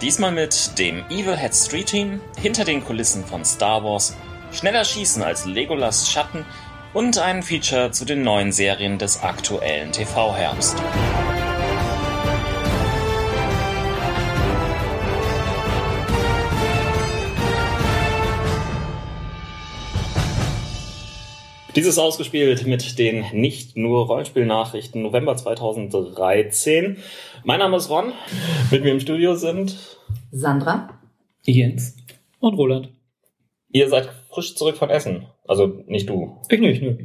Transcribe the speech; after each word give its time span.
Diesmal 0.00 0.32
mit 0.32 0.78
dem 0.78 1.04
Evil 1.10 1.36
Head 1.36 1.54
Street 1.54 1.88
Team, 1.88 2.20
hinter 2.40 2.64
den 2.64 2.82
Kulissen 2.82 3.22
von 3.22 3.44
Star 3.44 3.84
Wars, 3.84 4.16
schneller 4.50 4.82
schießen 4.82 5.22
als 5.22 5.44
Legolas 5.44 6.10
Schatten 6.10 6.46
und 6.94 7.18
ein 7.18 7.42
Feature 7.42 7.90
zu 7.90 8.06
den 8.06 8.22
neuen 8.22 8.50
Serien 8.50 8.96
des 8.96 9.22
aktuellen 9.22 9.92
TV-Herbst. 9.92 10.82
Dieses 21.76 21.98
ausgespielt 21.98 22.66
mit 22.66 22.98
den 22.98 23.26
nicht 23.32 23.76
nur 23.76 24.06
Rollenspielnachrichten 24.06 25.02
November 25.02 25.36
2013. 25.36 26.96
Mein 27.44 27.58
Name 27.58 27.76
ist 27.76 27.90
Ron. 27.90 28.12
Mit 28.70 28.82
mir 28.84 28.92
im 28.92 29.00
Studio 29.00 29.34
sind 29.34 29.76
Sandra, 30.30 30.90
Jens 31.44 31.96
und 32.38 32.54
Roland. 32.54 32.90
Ihr 33.72 33.88
seid 33.88 34.08
frisch 34.30 34.54
zurück 34.56 34.76
von 34.76 34.90
Essen. 34.90 35.26
Also 35.46 35.82
nicht 35.86 36.08
du. 36.08 36.36
Ich 36.48 36.60
nicht, 36.60 36.82
nö. 36.82 36.96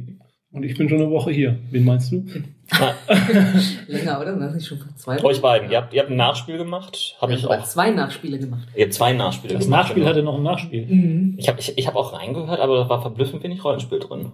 Und 0.52 0.62
ich 0.64 0.76
bin 0.76 0.88
schon 0.88 0.98
eine 1.00 1.10
Woche 1.10 1.30
hier. 1.30 1.58
Wen 1.70 1.84
meinst 1.84 2.12
du? 2.12 2.24
länger, 3.88 4.20
oder? 4.20 4.36
Das 4.36 4.54
ist 4.54 4.66
schon 4.66 4.78
vor 4.78 4.94
zwei 4.96 5.22
Euch 5.22 5.40
beiden. 5.42 5.70
Ihr 5.70 5.76
habt, 5.78 5.92
ihr 5.92 6.00
habt 6.00 6.10
ein 6.10 6.16
Nachspiel 6.16 6.56
gemacht. 6.58 7.16
Habe 7.20 7.32
Ich 7.34 7.40
ich 7.40 7.44
habe 7.44 7.60
auch. 7.62 7.66
zwei 7.66 7.90
Nachspiele 7.90 8.38
gemacht. 8.38 8.66
Ihr 8.74 8.84
habt 8.84 8.94
zwei 8.94 9.12
Nachspiele 9.12 9.54
Das 9.54 9.64
gemacht. 9.64 9.80
Nachspiel 9.82 10.02
genau. 10.02 10.08
hatte 10.10 10.22
noch 10.22 10.36
ein 10.36 10.42
Nachspiel. 10.42 10.86
Mhm. 10.86 11.34
Ich 11.38 11.48
habe 11.48 11.60
ich, 11.60 11.76
ich 11.76 11.86
hab 11.86 11.94
auch 11.94 12.12
reingehört, 12.18 12.60
aber 12.60 12.76
da 12.78 12.88
war 12.88 13.02
verblüffend 13.02 13.42
wenig 13.42 13.62
Rollenspiel 13.64 13.98
drin. 14.00 14.32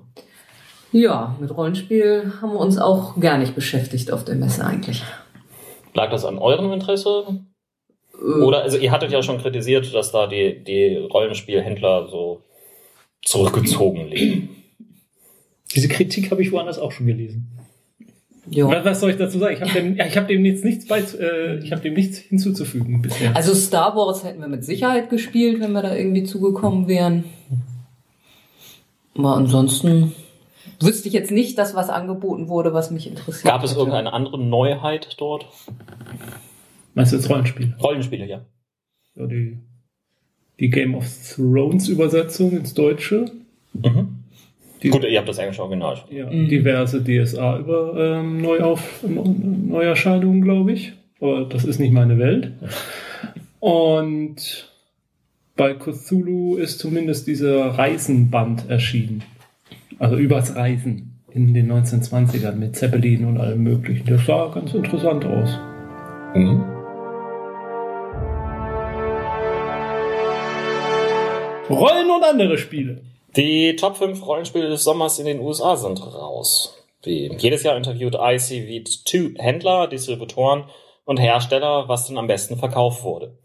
Ja, 0.92 1.36
mit 1.40 1.54
Rollenspiel 1.56 2.32
haben 2.40 2.52
wir 2.52 2.60
uns 2.60 2.78
auch 2.78 3.18
gar 3.18 3.38
nicht 3.38 3.54
beschäftigt 3.54 4.12
auf 4.12 4.24
der 4.24 4.36
Messe 4.36 4.64
eigentlich. 4.64 5.02
Lag 5.94 6.10
das 6.10 6.24
an 6.24 6.38
eurem 6.38 6.72
Interesse? 6.72 7.40
Äh, 8.14 8.42
Oder, 8.42 8.62
also 8.62 8.78
ihr 8.78 8.90
hattet 8.90 9.12
ja 9.12 9.22
schon 9.22 9.38
kritisiert, 9.38 9.92
dass 9.94 10.12
da 10.12 10.26
die, 10.26 10.62
die 10.62 10.96
Rollenspielhändler 10.96 12.08
so 12.08 12.42
zurückgezogen 13.22 14.08
leben. 14.08 14.48
Diese 15.74 15.88
Kritik 15.88 16.30
habe 16.30 16.42
ich 16.42 16.52
woanders 16.52 16.78
auch 16.78 16.92
schon 16.92 17.06
gelesen. 17.06 17.48
ja. 18.50 18.66
Was, 18.68 18.84
was 18.84 19.00
soll 19.00 19.10
ich 19.10 19.16
dazu 19.16 19.38
sagen? 19.38 19.54
Ich 19.54 19.60
habe 19.60 19.72
dem, 19.72 19.98
ich 19.98 20.16
hab 20.16 20.28
dem 20.28 20.44
jetzt 20.44 20.64
nichts 20.64 20.86
bei, 20.86 21.00
äh, 21.00 21.58
ich 21.64 21.72
habe 21.72 21.82
dem 21.82 21.94
nichts 21.94 22.18
hinzuzufügen 22.18 23.00
bisher. 23.00 23.34
Also 23.34 23.54
Star 23.54 23.96
Wars 23.96 24.24
hätten 24.24 24.40
wir 24.40 24.48
mit 24.48 24.64
Sicherheit 24.64 25.08
gespielt, 25.10 25.60
wenn 25.60 25.72
wir 25.72 25.82
da 25.82 25.94
irgendwie 25.94 26.24
zugekommen 26.24 26.88
wären. 26.88 27.24
Aber 29.14 29.36
ansonsten 29.36 30.12
wüsste 30.84 31.08
ich 31.08 31.14
jetzt 31.14 31.30
nicht, 31.30 31.58
dass 31.58 31.74
was 31.74 31.88
angeboten 31.90 32.48
wurde, 32.48 32.72
was 32.74 32.90
mich 32.90 33.06
interessiert. 33.08 33.44
Gab 33.52 33.62
es 33.64 33.74
irgendeine 33.76 34.12
andere 34.12 34.38
Neuheit 34.38 35.14
dort? 35.18 35.46
Meinst 36.94 37.12
du 37.12 37.16
jetzt 37.16 37.28
Rollenspiel? 37.30 37.74
Rollenspiele, 37.82 38.26
ja. 38.26 38.40
Ja, 39.14 39.26
die, 39.26 39.58
die 40.60 40.70
Game 40.70 40.94
of 40.94 41.06
Thrones 41.34 41.88
Übersetzung 41.88 42.52
ins 42.52 42.74
Deutsche. 42.74 43.26
Mhm. 43.72 44.16
Die, 44.82 44.88
Gut, 44.90 45.04
ihr 45.04 45.18
habt 45.18 45.28
das 45.28 45.38
englische 45.38 45.62
Original. 45.62 45.96
schon. 45.96 46.16
ja, 46.16 46.26
Mhm. 46.30 46.48
diverse 46.48 47.02
DSA 47.02 47.58
über 47.60 47.94
ähm, 47.96 48.42
Neuauf, 48.42 49.02
Neuerscheinungen, 49.04 50.42
glaube 50.42 50.72
ich. 50.72 50.92
Aber 51.20 51.44
das 51.44 51.64
ist 51.64 51.78
nicht 51.78 51.92
meine 51.92 52.18
Welt. 52.18 52.52
Und 53.60 54.70
bei 55.56 55.74
Cthulhu 55.74 56.56
ist 56.56 56.78
zumindest 56.80 57.26
dieser 57.28 57.66
Reisenband 57.78 58.68
erschienen. 58.68 59.22
Also 60.02 60.16
übers 60.16 60.56
Reisen 60.56 61.22
in 61.30 61.54
den 61.54 61.70
1920ern 61.70 62.56
mit 62.56 62.74
Zeppelin 62.74 63.24
und 63.24 63.38
allem 63.38 63.62
möglichen. 63.62 64.04
Das 64.04 64.26
sah 64.26 64.48
ganz 64.48 64.74
interessant 64.74 65.24
aus. 65.24 65.48
Mhm. 66.34 66.64
Rollen 71.70 72.10
und 72.10 72.24
andere 72.24 72.58
Spiele. 72.58 73.02
Die 73.36 73.76
Top 73.76 73.96
5 73.96 74.26
Rollenspiele 74.26 74.68
des 74.68 74.82
Sommers 74.82 75.20
in 75.20 75.26
den 75.26 75.38
USA 75.38 75.76
sind 75.76 76.04
raus. 76.04 76.84
Wie 77.04 77.32
jedes 77.38 77.62
Jahr 77.62 77.76
interviewt 77.76 78.16
ICV2 78.16 79.40
Händler, 79.40 79.86
Distributoren 79.86 80.64
und 81.04 81.20
Hersteller, 81.20 81.84
was 81.86 82.08
denn 82.08 82.18
am 82.18 82.26
besten 82.26 82.56
verkauft 82.56 83.04
wurde. 83.04 83.38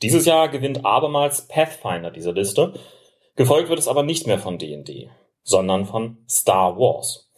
Dieses 0.00 0.26
Jahr 0.26 0.48
gewinnt 0.48 0.86
abermals 0.86 1.48
Pathfinder 1.48 2.12
diese 2.12 2.30
Liste. 2.30 2.74
Gefolgt 3.34 3.68
wird 3.68 3.80
es 3.80 3.88
aber 3.88 4.04
nicht 4.04 4.28
mehr 4.28 4.38
von 4.38 4.58
D&D, 4.58 5.10
sondern 5.44 5.84
von 5.84 6.18
Star 6.28 6.76
Wars. 6.76 7.30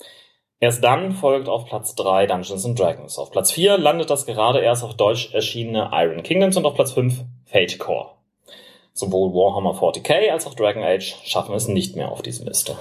Erst 0.58 0.82
dann 0.82 1.12
folgt 1.12 1.48
auf 1.48 1.66
Platz 1.66 1.94
3 1.96 2.26
Dungeons 2.26 2.64
and 2.64 2.78
Dragons. 2.78 3.18
Auf 3.18 3.30
Platz 3.30 3.50
4 3.50 3.76
landet 3.76 4.08
das 4.08 4.24
gerade 4.24 4.60
erst 4.60 4.84
auf 4.84 4.94
Deutsch 4.94 5.34
erschienene 5.34 5.90
Iron 5.92 6.22
Kingdoms 6.22 6.56
und 6.56 6.64
auf 6.64 6.74
Platz 6.74 6.92
5 6.92 7.24
Fate 7.44 7.78
Core. 7.78 8.12
Sowohl 8.94 9.34
Warhammer 9.34 9.72
40k 9.72 10.30
als 10.30 10.46
auch 10.46 10.54
Dragon 10.54 10.82
Age 10.82 11.16
schaffen 11.24 11.54
es 11.54 11.68
nicht 11.68 11.96
mehr 11.96 12.10
auf 12.10 12.22
diese 12.22 12.44
Liste. 12.44 12.76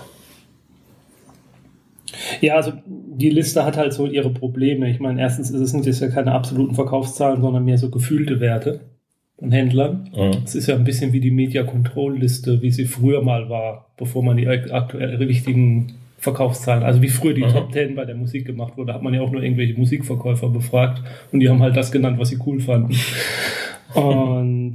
Ja, 2.39 2.55
also 2.55 2.71
die 2.85 3.29
Liste 3.29 3.65
hat 3.65 3.75
halt 3.75 3.91
so 3.91 4.05
ihre 4.05 4.29
Probleme. 4.29 4.89
Ich 4.89 5.01
meine, 5.01 5.19
erstens 5.19 5.49
ist 5.49 5.59
es 5.59 5.71
sind 5.71 5.85
jetzt 5.85 5.99
ja 5.99 6.07
keine 6.07 6.31
absoluten 6.31 6.75
Verkaufszahlen, 6.75 7.41
sondern 7.41 7.65
mehr 7.65 7.77
so 7.77 7.89
gefühlte 7.89 8.39
Werte 8.39 8.94
von 9.37 9.51
Händlern. 9.51 10.09
Mhm. 10.15 10.43
Es 10.43 10.55
ist 10.55 10.67
ja 10.67 10.75
ein 10.75 10.83
bisschen 10.83 11.13
wie 11.13 11.19
die 11.19 11.31
Media 11.31 11.63
Control 11.63 12.17
Liste, 12.17 12.61
wie 12.61 12.71
sie 12.71 12.85
früher 12.85 13.21
mal 13.21 13.49
war, 13.49 13.89
bevor 13.97 14.23
man 14.23 14.37
die 14.37 14.47
aktuell 14.47 15.15
richtigen 15.15 15.93
Verkaufszahlen, 16.17 16.83
also 16.83 17.01
wie 17.01 17.09
früher 17.09 17.33
die 17.33 17.43
Mhm. 17.43 17.49
Top 17.49 17.71
10 17.71 17.95
bei 17.95 18.05
der 18.05 18.15
Musik 18.15 18.45
gemacht 18.45 18.77
wurde, 18.77 18.93
hat 18.93 19.03
man 19.03 19.13
ja 19.13 19.21
auch 19.21 19.31
nur 19.31 19.43
irgendwelche 19.43 19.77
Musikverkäufer 19.77 20.49
befragt 20.49 21.03
und 21.31 21.39
die 21.39 21.49
haben 21.49 21.61
halt 21.61 21.75
das 21.77 21.91
genannt, 21.91 22.17
was 22.17 22.29
sie 22.29 22.39
cool 22.45 22.59
fanden. 22.59 22.95
und 23.93 24.73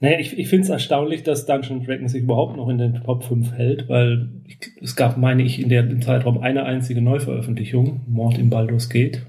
naja, 0.00 0.18
ich, 0.18 0.38
ich 0.38 0.48
finde 0.48 0.64
es 0.64 0.70
erstaunlich, 0.70 1.22
dass 1.22 1.46
Dungeon 1.46 1.84
Dragon 1.84 2.08
sich 2.08 2.22
überhaupt 2.22 2.56
noch 2.56 2.68
in 2.68 2.78
den 2.78 3.02
Top 3.02 3.24
5 3.24 3.52
hält, 3.52 3.88
weil 3.88 4.28
ich, 4.46 4.58
es 4.82 4.94
gab, 4.94 5.16
meine 5.16 5.42
ich, 5.42 5.60
in 5.60 5.68
der, 5.68 5.88
im 5.88 6.02
Zeitraum 6.02 6.38
eine 6.38 6.64
einzige 6.64 7.00
Neuveröffentlichung, 7.00 8.02
Mord 8.06 8.38
im 8.38 8.50
Baldur's 8.50 8.88
Gate. 8.88 9.22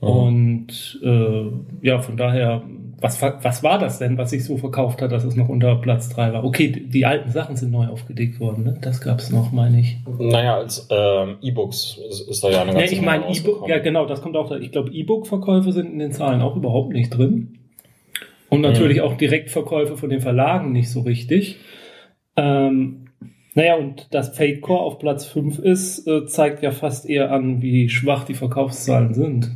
Mhm. 0.00 0.08
Und 0.08 1.00
äh, 1.02 1.42
ja, 1.82 2.00
von 2.00 2.16
daher, 2.16 2.62
was, 3.00 3.20
wa- 3.22 3.38
was 3.42 3.62
war 3.62 3.78
das 3.78 3.98
denn, 3.98 4.18
was 4.18 4.30
sich 4.30 4.44
so 4.44 4.56
verkauft 4.56 5.00
hat, 5.02 5.12
dass 5.12 5.24
es 5.24 5.36
noch 5.36 5.48
unter 5.48 5.76
Platz 5.76 6.08
3 6.08 6.32
war? 6.32 6.44
Okay, 6.44 6.68
die, 6.86 7.04
alten 7.06 7.30
Sachen 7.30 7.56
sind 7.56 7.70
neu 7.70 7.86
aufgelegt 7.86 8.40
worden, 8.40 8.64
ne? 8.64 8.78
Das 8.80 9.00
gab's 9.00 9.30
noch, 9.30 9.52
meine 9.52 9.80
ich. 9.80 9.96
Naja, 10.18 10.56
als 10.56 10.86
ähm, 10.90 11.36
E-Books 11.42 11.98
ist, 12.28 12.42
da 12.42 12.50
ja 12.50 12.62
eine 12.62 12.72
Ja, 12.72 12.78
ganze 12.80 12.94
ich 12.94 13.00
Menge 13.00 13.20
meine, 13.20 13.36
E-Book, 13.36 13.68
ja 13.68 13.78
genau, 13.78 14.06
das 14.06 14.20
kommt 14.22 14.36
auch 14.36 14.48
da. 14.48 14.56
Ich 14.58 14.72
glaube, 14.72 14.90
E-Book-Verkäufe 14.90 15.72
sind 15.72 15.92
in 15.92 15.98
den 15.98 16.12
Zahlen 16.12 16.40
auch 16.42 16.56
überhaupt 16.56 16.92
nicht 16.92 17.10
drin. 17.10 17.58
Und 18.50 18.62
natürlich 18.62 19.00
auch 19.02 19.14
Direktverkäufe 19.16 19.96
von 19.96 20.08
den 20.08 20.20
Verlagen 20.20 20.72
nicht 20.72 20.90
so 20.90 21.00
richtig. 21.00 21.56
Ähm, 22.36 23.04
naja, 23.54 23.76
und 23.76 24.12
dass 24.14 24.36
Fate 24.36 24.60
Core 24.60 24.80
auf 24.80 24.98
Platz 24.98 25.24
5 25.26 25.58
ist, 25.58 26.06
äh, 26.06 26.26
zeigt 26.26 26.62
ja 26.62 26.70
fast 26.70 27.08
eher 27.08 27.30
an, 27.32 27.60
wie 27.62 27.88
schwach 27.88 28.24
die 28.24 28.34
Verkaufszahlen 28.34 29.14
sind. 29.14 29.50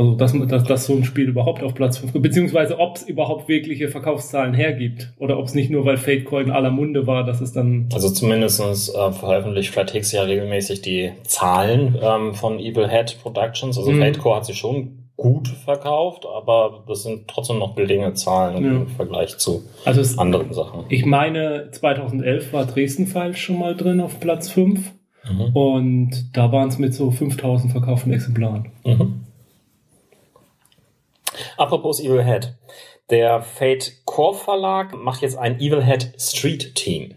Also, 0.00 0.14
dass, 0.14 0.32
dass, 0.48 0.64
dass 0.64 0.86
so 0.86 0.94
ein 0.94 1.04
Spiel 1.04 1.28
überhaupt 1.28 1.62
auf 1.62 1.74
Platz 1.74 1.98
5, 1.98 2.12
beziehungsweise 2.14 2.78
ob 2.78 2.96
es 2.96 3.02
überhaupt 3.02 3.48
wirkliche 3.48 3.88
Verkaufszahlen 3.88 4.54
hergibt. 4.54 5.12
Oder 5.18 5.38
ob 5.38 5.44
es 5.44 5.54
nicht 5.54 5.70
nur, 5.70 5.84
weil 5.84 5.98
Fate 5.98 6.24
Core 6.24 6.42
in 6.42 6.50
aller 6.50 6.70
Munde 6.70 7.06
war, 7.06 7.24
dass 7.24 7.40
es 7.40 7.52
dann 7.52 7.88
Also 7.92 8.08
zumindestens 8.10 8.88
äh, 8.88 9.12
veröffentlicht 9.12 9.70
Flatix 9.70 10.10
ja 10.12 10.22
regelmäßig 10.22 10.80
die 10.80 11.10
Zahlen 11.24 11.96
ähm, 12.02 12.34
von 12.34 12.58
Evil 12.58 12.88
Head 12.88 13.18
Productions. 13.22 13.76
Also 13.76 13.90
Mhm. 13.92 14.00
Fate 14.00 14.18
Core 14.18 14.36
hat 14.36 14.46
sich 14.46 14.56
schon 14.58 14.96
gut 15.16 15.48
verkauft, 15.48 16.24
aber 16.24 16.82
das 16.88 17.02
sind 17.02 17.28
trotzdem 17.28 17.58
noch 17.58 17.76
geringe 17.76 18.14
Zahlen 18.14 18.64
Ja. 18.64 18.70
im 18.70 18.86
Vergleich 18.88 19.36
zu 19.36 19.64
Also 19.84 20.00
es, 20.00 20.16
anderen 20.16 20.50
Sachen. 20.54 20.84
ich 20.88 21.04
meine, 21.04 21.70
2011 21.72 22.54
war 22.54 22.64
Dresden 22.64 23.06
Files 23.06 23.38
schon 23.38 23.58
mal 23.58 23.76
drin 23.76 24.00
auf 24.00 24.18
Platz 24.18 24.48
5 24.50 24.92
Mhm. 25.30 25.54
und 25.54 26.30
da 26.34 26.50
waren 26.50 26.68
es 26.70 26.78
mit 26.78 26.94
so 26.94 27.10
5000 27.10 27.70
verkauften 27.72 28.10
Exemplaren. 28.14 28.70
Mhm. 28.86 29.26
Apropos 31.56 32.00
Evil 32.00 32.24
Head. 32.24 32.54
Der 33.10 33.42
Fate 33.42 34.04
Core 34.04 34.34
Verlag 34.34 34.94
macht 34.94 35.22
jetzt 35.22 35.36
ein 35.36 35.58
Evil 35.58 35.84
Head 35.84 36.14
Street 36.18 36.74
Team. 36.74 37.14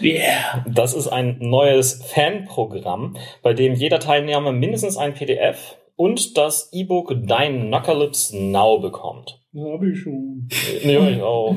Yeah! 0.00 0.64
Das 0.66 0.94
ist 0.94 1.08
ein 1.08 1.36
neues 1.40 2.02
Fanprogramm, 2.06 3.16
bei 3.42 3.52
dem 3.52 3.74
jeder 3.74 4.00
Teilnehmer 4.00 4.52
mindestens 4.52 4.96
ein 4.96 5.14
PDF 5.14 5.76
und 5.96 6.36
das 6.36 6.70
E-Book 6.72 7.14
Dein 7.26 7.68
Knucklips 7.68 8.32
Now 8.32 8.78
bekommt. 8.78 9.40
Hab 9.54 9.82
ich 9.82 9.98
schon. 9.98 10.48
Ja, 10.82 11.08
ich 11.08 11.22
auch. 11.22 11.54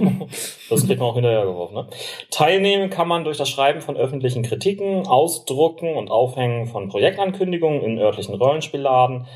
Das 0.70 0.86
kriegt 0.86 1.00
man 1.00 1.10
auch 1.10 1.16
hinterhergeworfen. 1.16 1.76
Ne? 1.76 1.88
Teilnehmen 2.32 2.90
kann 2.90 3.10
man 3.10 3.26
durch 3.26 3.38
das 3.38 3.50
Schreiben 3.50 3.82
von 3.82 3.98
öffentlichen 3.98 4.44
Kritiken, 4.44 5.06
Ausdrucken 5.06 5.96
und 5.98 6.10
Aufhängen 6.10 6.68
von 6.68 6.88
Projektankündigungen 6.88 7.82
in 7.82 7.98
örtlichen 7.98 8.36
Rollenspielladen 8.36 9.28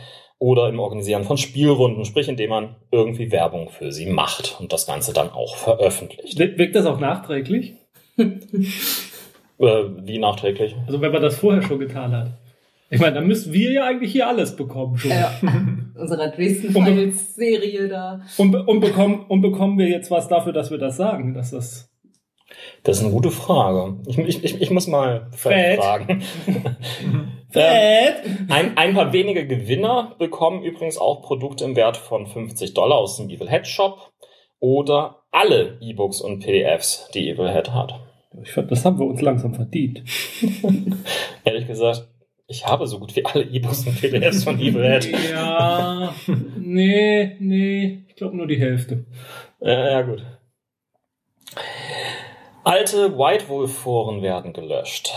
oder 0.44 0.68
im 0.68 0.78
Organisieren 0.80 1.24
von 1.24 1.38
Spielrunden, 1.38 2.04
sprich 2.04 2.28
indem 2.28 2.50
man 2.50 2.76
irgendwie 2.92 3.32
Werbung 3.32 3.70
für 3.70 3.94
sie 3.94 4.06
macht 4.08 4.58
und 4.60 4.74
das 4.74 4.86
Ganze 4.86 5.14
dann 5.14 5.30
auch 5.32 5.56
veröffentlicht. 5.56 6.38
Wir- 6.38 6.58
Wirkt 6.58 6.76
das 6.76 6.86
auch 6.86 7.00
nachträglich? 7.00 7.76
Äh, 8.18 8.26
wie 9.60 10.18
nachträglich? 10.20 10.76
Also 10.86 11.00
wenn 11.00 11.14
man 11.14 11.22
das 11.22 11.38
vorher 11.38 11.62
schon 11.62 11.80
getan 11.80 12.12
hat. 12.12 12.32
Ich 12.90 13.00
meine, 13.00 13.16
dann 13.16 13.26
müssten 13.28 13.54
wir 13.54 13.72
ja 13.72 13.86
eigentlich 13.86 14.12
hier 14.12 14.28
alles 14.28 14.56
bekommen 14.56 14.98
schon. 14.98 15.12
Ja, 15.12 15.34
unserer 15.96 16.28
Dresden 16.28 16.76
Und- 16.76 16.86
Files 16.86 17.36
Serie 17.36 17.88
da. 17.88 18.22
Und, 18.38 18.54
und, 18.54 18.82
bekommen, 18.82 19.26
und 19.30 19.42
bekommen 19.42 19.78
wir 19.80 19.88
jetzt 19.88 20.12
was 20.12 20.28
dafür, 20.28 20.52
dass 20.52 20.70
wir 20.72 20.78
das 20.78 20.98
sagen, 20.98 21.34
dass 21.34 21.52
das. 21.52 21.90
Das 22.84 22.98
ist 22.98 23.04
eine 23.04 23.14
gute 23.14 23.32
Frage. 23.32 23.98
Ich, 24.08 24.18
ich, 24.18 24.44
ich, 24.44 24.62
ich 24.62 24.70
muss 24.72 24.88
mal 24.88 25.28
Fred. 25.32 25.80
fragen. 25.80 26.24
Fett! 27.50 28.16
Ein, 28.50 28.78
ein 28.78 28.94
paar 28.96 29.14
wenige 29.14 29.46
Gewinner 29.46 30.16
bekommen 30.18 30.64
übrigens 30.64 30.98
auch 30.98 31.22
Produkte 31.22 31.66
im 31.66 31.76
Wert 31.76 31.98
von 31.98 32.26
50 32.26 32.74
Dollar 32.74 32.98
aus 32.98 33.18
dem 33.18 33.30
Evil 33.30 33.50
Head 33.50 33.68
Shop 33.68 34.12
oder 34.60 35.24
alle 35.32 35.78
E-Books 35.82 36.22
und 36.22 36.40
PDFs, 36.40 37.10
die 37.14 37.30
Evil 37.30 37.52
Head 37.52 37.72
hat. 37.72 38.00
Ich 38.42 38.52
fand, 38.52 38.72
das 38.72 38.84
haben 38.86 38.98
wir 38.98 39.06
uns 39.06 39.22
langsam 39.22 39.54
verdient. 39.54 40.04
Ehrlich 41.44 41.68
gesagt, 41.68 42.08
ich 42.48 42.66
habe 42.66 42.88
so 42.88 43.00
gut 43.00 43.16
wie 43.16 43.26
alle 43.26 43.44
E-Books 43.44 43.86
und 43.86 44.02
PDFs 44.02 44.44
von 44.44 44.60
Evil 44.60 44.84
Head. 44.84 45.10
Ja, 45.32 46.16
nee, 46.58 47.36
nee, 47.40 48.06
ich 48.08 48.16
glaube 48.16 48.36
nur 48.36 48.48
die 48.48 48.60
Hälfte. 48.60 49.06
Ja, 49.60 49.92
ja, 49.92 50.02
gut. 50.02 50.24
Alte 52.66 53.18
White 53.18 53.50
Wolf 53.50 53.74
Foren 53.74 54.22
werden 54.22 54.54
gelöscht. 54.54 55.14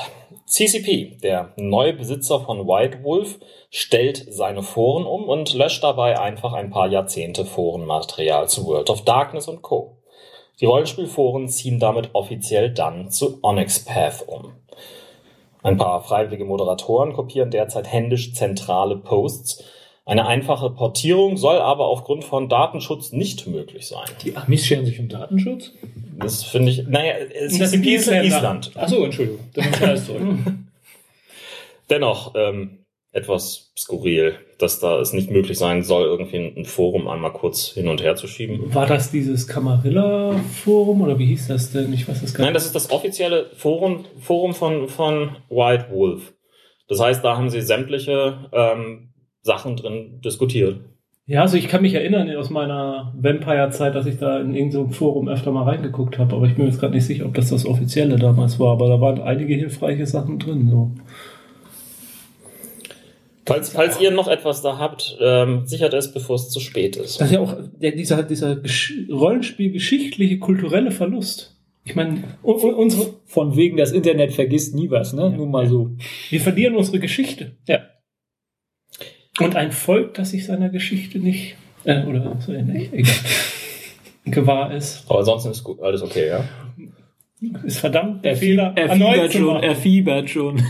CCP, 0.47 1.19
der 1.23 1.53
neue 1.57 1.93
Besitzer 1.93 2.41
von 2.41 2.67
White 2.67 3.05
Wolf, 3.05 3.39
stellt 3.71 4.27
seine 4.29 4.65
Foren 4.65 5.07
um 5.07 5.29
und 5.29 5.55
löscht 5.55 5.85
dabei 5.85 6.19
einfach 6.19 6.55
ein 6.55 6.71
paar 6.71 6.89
Jahrzehnte 6.89 7.45
Forenmaterial 7.45 8.49
zu 8.49 8.67
World 8.67 8.91
of 8.91 9.03
Darkness 9.03 9.47
und 9.47 9.63
Co. 9.63 9.97
Die 10.61 10.65
Rollenspielforen 10.65 11.49
ziehen 11.49 11.79
damit 11.79 12.11
offiziell 12.15 12.75
dann 12.75 13.13
zu 13.13 13.39
Onyx 13.43 13.85
Path 13.85 14.25
um. 14.27 14.55
Ein 15.63 15.77
paar 15.77 16.03
freiwillige 16.03 16.47
Moderatoren 16.47 17.13
kopieren 17.13 17.53
derzeit 17.53 17.87
händisch 17.87 18.35
zentrale 18.35 18.97
Posts. 18.97 19.63
Eine 20.05 20.27
einfache 20.27 20.71
Portierung 20.71 21.37
soll 21.37 21.59
aber 21.59 21.87
aufgrund 21.87 22.25
von 22.25 22.49
Datenschutz 22.49 23.13
nicht 23.13 23.47
möglich 23.47 23.87
sein. 23.87 24.09
Die 24.25 24.37
Amis 24.37 24.67
scheren 24.67 24.85
sich 24.85 24.99
um 24.99 25.09
Datenschutz? 25.09 25.71
Das 26.19 26.45
finde 26.45 26.73
ich, 26.73 26.87
naja, 26.87 27.15
es 27.17 27.59
Das 27.59 27.69
ist 27.69 27.75
in 27.75 27.85
Island. 27.85 28.27
Isländer. 28.27 28.37
Island. 28.37 28.71
Achso, 28.75 29.05
Entschuldigung. 29.05 29.41
Dann 29.55 29.69
ist 29.69 29.83
alles 29.83 30.07
zurück. 30.07 30.23
Dennoch 31.91 32.35
ähm, 32.35 32.79
etwas 33.13 33.73
skurril, 33.79 34.35
dass 34.59 34.79
da 34.79 35.01
es 35.01 35.13
nicht 35.13 35.31
möglich 35.31 35.59
sein 35.59 35.83
soll, 35.83 36.05
irgendwie 36.05 36.37
ein 36.37 36.65
Forum 36.67 37.09
einmal 37.09 37.33
kurz 37.33 37.69
hin 37.69 37.89
und 37.89 38.03
her 38.03 38.15
zu 38.15 38.27
schieben. 38.27 38.75
War 38.75 38.87
das 38.87 39.11
dieses 39.11 39.49
Camarilla-Forum 39.49 41.01
oder 41.01 41.19
wie 41.19 41.27
hieß 41.27 41.49
das 41.49 41.73
denn? 41.73 41.93
Ich 41.93 42.07
weiß 42.07 42.21
das 42.21 42.35
gar 42.35 42.45
Nein, 42.45 42.55
das 42.55 42.67
ist 42.67 42.75
das 42.75 42.91
offizielle 42.91 43.51
Forum, 43.57 44.05
Forum 44.19 44.55
von, 44.55 44.89
von 44.89 45.37
White 45.49 45.87
Wolf. 45.91 46.35
Das 46.89 47.01
heißt, 47.01 47.25
da 47.25 47.37
haben 47.37 47.49
sie 47.51 47.62
sämtliche 47.62 48.51
ähm, 48.53 49.15
Sachen 49.43 49.77
drin 49.77 50.21
diskutiert. 50.23 50.81
Ja, 51.28 51.40
also 51.43 51.56
ich 51.56 51.67
kann 51.67 51.82
mich 51.82 51.94
erinnern 51.94 52.31
aus 52.37 52.50
meiner 52.50 53.12
Vampire-Zeit, 53.17 53.96
dass 53.96 54.06
ich 54.06 54.19
da 54.19 54.38
in 54.40 54.55
irgendeinem 54.55 54.90
Forum 54.93 55.28
öfter 55.28 55.50
mal 55.50 55.64
reingeguckt 55.64 56.19
habe, 56.19 56.37
aber 56.37 56.46
ich 56.46 56.55
bin 56.55 56.64
mir 56.64 56.70
jetzt 56.70 56.78
gerade 56.78 56.94
nicht 56.94 57.05
sicher, 57.05 57.26
ob 57.26 57.34
das 57.34 57.50
das 57.50 57.67
offizielle 57.67 58.17
damals 58.17 58.61
war, 58.61 58.73
aber 58.73 58.88
da 58.88 59.00
waren 59.00 59.20
einige 59.20 59.55
hilfreiche 59.55 60.06
Sachen 60.06 60.38
drin. 60.38 60.69
So. 60.70 60.93
Falls, 63.44 63.70
falls 63.70 64.00
ihr 64.00 64.12
noch 64.12 64.28
etwas 64.28 64.62
da 64.62 64.78
habt, 64.78 65.19
ähm, 65.20 65.62
sichert 65.67 65.94
es, 65.94 66.12
bevor 66.12 66.37
es 66.37 66.49
zu 66.49 66.61
spät 66.61 66.94
ist. 66.96 67.20
Das 67.20 67.28
ist 67.28 67.34
ja 67.34 67.40
auch 67.40 67.56
der, 67.81 67.93
dieser, 67.93 68.23
dieser 68.23 68.52
Gesch- 68.52 69.11
Rollenspiel-geschichtliche, 69.12 70.38
kulturelle 70.38 70.93
Verlust. 70.93 71.56
Ich 71.84 71.96
meine, 71.96 72.23
u- 72.44 72.52
u- 72.52 72.69
unsere, 72.75 73.14
Von 73.25 73.56
wegen, 73.56 73.76
das 73.76 73.90
Internet 73.90 74.32
vergisst 74.32 74.76
nie 74.76 74.90
was, 74.90 75.12
ne? 75.12 75.31
Nur 75.31 75.46
mal 75.49 75.67
so. 75.69 75.90
wir 76.31 76.40
verlieren 76.40 76.76
unsere 76.76 77.00
Geschichte. 77.00 77.52
Ja. 77.67 77.81
Und 79.41 79.56
ein 79.56 79.73
Volk, 79.73 80.15
das 80.15 80.31
sich 80.31 80.47
seiner 80.47 80.69
Geschichte 80.71 81.19
nicht, 81.19 81.56
äh, 81.85 82.03
oder 82.05 82.37
so 82.41 82.53
ähnlich, 82.53 82.93
egal, 82.93 83.15
gewahr 84.27 84.73
ist, 84.75 85.05
Aber 85.09 85.19
ansonsten 85.21 85.50
ist 85.50 85.65
gut, 85.65 85.81
alles 85.83 86.03
okay, 86.03 86.29
ja? 86.29 86.44
ist 87.65 87.79
verdammt, 87.81 88.25
der 88.25 88.33
Er, 88.33 88.37
Fehler 88.38 88.73
er 88.77 88.88
erneut 88.88 89.31
zu 89.33 89.38
schon, 89.38 89.47
machen. 89.47 89.62
er 89.62 89.77
fiebert 89.77 90.31
schon. 90.31 90.62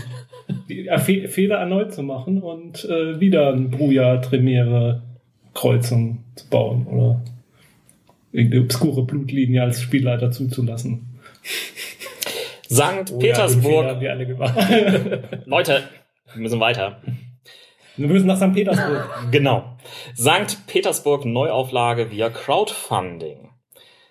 die 0.69 0.87
äh, 0.87 0.97
Fe 0.99 1.27
Fehler 1.29 1.57
erneut 1.57 1.93
zu 1.93 2.03
machen 2.03 2.41
und 2.41 2.83
äh, 2.85 3.19
wieder 3.19 3.51
ein 3.53 3.69
Bruja-Tremere-Kreuzung 3.71 6.23
zu 6.35 6.49
bauen 6.49 6.85
oder 6.87 7.21
irgendeine 8.31 8.63
obskure 8.63 9.03
Blutlinie 9.05 9.63
als 9.63 9.81
Spielleiter 9.81 10.31
zuzulassen. 10.31 11.19
Sankt 12.67 13.11
Oh 13.11 13.15
ja, 13.15 13.19
Petersburg. 13.33 13.85
alle 13.85 14.25
gemacht. 14.27 14.55
Leute, 15.45 15.83
wir 16.33 16.41
müssen 16.41 16.59
weiter. 16.59 17.01
Wir 17.97 18.07
müssen 18.07 18.27
nach 18.27 18.37
St. 18.37 18.53
Petersburg. 18.53 19.09
Genau. 19.31 19.63
Sankt 20.13 20.67
Petersburg 20.67 21.25
Neuauflage 21.25 22.11
via 22.11 22.29
Crowdfunding. 22.29 23.49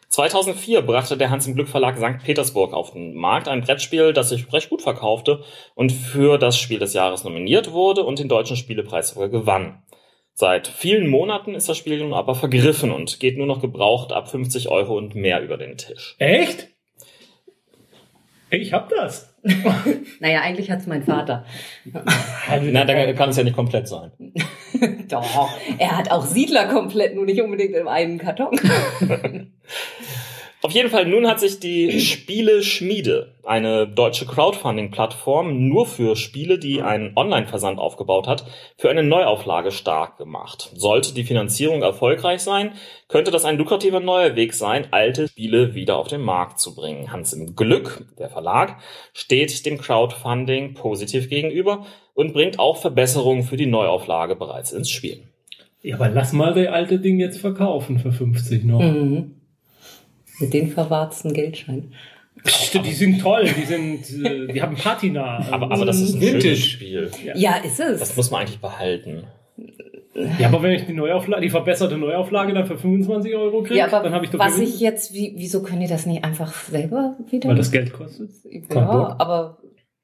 2004 0.09 0.83
brachte 0.83 1.17
der 1.17 1.31
Hans 1.31 1.47
im 1.47 1.55
Glück 1.55 1.69
Verlag 1.69 1.97
Sankt 1.97 2.25
Petersburg 2.25 2.73
auf 2.73 2.93
den 2.93 3.15
Markt 3.15 3.49
ein 3.49 3.62
Brettspiel, 3.62 4.12
das 4.12 4.31
sich 4.31 4.53
recht 4.53 4.71
gut 4.71 4.83
verkaufte 4.83 5.43
und 5.75 5.93
für 5.93 6.38
das 6.38 6.59
Spiel 6.59 6.79
des 6.79 6.94
Jahres 6.94 7.25
nominiert 7.25 7.73
wurde 7.73 8.03
und 8.03 8.19
den 8.19 8.29
deutschen 8.29 8.56
Spielepreis 8.56 9.11
sogar 9.11 9.29
gewann. 9.29 9.83
Seit 10.32 10.69
vielen 10.69 11.09
Monaten 11.09 11.55
ist 11.55 11.69
das 11.69 11.79
Spiel 11.79 11.99
nun 11.99 12.12
aber 12.12 12.35
vergriffen 12.35 12.93
und 12.93 13.21
geht 13.21 13.39
nur 13.39 13.47
noch 13.47 13.61
gebraucht 13.61 14.12
ab 14.12 14.29
50 14.29 14.69
Euro 14.69 14.97
und 14.97 15.15
mehr 15.15 15.43
über 15.43 15.56
den 15.56 15.77
Tisch. 15.77 16.15
Echt? 16.19 16.69
Ich 18.50 18.73
hab 18.73 18.89
das. 18.91 19.36
Naja, 20.20 20.40
eigentlich 20.40 20.70
hat's 20.70 20.87
mein 20.87 21.02
Vater. 21.02 21.44
Na, 22.72 22.84
dann 22.84 23.14
kann 23.14 23.31
es 23.31 23.37
ja 23.37 23.44
nicht 23.44 23.56
komplett 23.56 23.88
sein. 23.88 24.10
Doch, 25.08 25.50
er 25.78 25.96
hat 25.96 26.10
auch 26.10 26.25
Siedler 26.25 26.66
komplett, 26.66 27.14
nur 27.14 27.25
nicht 27.25 27.40
unbedingt 27.40 27.75
in 27.75 27.88
einem 27.88 28.19
Karton. 28.19 28.58
Auf 30.67 30.73
jeden 30.73 30.91
Fall, 30.91 31.07
nun 31.07 31.29
hat 31.29 31.39
sich 31.39 31.61
die 31.61 32.01
Spiele 32.01 32.61
Schmiede, 32.61 33.37
eine 33.45 33.87
deutsche 33.87 34.27
Crowdfunding-Plattform 34.27 35.69
nur 35.69 35.87
für 35.87 36.17
Spiele, 36.17 36.59
die 36.59 36.83
einen 36.83 37.13
Online-Versand 37.15 37.79
aufgebaut 37.79 38.27
hat, 38.27 38.45
für 38.77 38.91
eine 38.91 39.05
Neuauflage 39.05 39.71
stark 39.71 40.19
gemacht. 40.19 40.73
Sollte 40.75 41.15
die 41.15 41.23
Finanzierung 41.23 41.83
erfolgreich 41.83 42.41
sein, 42.41 42.73
könnte 43.07 43.31
das 43.31 43.45
ein 43.45 43.59
lukrativer 43.59 44.01
neuer 44.01 44.35
Weg 44.35 44.55
sein, 44.55 44.89
alte 44.91 45.29
Spiele 45.29 45.77
wieder 45.77 45.99
auf 45.99 46.09
den 46.09 46.23
Markt 46.23 46.59
zu 46.59 46.75
bringen. 46.75 47.13
Hans 47.13 47.33
im 47.33 47.55
Glück, 47.55 48.05
der 48.19 48.29
Verlag, 48.29 48.81
steht 49.13 49.67
dem 49.67 49.79
Crowdfunding 49.79 50.75
positiv 50.75 51.31
gegenüber 51.31 51.87
und 52.13 52.33
bringt 52.33 52.59
auch 52.59 52.79
Verbesserungen 52.79 53.45
für 53.45 53.57
die 53.57 53.67
Neuauflage 53.67 54.35
bereits 54.35 54.73
ins 54.73 54.91
Spiel. 54.91 55.29
Ja, 55.82 55.94
aber 55.94 56.08
lass 56.08 56.32
mal 56.32 56.55
das 56.55 56.67
alte 56.67 56.99
Ding 56.99 57.20
jetzt 57.20 57.39
verkaufen 57.39 58.01
für 58.01 58.11
50 58.11 58.65
noch. 58.65 58.81
Mhm. 58.81 59.37
Mit 60.40 60.52
den 60.55 60.69
verwarzten 60.70 61.32
Geldscheinen. 61.32 61.94
Psst, 62.44 62.74
die 62.84 62.93
sind 62.93 63.20
toll, 63.20 63.44
die 63.44 63.64
sind, 63.64 64.24
äh, 64.24 64.52
die 64.52 64.60
haben 64.62 64.76
Patina. 64.76 65.38
Aber, 65.50 65.70
aber 65.72 65.86
das 65.86 65.98
ist 66.00 66.14
ein 66.14 66.20
Vintage. 66.20 66.43
schönes 66.43 66.64
Spiel. 66.66 67.10
Ja, 67.34 67.56
ist 67.56 67.78
Das 67.81 68.00
es. 68.10 68.16
muss 68.16 68.31
man 68.31 68.43
eigentlich 68.43 68.60
behalten. 68.60 69.24
Ja, 70.38 70.48
aber 70.48 70.62
wenn 70.62 70.72
ich 70.72 70.86
die 70.86 70.94
Neuauflage, 70.94 71.43
die 71.43 71.50
verbesserte 71.50 71.98
Neuauflage 71.98 72.55
dann 72.55 72.64
für 72.66 72.78
25 72.78 73.34
Euro 73.36 73.62
kriege, 73.62 73.76
Ja, 73.78 73.86
dann 73.88 74.14
habe 74.14 74.24
ich 74.24 74.31
doch 74.31 74.38
was 74.38 74.58
ich 74.58 74.81
jetzt, 74.81 75.12
wie, 75.12 75.34
wieso 75.36 75.62
können 75.62 75.81
die 75.81 75.86
das 75.88 76.06
nicht 76.06 76.24
einfach 76.24 76.55
selber 76.55 77.16
wieder? 77.31 77.50
weil 77.50 77.56
das 77.56 77.70
Geld 77.70 77.93
kostet. 77.93 78.31
Ja, 78.50 78.84
Bock. 78.84 79.14
aber 79.19 79.58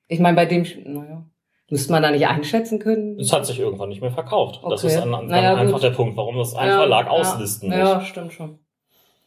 ich 0.08 0.20
meine, 0.20 0.36
bei 0.36 0.44
dem, 0.44 0.66
naja, 0.84 1.24
müsste 1.70 1.92
man 1.92 2.02
da 2.02 2.10
nicht 2.10 2.26
einschätzen 2.26 2.78
können. 2.78 3.18
Es 3.18 3.32
hat 3.32 3.46
sich 3.46 3.58
irgendwann 3.58 3.88
nicht 3.88 4.02
mehr 4.02 4.10
verkauft. 4.10 4.60
Das 4.68 4.84
Okay. 4.84 4.94
ist 4.94 5.00
an, 5.00 5.14
an, 5.14 5.26
Naja, 5.28 5.54
einfach 5.54 5.74
gut. 5.74 5.82
der 5.82 5.90
Punkt, 5.90 6.14
warum 6.18 6.36
das 6.36 6.54
ein 6.54 6.68
Ja, 6.68 6.76
Verlag 6.76 7.06
ja, 7.06 7.12
auslisten 7.12 7.68
muss. 7.70 7.78
Ja, 7.78 8.00
stimmt 8.04 8.34
schon. 8.34 8.58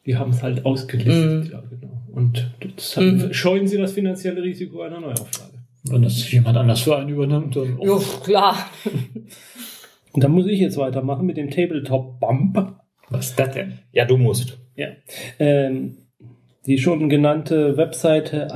Die 0.05 0.17
haben 0.17 0.31
es 0.31 0.43
halt 0.43 0.65
ausgelistet, 0.65 1.45
Mhm. 1.45 1.51
ja, 1.51 1.63
genau. 1.69 2.01
Und 2.13 2.51
das 2.75 2.95
hat, 2.97 3.03
Mhm. 3.03 3.33
scheuen 3.33 3.67
sie 3.67 3.77
das 3.77 3.91
finanzielle 3.93 4.41
Risiko 4.43 4.81
einer 4.81 5.00
Neuauflage. 5.01 5.53
Wenn 5.83 6.01
das 6.01 6.31
jemand 6.31 6.57
anders 6.57 6.81
für 6.81 6.97
einen 6.97 7.09
übernimmt, 7.09 7.55
dann. 7.55 7.77
Jo, 7.81 8.00
klar. 8.24 8.69
Und 10.13 10.24
dann 10.24 10.31
muss 10.31 10.47
ich 10.47 10.59
jetzt 10.59 10.77
weitermachen 10.77 11.25
mit 11.25 11.38
dem 11.38 11.50
Tabletop 11.51 12.19
Bump. 12.19 12.75
Was 13.09 13.29
ist 13.31 13.39
das 13.39 13.51
denn? 13.53 13.79
Ja, 13.91 14.05
du 14.05 14.17
musst. 14.17 14.57
Ja. 14.75 14.88
Ähm, 15.39 15.97
die 16.65 16.77
schon 16.79 17.09
genannte 17.09 17.77
Webseite 17.77 18.47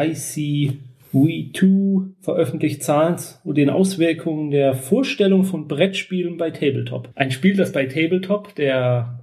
ICW2 1.14 2.14
veröffentlicht 2.22 2.84
Zahlen 2.84 3.18
zu 3.18 3.54
den 3.54 3.70
Auswirkungen 3.70 4.52
der 4.52 4.74
Vorstellung 4.74 5.44
von 5.44 5.68
Brettspielen 5.68 6.38
bei 6.38 6.50
Tabletop. 6.52 7.10
Ein 7.16 7.32
Spiel, 7.32 7.56
das 7.56 7.72
bei 7.72 7.86
Tabletop, 7.86 8.56
der 8.56 9.19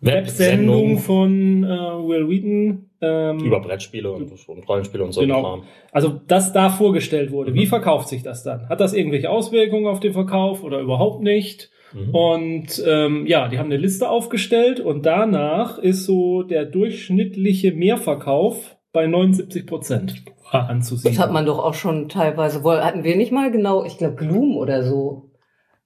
Websendung 0.00 0.98
von 0.98 1.64
äh, 1.64 1.68
Will 1.68 2.28
Wheaton, 2.28 2.90
ähm, 3.00 3.38
über 3.40 3.60
Brettspiele 3.60 4.10
und, 4.10 4.30
und 4.30 4.68
Rollenspiele 4.68 5.04
und 5.04 5.12
so. 5.12 5.20
Genau. 5.20 5.62
Also 5.92 6.20
das 6.26 6.52
da 6.52 6.70
vorgestellt 6.70 7.30
wurde. 7.30 7.54
Wie 7.54 7.66
verkauft 7.66 8.08
sich 8.08 8.22
das 8.22 8.42
dann? 8.42 8.68
Hat 8.68 8.80
das 8.80 8.92
irgendwelche 8.92 9.30
Auswirkungen 9.30 9.86
auf 9.86 10.00
den 10.00 10.12
Verkauf 10.12 10.62
oder 10.62 10.80
überhaupt 10.80 11.22
nicht? 11.22 11.70
Mhm. 11.94 12.14
Und 12.14 12.84
ähm, 12.86 13.26
ja, 13.26 13.48
die 13.48 13.58
haben 13.58 13.66
eine 13.66 13.76
Liste 13.76 14.08
aufgestellt 14.08 14.80
und 14.80 15.06
danach 15.06 15.78
ist 15.78 16.04
so 16.04 16.42
der 16.42 16.64
durchschnittliche 16.64 17.72
Mehrverkauf 17.72 18.76
bei 18.92 19.06
79 19.06 19.66
Prozent 19.66 20.24
anzusiedeln. 20.50 21.14
Das 21.14 21.22
hat 21.22 21.32
man 21.32 21.46
doch 21.46 21.58
auch 21.58 21.74
schon 21.74 22.08
teilweise. 22.08 22.62
Hatten 22.64 23.04
wir 23.04 23.16
nicht 23.16 23.32
mal 23.32 23.50
genau, 23.50 23.84
ich 23.84 23.98
glaube 23.98 24.16
Gloom 24.16 24.56
oder 24.56 24.82
so, 24.84 25.30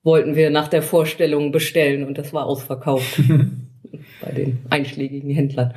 wollten 0.02 0.36
wir 0.36 0.50
nach 0.50 0.68
der 0.68 0.82
Vorstellung 0.82 1.52
bestellen 1.52 2.06
und 2.06 2.18
das 2.18 2.32
war 2.32 2.46
ausverkauft 2.46 3.20
bei 4.20 4.32
den 4.32 4.58
einschlägigen 4.70 5.30
Händlern. 5.30 5.74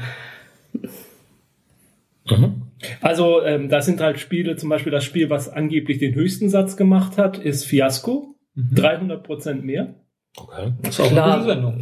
Mhm. 2.29 2.61
Also 3.01 3.41
ähm, 3.43 3.69
das 3.69 3.85
sind 3.85 4.01
halt 4.01 4.19
Spiele, 4.19 4.55
zum 4.55 4.69
Beispiel 4.69 4.91
das 4.91 5.03
Spiel, 5.03 5.29
was 5.29 5.49
angeblich 5.49 5.99
den 5.99 6.15
höchsten 6.15 6.49
Satz 6.49 6.77
gemacht 6.77 7.17
hat, 7.17 7.37
ist 7.37 7.65
Fiasco. 7.65 8.35
300 8.55 9.23
Prozent 9.23 9.65
mehr. 9.65 9.95
Okay. 10.37 10.73
Das 10.81 10.99
ist 10.99 11.01
auch 11.01 11.09
Klar. 11.09 11.25
eine 11.25 11.43
gute 11.43 11.53
Sendung. 11.53 11.81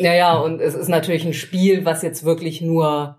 Naja, 0.00 0.36
und 0.38 0.60
es 0.60 0.74
ist 0.74 0.88
natürlich 0.88 1.24
ein 1.24 1.32
Spiel, 1.34 1.84
was 1.84 2.02
jetzt 2.02 2.24
wirklich 2.24 2.60
nur 2.60 3.18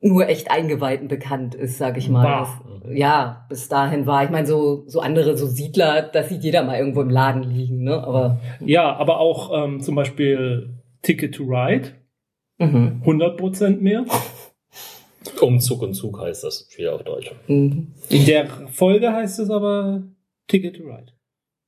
nur 0.00 0.28
echt 0.28 0.50
Eingeweihten 0.50 1.08
bekannt 1.08 1.54
ist, 1.54 1.78
sag 1.78 1.96
ich 1.96 2.10
mal. 2.10 2.46
Das, 2.82 2.94
ja, 2.94 3.46
bis 3.48 3.68
dahin 3.68 4.04
war. 4.04 4.22
Ich 4.22 4.28
meine, 4.28 4.46
so, 4.46 4.84
so 4.86 5.00
andere, 5.00 5.34
so 5.34 5.46
Siedler, 5.46 6.02
das 6.02 6.28
sieht 6.28 6.44
jeder 6.44 6.62
mal 6.62 6.78
irgendwo 6.78 7.00
im 7.00 7.08
Laden 7.08 7.42
liegen, 7.42 7.84
ne? 7.84 8.04
Aber 8.04 8.38
Ja, 8.60 8.94
aber 8.96 9.18
auch 9.18 9.64
ähm, 9.64 9.80
zum 9.80 9.94
Beispiel 9.94 10.74
Ticket 11.04 11.34
to 11.36 11.44
Ride, 11.44 11.92
mhm. 12.58 13.00
100 13.02 13.36
Prozent 13.36 13.82
mehr. 13.82 14.04
Umzug 15.40 15.82
und 15.82 15.94
Zug 15.94 16.18
heißt 16.20 16.42
das 16.42 16.68
Spiel 16.70 16.88
auf 16.88 17.04
Deutsch. 17.04 17.30
Mhm. 17.46 17.92
In 18.08 18.26
der 18.26 18.48
Folge 18.68 19.12
heißt 19.12 19.38
es 19.38 19.50
aber 19.50 20.02
Ticket 20.48 20.76
to 20.76 20.82
Ride. 20.82 21.12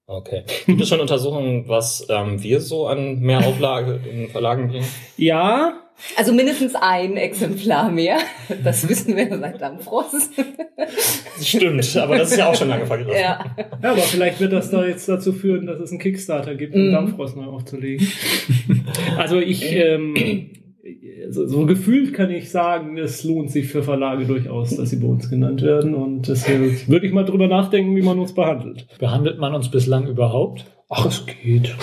Okay. 0.08 0.44
Gibt 0.66 0.80
es 0.80 0.88
schon 0.88 1.00
Untersuchungen, 1.00 1.68
was 1.68 2.06
ähm, 2.08 2.42
wir 2.42 2.60
so 2.60 2.86
an 2.86 3.20
Mehrauflage 3.20 4.00
in 4.08 4.18
den 4.18 4.28
Verlagen 4.28 4.68
bringen? 4.68 4.86
Ja, 5.16 5.85
Also 6.16 6.32
mindestens 6.32 6.74
ein 6.74 7.16
Exemplar 7.16 7.90
mehr. 7.90 8.18
Das 8.62 8.88
wissen 8.88 9.16
wir 9.16 9.28
seit 9.38 9.60
Dampfrost. 9.60 10.30
Stimmt, 11.40 11.96
aber 11.96 12.18
das 12.18 12.30
ist 12.32 12.38
ja 12.38 12.48
auch 12.50 12.54
schon 12.54 12.68
lange 12.68 12.86
vergriffen. 12.86 13.12
ja. 13.20 13.44
ja, 13.82 13.90
aber 13.92 14.02
vielleicht 14.02 14.40
wird 14.40 14.52
das 14.52 14.70
da 14.70 14.86
jetzt 14.86 15.08
dazu 15.08 15.32
führen, 15.32 15.66
dass 15.66 15.80
es 15.80 15.90
einen 15.90 15.98
Kickstarter 16.00 16.54
gibt, 16.54 16.74
um 16.74 16.88
Mhm. 16.88 16.92
Dampfrost 16.92 17.36
neu 17.36 17.46
aufzulegen. 17.46 18.06
Also 19.16 19.38
ich, 19.40 19.64
ähm, 19.72 20.14
so, 21.30 21.46
so 21.46 21.66
gefühlt 21.66 22.14
kann 22.14 22.30
ich 22.30 22.50
sagen, 22.50 22.96
es 22.98 23.24
lohnt 23.24 23.50
sich 23.50 23.66
für 23.68 23.82
Verlage 23.82 24.24
durchaus, 24.26 24.76
dass 24.76 24.90
sie 24.90 24.96
bei 24.96 25.08
uns 25.08 25.28
genannt 25.28 25.62
werden. 25.62 25.94
Und 25.94 26.28
deshalb 26.28 26.88
würde 26.88 27.06
ich 27.06 27.12
mal 27.12 27.24
drüber 27.24 27.48
nachdenken, 27.48 27.96
wie 27.96 28.02
man 28.02 28.18
uns 28.18 28.34
behandelt. 28.34 28.86
Behandelt 28.98 29.38
man 29.38 29.54
uns 29.54 29.70
bislang 29.70 30.06
überhaupt? 30.06 30.66
Ach, 30.88 31.06
es 31.06 31.24
geht. 31.26 31.74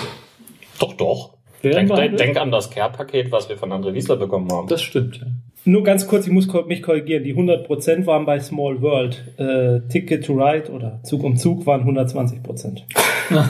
Doch, 0.78 0.94
doch. 0.94 1.36
Denk, 1.72 1.94
denk, 1.94 2.16
denk 2.16 2.36
an 2.36 2.50
das 2.50 2.70
Care-Paket, 2.70 3.32
was 3.32 3.48
wir 3.48 3.56
von 3.56 3.72
André 3.72 3.94
Wiesler 3.94 4.16
bekommen 4.16 4.50
haben. 4.50 4.68
Das 4.68 4.82
stimmt, 4.82 5.18
ja. 5.18 5.26
Nur 5.66 5.82
ganz 5.82 6.06
kurz, 6.06 6.26
ich 6.26 6.32
muss 6.32 6.46
mich 6.66 6.82
korrigieren. 6.82 7.24
Die 7.24 7.34
100% 7.34 8.04
waren 8.06 8.26
bei 8.26 8.38
Small 8.38 8.82
World. 8.82 9.24
Äh, 9.38 9.88
Ticket 9.88 10.26
to 10.26 10.34
Ride 10.34 10.70
oder 10.70 11.00
Zug 11.04 11.24
um 11.24 11.36
Zug 11.36 11.66
waren 11.66 11.84
120%. 11.88 12.82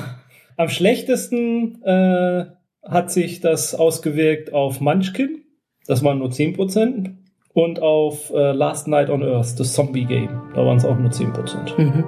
Am 0.57 0.69
schlechtesten 0.69 1.83
äh, 1.83 2.45
hat 2.85 3.11
sich 3.11 3.41
das 3.41 3.75
ausgewirkt 3.75 4.53
auf 4.53 4.81
Munchkin. 4.81 5.43
Das 5.87 6.05
waren 6.05 6.19
nur 6.19 6.29
10%. 6.29 7.11
Und 7.53 7.81
auf 7.83 8.31
äh, 8.31 8.53
Last 8.53 8.89
Night 8.89 9.11
on 9.11 9.23
Earth, 9.23 9.59
das 9.59 9.73
Zombie 9.73 10.05
Game. 10.05 10.43
Da 10.55 10.65
waren 10.65 10.77
es 10.77 10.85
auch 10.85 10.99
nur 10.99 11.11
10%. 11.11 11.81
Mhm. 11.81 12.05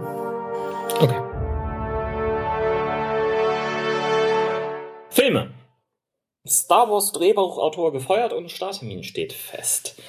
Star 6.48 6.90
Wars 6.90 7.12
Drehbuchautor 7.12 7.92
gefeuert 7.92 8.32
und 8.32 8.50
Starttermin 8.50 9.02
steht 9.02 9.32
fest. 9.32 10.00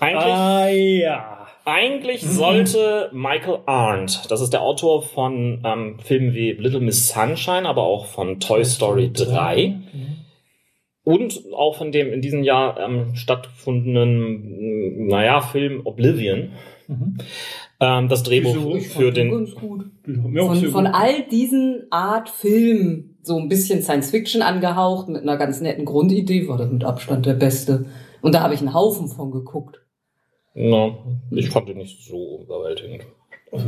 Eigentlich, 0.00 0.24
Ah 0.32 0.68
ja. 0.68 1.46
eigentlich 1.64 2.22
sollte 2.22 3.10
Michael 3.12 3.58
Arndt, 3.66 4.30
das 4.30 4.40
ist 4.40 4.52
der 4.52 4.62
Autor 4.62 5.02
von 5.02 5.62
ähm, 5.64 5.98
Filmen 5.98 6.32
wie 6.32 6.52
Little 6.52 6.80
Miss 6.80 7.08
Sunshine, 7.08 7.66
aber 7.68 7.82
auch 7.82 8.06
von 8.06 8.38
Toy 8.38 8.64
Story 8.64 9.10
3 9.12 9.74
und 11.02 11.40
auch 11.54 11.76
von 11.76 11.90
dem 11.92 12.12
in 12.12 12.20
diesem 12.22 12.44
Jahr 12.44 12.78
ähm, 12.78 13.16
stattgefundenen, 13.16 15.06
naja, 15.08 15.40
Film 15.40 15.80
Oblivion, 15.84 16.52
Mhm. 16.86 17.18
ähm, 17.78 18.08
das 18.08 18.24
Drehbuch 18.24 18.80
für 18.80 19.12
den 19.12 19.30
Von, 19.46 20.56
von 20.72 20.86
all 20.88 21.22
diesen 21.28 21.86
Art 21.90 22.28
Filmen, 22.28 23.09
so 23.22 23.38
ein 23.38 23.48
bisschen 23.48 23.82
Science 23.82 24.10
Fiction 24.10 24.42
angehaucht, 24.42 25.08
mit 25.08 25.22
einer 25.22 25.36
ganz 25.36 25.60
netten 25.60 25.84
Grundidee, 25.84 26.48
war 26.48 26.58
das 26.58 26.70
mit 26.70 26.84
Abstand 26.84 27.26
der 27.26 27.34
beste. 27.34 27.86
Und 28.22 28.34
da 28.34 28.42
habe 28.42 28.54
ich 28.54 28.60
einen 28.60 28.74
Haufen 28.74 29.08
von 29.08 29.30
geguckt. 29.30 29.80
Na, 30.54 30.98
ich 31.30 31.50
fand 31.50 31.68
ihn 31.68 31.78
nicht 31.78 32.02
so 32.02 32.42
überwältigend. 32.42 33.04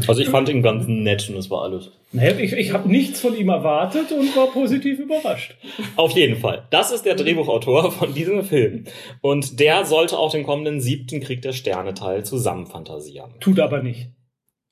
Also 0.06 0.22
ich 0.22 0.28
fand 0.28 0.48
ihn 0.48 0.62
ganz 0.62 0.86
nett 0.86 1.28
und 1.28 1.36
das 1.36 1.50
war 1.50 1.62
alles. 1.62 1.90
Naja, 2.12 2.36
ich 2.38 2.52
ich 2.52 2.72
habe 2.72 2.88
nichts 2.88 3.20
von 3.20 3.36
ihm 3.36 3.48
erwartet 3.48 4.12
und 4.12 4.36
war 4.36 4.46
positiv 4.46 5.00
überrascht. 5.00 5.56
Auf 5.96 6.12
jeden 6.12 6.36
Fall. 6.36 6.66
Das 6.70 6.92
ist 6.92 7.04
der 7.04 7.16
Drehbuchautor 7.16 7.90
von 7.90 8.14
diesem 8.14 8.44
Film. 8.44 8.84
Und 9.22 9.58
der 9.58 9.84
sollte 9.84 10.18
auch 10.18 10.30
den 10.30 10.44
kommenden 10.44 10.80
siebten 10.80 11.20
Krieg 11.20 11.42
der 11.42 11.52
Sterne 11.52 11.94
Teil 11.94 12.24
zusammenfantasieren. 12.24 13.32
Tut 13.40 13.58
aber 13.58 13.82
nicht. 13.82 14.10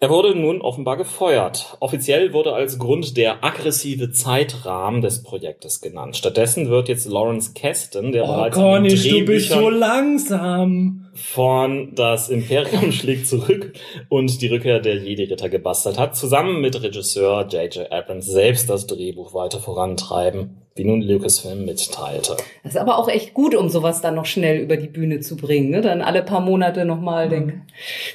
Er 0.02 0.09
wurde 0.09 0.35
nun 0.35 0.62
offenbar 0.62 0.97
gefeuert. 0.97 1.76
Offiziell 1.78 2.33
wurde 2.33 2.54
als 2.54 2.78
Grund 2.78 3.19
der 3.19 3.45
aggressive 3.45 4.11
Zeitrahmen 4.11 5.02
des 5.02 5.23
Projektes 5.23 5.83
genannt. 5.83 6.16
Stattdessen 6.16 6.71
wird 6.71 6.88
jetzt 6.88 7.07
Lawrence 7.07 7.52
Kasten, 7.54 8.11
der 8.11 8.25
Oh, 8.25 8.28
bereits 8.28 8.57
Cornish, 8.57 9.07
du 9.07 9.26
bist 9.26 9.50
so 9.50 9.69
langsam. 9.69 11.10
Von 11.21 11.95
Das 11.95 12.29
Imperium 12.29 12.93
schlägt 12.93 13.27
zurück 13.27 13.73
und 14.09 14.41
die 14.41 14.47
Rückkehr 14.49 14.81
der 14.81 14.97
Jedi-Ritter 14.97 15.49
gebastelt 15.49 15.99
hat, 15.99 16.17
zusammen 16.17 16.61
mit 16.61 16.81
Regisseur 16.83 17.47
J.J. 17.49 17.91
Abrams 17.93 18.27
selbst 18.27 18.69
das 18.71 18.87
Drehbuch 18.87 19.35
weiter 19.35 19.59
vorantreiben, 19.59 20.57
wie 20.77 20.85
nun 20.85 21.03
Lucasfilm 21.03 21.65
mitteilte. 21.65 22.37
Das 22.62 22.73
ist 22.75 22.79
aber 22.79 22.99
auch 22.99 23.09
echt 23.09 23.35
gut, 23.35 23.55
um 23.55 23.69
sowas 23.69 24.00
dann 24.00 24.15
noch 24.15 24.25
schnell 24.27 24.59
über 24.61 24.77
die 24.77 24.87
Bühne 24.89 25.21
zu 25.21 25.37
bringen. 25.37 25.71
Ne? 25.71 25.81
Dann 25.81 26.00
alle 26.00 26.23
paar 26.23 26.41
Monate 26.41 26.85
nochmal 26.85 27.29
Mhm. 27.29 27.62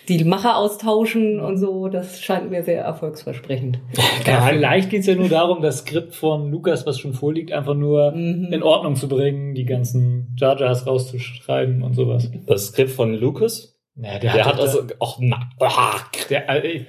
die 0.09 0.23
Macher 0.23 0.57
austauschen 0.57 1.39
und 1.39 1.57
so. 1.57 1.87
Das 1.89 2.21
scheint 2.21 2.49
mir 2.49 2.63
sehr 2.63 2.81
erfolgsversprechend. 2.83 3.79
Ja, 4.25 4.41
vielleicht 4.49 4.89
geht's 4.89 5.05
ja 5.05 5.13
nur 5.15 5.29
darum, 5.29 5.61
das 5.61 5.79
Skript 5.79 6.15
von 6.15 6.49
Lukas, 6.49 6.85
was 6.87 6.97
schon 6.99 7.13
vorliegt, 7.13 7.51
einfach 7.51 7.75
nur 7.75 8.11
Mhm. 8.11 8.51
in 8.51 8.63
Ordnung 8.63 8.95
zu 8.95 9.07
bringen, 9.07 9.53
die 9.53 9.65
ganzen 9.65 10.35
Jar 10.37 10.59
Jars 10.59 10.87
rauszuschreiben 10.87 11.83
und 11.83 11.93
sowas. 11.93 12.31
Das 12.47 12.67
Skript 12.67 12.89
von 12.95 13.13
Lucas, 13.13 13.77
Ja, 13.95 14.19
der, 14.19 14.45
hat 14.45 14.55
doch 14.55 14.63
also, 14.63 14.87
ach, 14.99 15.17
na, 15.19 15.49
ah, 15.59 15.99
Der, 16.29 16.65
äh, 16.65 16.85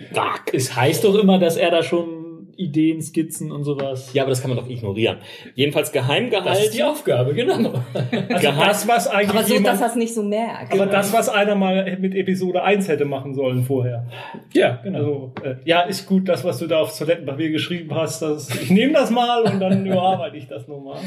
es 0.53 0.75
heißt 0.75 1.05
doch 1.05 1.15
immer, 1.15 1.39
dass 1.39 1.57
er 1.57 1.71
da 1.71 1.83
schon 1.83 2.16
Ideen, 2.57 3.01
Skizzen 3.03 3.53
und 3.53 3.65
sowas. 3.65 4.13
ja, 4.15 4.23
aber 4.23 4.31
das 4.31 4.41
kann 4.41 4.51
man 4.51 4.59
doch 4.59 4.69
ignorieren. 4.69 5.19
Jedenfalls 5.55 5.93
geheim 5.93 6.31
das 6.31 6.41
ist 6.41 6.45
gehalten. 6.45 6.77
die 6.77 6.83
Aufgabe, 6.85 7.35
genau. 7.35 7.73
Also 7.95 8.49
Geheim- 8.49 8.67
das, 8.69 8.89
was 8.89 9.07
eigentlich 9.09 9.31
Aber 9.31 9.39
so, 9.39 9.45
dass 9.45 9.53
jemand, 9.53 9.81
er 9.81 9.87
es 9.89 9.95
nicht 9.97 10.15
so 10.15 10.23
merkt. 10.23 10.73
aber 10.73 10.87
das, 10.87 11.13
was 11.13 11.29
einer 11.29 11.55
mal 11.55 11.97
mit 11.99 12.15
Episode 12.15 12.63
1 12.63 12.89
hätte 12.89 13.05
machen 13.05 13.35
sollen 13.35 13.65
vorher. 13.65 14.07
Ja, 14.53 14.81
genau. 14.83 14.99
Also, 14.99 15.33
äh, 15.45 15.55
ja, 15.65 15.83
ist 15.83 16.07
gut, 16.07 16.29
das, 16.29 16.45
was 16.45 16.59
du 16.59 16.67
da 16.67 16.81
aufs 16.81 16.99
Toilettenpapier 16.99 17.51
geschrieben 17.51 17.95
hast. 17.95 18.23
Das, 18.23 18.49
ich 18.63 18.71
nehme 18.71 18.93
das 18.93 19.11
mal 19.11 19.43
und 19.43 19.61
dann 19.61 19.85
überarbeite 19.87 20.37
ich 20.37 20.47
das 20.49 20.67
nochmal. 20.69 20.99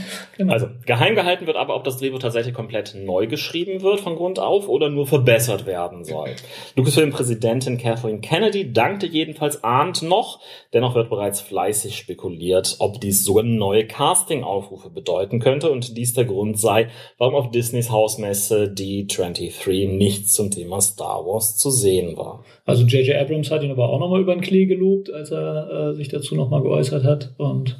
Also, 0.47 0.67
geheim 0.85 1.15
gehalten 1.15 1.47
wird 1.47 1.57
aber, 1.57 1.75
ob 1.75 1.83
das 1.83 1.97
Drehbuch 1.97 2.19
tatsächlich 2.19 2.53
komplett 2.53 2.95
neu 2.95 3.27
geschrieben 3.27 3.81
wird 3.81 3.99
von 3.99 4.15
Grund 4.15 4.39
auf 4.39 4.67
oder 4.67 4.89
nur 4.89 5.07
verbessert 5.07 5.65
werden 5.65 6.03
soll. 6.03 6.29
Lucasfilm-Präsidentin 6.75 7.77
Kathleen 7.77 8.21
Kennedy 8.21 8.71
dankte 8.73 9.05
jedenfalls 9.07 9.63
Arndt 9.63 10.01
noch, 10.01 10.39
dennoch 10.73 10.95
wird 10.95 11.09
bereits 11.09 11.38
fleißig 11.39 11.95
spekuliert, 11.97 12.75
ob 12.79 13.01
dies 13.01 13.23
sogar 13.23 13.43
neue 13.43 13.87
Casting-Aufrufe 13.87 14.89
bedeuten 14.89 15.39
könnte 15.39 15.71
und 15.71 15.97
dies 15.97 16.13
der 16.13 16.25
Grund 16.25 16.59
sei, 16.59 16.89
warum 17.17 17.35
auf 17.35 17.51
Disneys 17.51 17.89
Hausmesse 17.89 18.73
D23 18.75 19.87
nichts 19.87 20.33
zum 20.33 20.51
Thema 20.51 20.81
Star 20.81 21.25
Wars 21.25 21.57
zu 21.57 21.69
sehen 21.69 22.17
war. 22.17 22.43
Also 22.65 22.85
J.J. 22.85 23.15
Abrams 23.15 23.51
hat 23.51 23.63
ihn 23.63 23.71
aber 23.71 23.89
auch 23.89 23.99
nochmal 23.99 24.21
über 24.21 24.33
den 24.33 24.41
Klee 24.41 24.65
gelobt, 24.65 25.11
als 25.11 25.31
er 25.31 25.89
äh, 25.89 25.93
sich 25.95 26.09
dazu 26.09 26.35
nochmal 26.35 26.61
geäußert 26.61 27.03
hat. 27.03 27.33
Und 27.37 27.79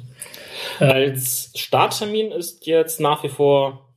Als 0.78 1.52
Starttermin 1.56 2.32
ist 2.32 2.66
jetzt 2.66 3.00
nach 3.00 3.22
wie 3.22 3.28
vor 3.28 3.90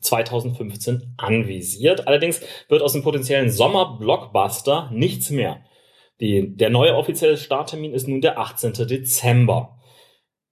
2015 0.00 1.14
anvisiert. 1.16 2.06
Allerdings 2.06 2.40
wird 2.68 2.82
aus 2.82 2.92
dem 2.92 3.02
potenziellen 3.02 3.50
Sommer-Blockbuster 3.50 4.90
nichts 4.92 5.30
mehr. 5.30 5.62
Die, 6.22 6.56
der 6.56 6.70
neue 6.70 6.94
offizielle 6.94 7.36
Starttermin 7.36 7.92
ist 7.92 8.06
nun 8.06 8.20
der 8.20 8.38
18. 8.38 8.74
Dezember. 8.86 9.76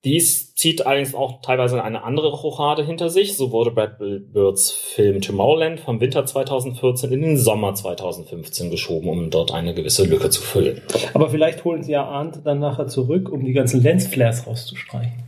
Dies 0.02 0.54
zieht 0.54 0.84
allerdings 0.84 1.14
auch 1.14 1.42
teilweise 1.42 1.80
eine 1.84 2.02
andere 2.02 2.32
Rochade 2.32 2.84
hinter 2.84 3.08
sich. 3.08 3.36
So 3.36 3.52
wurde 3.52 3.70
Brad 3.70 3.98
Birds 3.98 4.72
Film 4.72 5.20
Tomorrowland 5.20 5.78
vom 5.78 6.00
Winter 6.00 6.26
2014 6.26 7.12
in 7.12 7.22
den 7.22 7.36
Sommer 7.36 7.74
2015 7.74 8.70
geschoben, 8.70 9.08
um 9.10 9.30
dort 9.30 9.52
eine 9.52 9.72
gewisse 9.72 10.04
Lücke 10.04 10.30
zu 10.30 10.42
füllen. 10.42 10.82
Aber 11.14 11.28
vielleicht 11.28 11.64
holen 11.64 11.84
sie 11.84 11.92
ja 11.92 12.04
Arndt 12.04 12.40
dann 12.44 12.58
nachher 12.58 12.88
zurück, 12.88 13.30
um 13.30 13.44
die 13.44 13.52
ganzen 13.52 13.80
Lensflares 13.80 14.48
rauszustreichen. 14.48 15.22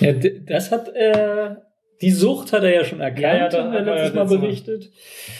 ja, 0.00 0.12
das 0.12 0.72
hat 0.72 0.88
äh, 0.88 1.54
Die 2.02 2.10
Sucht 2.10 2.52
hat 2.52 2.64
er 2.64 2.74
ja 2.74 2.84
schon 2.84 3.00
erkannt, 3.00 3.22
Ja, 3.22 3.36
ja, 3.36 3.48
da 3.48 3.70
hat 3.70 3.74
er 3.74 3.78
hat 3.78 3.86
letztes 3.86 4.14
Mal 4.14 4.38
berichtet. 4.38 4.90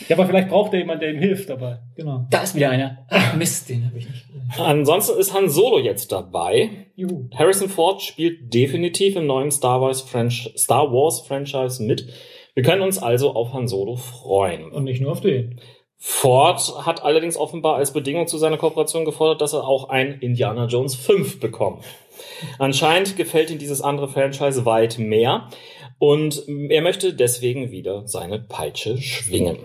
Ja, 0.08 0.16
aber 0.16 0.26
vielleicht 0.26 0.48
braucht 0.48 0.72
er 0.72 0.78
jemanden, 0.78 1.00
der 1.00 1.10
ihm 1.10 1.18
hilft 1.18 1.50
dabei. 1.50 1.80
Genau. 1.96 2.26
Da 2.30 2.42
ist 2.42 2.54
wieder 2.54 2.70
einer. 2.70 3.04
Ach 3.10 3.34
Mist, 3.34 3.68
den 3.68 3.84
habe 3.84 3.98
ich 3.98 4.08
nicht 4.08 4.28
gesehen. 4.28 4.48
Ansonsten 4.58 5.18
ist 5.18 5.34
Han 5.34 5.48
Solo 5.48 5.80
jetzt 5.80 6.12
dabei. 6.12 6.70
Juhu. 6.94 7.28
Harrison 7.34 7.68
Ford 7.68 8.00
spielt 8.00 8.54
definitiv 8.54 9.16
im 9.16 9.26
neuen 9.26 9.50
Star 9.50 9.80
Wars, 9.80 10.02
Franch 10.02 10.52
Star 10.56 10.92
Wars 10.92 11.20
Franchise 11.26 11.82
mit. 11.82 12.06
Wir 12.54 12.62
können 12.62 12.82
uns 12.82 13.02
also 13.02 13.34
auf 13.34 13.52
Han 13.52 13.66
Solo 13.66 13.96
freuen. 13.96 14.70
Und 14.70 14.84
nicht 14.84 15.00
nur 15.00 15.12
auf 15.12 15.20
den. 15.20 15.60
Ford 16.04 16.60
hat 16.84 17.04
allerdings 17.04 17.36
offenbar 17.36 17.76
als 17.76 17.92
Bedingung 17.92 18.26
zu 18.26 18.36
seiner 18.36 18.56
Kooperation 18.56 19.04
gefordert, 19.04 19.40
dass 19.40 19.52
er 19.52 19.66
auch 19.66 19.88
ein 19.88 20.18
Indiana 20.20 20.66
Jones 20.66 20.96
5 20.96 21.38
bekommt. 21.38 21.84
Anscheinend 22.58 23.16
gefällt 23.16 23.50
ihm 23.50 23.58
dieses 23.58 23.82
andere 23.82 24.08
Franchise 24.08 24.66
weit 24.66 24.98
mehr 24.98 25.48
und 26.02 26.48
er 26.48 26.82
möchte 26.82 27.14
deswegen 27.14 27.70
wieder 27.70 28.08
seine 28.08 28.40
Peitsche 28.40 28.98
schwingen. 28.98 29.58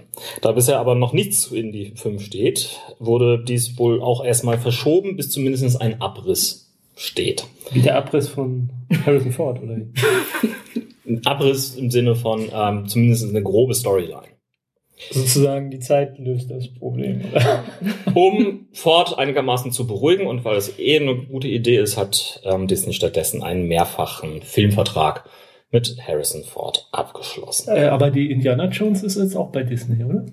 Da 0.44 0.52
bisher 0.52 0.78
aber 0.78 0.94
noch 0.94 1.12
nichts 1.12 1.42
zu 1.42 1.56
Indy 1.56 1.94
5 1.96 2.24
steht, 2.24 2.80
wurde 3.00 3.44
dies 3.44 3.80
wohl 3.80 4.04
auch 4.04 4.24
erstmal 4.24 4.60
verschoben, 4.60 5.16
bis 5.16 5.32
zumindest 5.32 5.82
ein 5.82 6.00
Abriss 6.00 6.76
steht. 6.96 7.48
Wie 7.72 7.82
der 7.82 7.96
Abriss 7.96 8.30
von 8.30 8.70
Harrison 9.04 9.32
Ford, 9.32 9.64
oder? 9.64 9.78
Ein 11.08 11.22
Abriss 11.26 11.76
im 11.76 11.90
Sinne 11.90 12.14
von 12.14 12.48
ähm, 12.54 12.88
zumindest 12.88 13.28
eine 13.28 13.42
grobe 13.42 13.74
Storyline. 13.74 14.28
Sozusagen 15.10 15.72
die 15.72 15.80
Zeit 15.80 16.20
löst 16.20 16.52
das 16.52 16.68
Problem. 16.68 17.22
Oder? 17.32 17.64
Um 18.14 18.68
Ford 18.74 19.18
einigermaßen 19.18 19.72
zu 19.72 19.88
beruhigen 19.88 20.28
und 20.28 20.46
weil 20.46 20.58
es 20.58 20.78
eh 20.78 21.00
eine 21.00 21.16
gute 21.16 21.48
Idee 21.48 21.78
ist, 21.78 21.98
hat 21.98 22.42
ähm, 22.44 22.68
Disney 22.68 22.94
stattdessen 22.94 23.42
einen 23.42 23.68
mehrfachen 23.68 24.44
Filmvertrag 24.44 25.28
mit 25.72 25.98
Harrison 26.08 26.44
Ford 26.44 26.88
abgeschlossen. 26.92 27.76
Äh, 27.76 27.86
aber 27.86 28.10
die 28.12 28.32
Indiana 28.32 28.66
Jones 28.70 29.04
ist 29.04 29.18
jetzt 29.18 29.36
auch 29.36 29.50
bei 29.52 29.64
Disney, 29.64 30.04
oder? 30.04 30.26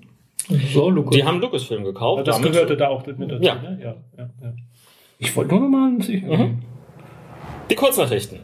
So, 0.72 0.90
Lukas. 0.90 1.16
Die 1.16 1.24
haben 1.24 1.40
Lucasfilm 1.40 1.84
gekauft. 1.84 2.18
Ja, 2.18 2.24
das 2.24 2.36
damit- 2.36 2.52
gehörte 2.52 2.76
da 2.76 2.88
auch 2.88 3.04
mit 3.06 3.30
dazu, 3.30 3.42
Ja. 3.42 3.54
ne? 3.56 3.78
Ja, 3.82 3.94
ja, 4.18 4.30
ja. 4.42 4.52
Ich 5.18 5.34
wollte 5.36 5.54
nur 5.54 5.62
noch 5.62 5.68
mal 5.68 6.02
sicher. 6.02 6.26
Mhm. 6.36 6.58
Die 7.70 7.74
Kurznachrichten. 7.74 8.38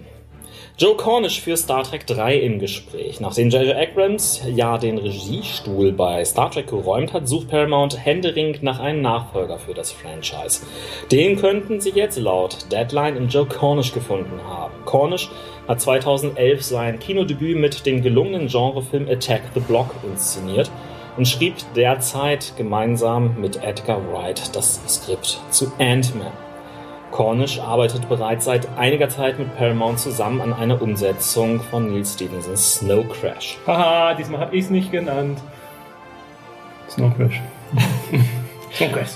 Joe 0.81 0.97
Cornish 0.97 1.43
für 1.43 1.59
Star 1.59 1.83
Trek 1.83 2.07
3 2.07 2.37
im 2.37 2.59
Gespräch. 2.59 3.21
Nachdem 3.21 3.51
J.J. 3.51 3.77
Abrams 3.77 4.41
ja 4.51 4.79
den 4.79 4.97
Regiestuhl 4.97 5.93
bei 5.93 6.25
Star 6.25 6.51
Trek 6.51 6.69
geräumt 6.69 7.13
hat, 7.13 7.29
sucht 7.29 7.49
Paramount 7.49 8.03
händeringend 8.03 8.63
nach 8.63 8.81
einem 8.81 9.03
Nachfolger 9.03 9.59
für 9.59 9.75
das 9.75 9.93
Franchise. 9.93 10.63
Den 11.13 11.37
könnten 11.37 11.83
sie 11.83 11.91
jetzt 11.91 12.19
laut 12.19 12.73
Deadline 12.73 13.19
in 13.19 13.29
Joe 13.29 13.45
Cornish 13.45 13.93
gefunden 13.93 14.41
haben. 14.49 14.73
Cornish 14.87 15.29
hat 15.69 15.83
2011 15.83 16.63
sein 16.63 16.99
Kinodebüt 16.99 17.59
mit 17.59 17.85
dem 17.85 18.01
gelungenen 18.01 18.49
Genrefilm 18.49 19.07
Attack 19.07 19.43
the 19.53 19.61
Block 19.61 19.95
inszeniert 20.11 20.71
und 21.19 21.29
schrieb 21.29 21.57
derzeit 21.77 22.55
gemeinsam 22.57 23.39
mit 23.39 23.63
Edgar 23.63 24.01
Wright 24.11 24.57
das 24.57 24.81
Skript 24.89 25.43
zu 25.51 25.71
Ant-Man. 25.79 26.50
Cornish 27.11 27.59
arbeitet 27.59 28.09
bereits 28.09 28.45
seit 28.45 28.69
einiger 28.79 29.09
Zeit 29.09 29.39
mit 29.39 29.57
Paramount 29.57 29.99
zusammen 29.99 30.41
an 30.41 30.53
einer 30.53 30.81
Umsetzung 30.81 31.61
von 31.61 31.91
Neil 31.91 32.05
Stephensons 32.05 32.77
Snow 32.77 33.07
Crash. 33.09 33.59
Haha, 33.67 34.15
diesmal 34.15 34.41
habe 34.41 34.57
ich 34.57 34.65
es 34.65 34.71
nicht 34.71 34.93
genannt. 34.93 35.39
Snow 36.89 37.13
Crash. 37.17 37.41
Snow 38.75 38.93
Crash. 38.93 39.11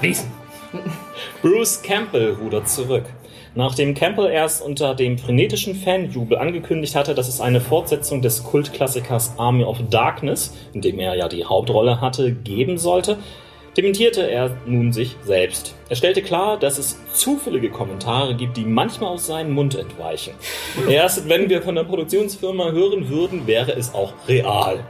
Lesen. 0.00 0.30
Bruce 1.42 1.82
Campbell 1.82 2.36
rudert 2.40 2.68
zurück. 2.68 3.04
Nachdem 3.54 3.94
Campbell 3.94 4.30
erst 4.30 4.62
unter 4.62 4.94
dem 4.94 5.18
frenetischen 5.18 5.74
Fanjubel 5.74 6.38
angekündigt 6.38 6.94
hatte, 6.94 7.14
dass 7.14 7.28
es 7.28 7.40
eine 7.40 7.60
Fortsetzung 7.60 8.22
des 8.22 8.44
Kultklassikers 8.44 9.34
Army 9.38 9.64
of 9.64 9.78
Darkness, 9.90 10.56
in 10.72 10.82
dem 10.82 11.00
er 11.00 11.16
ja 11.16 11.28
die 11.28 11.44
Hauptrolle 11.44 12.00
hatte, 12.00 12.32
geben 12.32 12.78
sollte, 12.78 13.18
dementierte 13.80 14.30
er 14.30 14.50
nun 14.66 14.92
sich 14.92 15.16
selbst. 15.24 15.74
Er 15.88 15.96
stellte 15.96 16.20
klar, 16.20 16.58
dass 16.58 16.76
es 16.76 16.98
zufällige 17.14 17.70
Kommentare 17.70 18.34
gibt, 18.34 18.58
die 18.58 18.66
manchmal 18.66 19.08
aus 19.08 19.26
seinem 19.26 19.52
Mund 19.52 19.74
entweichen. 19.74 20.34
Erst 20.88 21.30
wenn 21.30 21.48
wir 21.48 21.62
von 21.62 21.76
der 21.76 21.84
Produktionsfirma 21.84 22.72
hören 22.72 23.08
würden, 23.08 23.46
wäre 23.46 23.72
es 23.72 23.94
auch 23.94 24.12
real. 24.28 24.84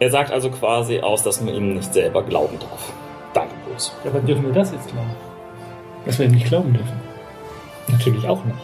Er 0.00 0.10
sagt 0.10 0.32
also 0.32 0.50
quasi 0.50 0.98
aus, 0.98 1.22
dass 1.22 1.40
man 1.40 1.54
ihm 1.54 1.74
nicht 1.74 1.94
selber 1.94 2.24
glauben 2.24 2.58
darf. 2.58 2.92
Danke, 3.32 3.54
Bruce. 3.64 3.92
Ja, 4.04 4.10
wann 4.12 4.26
dürfen 4.26 4.46
wir 4.46 4.52
das 4.52 4.72
jetzt 4.72 4.90
glauben? 4.90 5.14
Dass 6.04 6.18
wir 6.18 6.26
ihm 6.26 6.32
nicht 6.32 6.46
glauben 6.46 6.72
dürfen. 6.72 7.00
Natürlich 7.86 8.26
auch 8.26 8.44
nicht. 8.44 8.58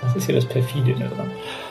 Das 0.00 0.16
ist 0.16 0.26
ja 0.26 0.34
das 0.34 0.46
perfide 0.46 0.94
daran. 0.94 1.30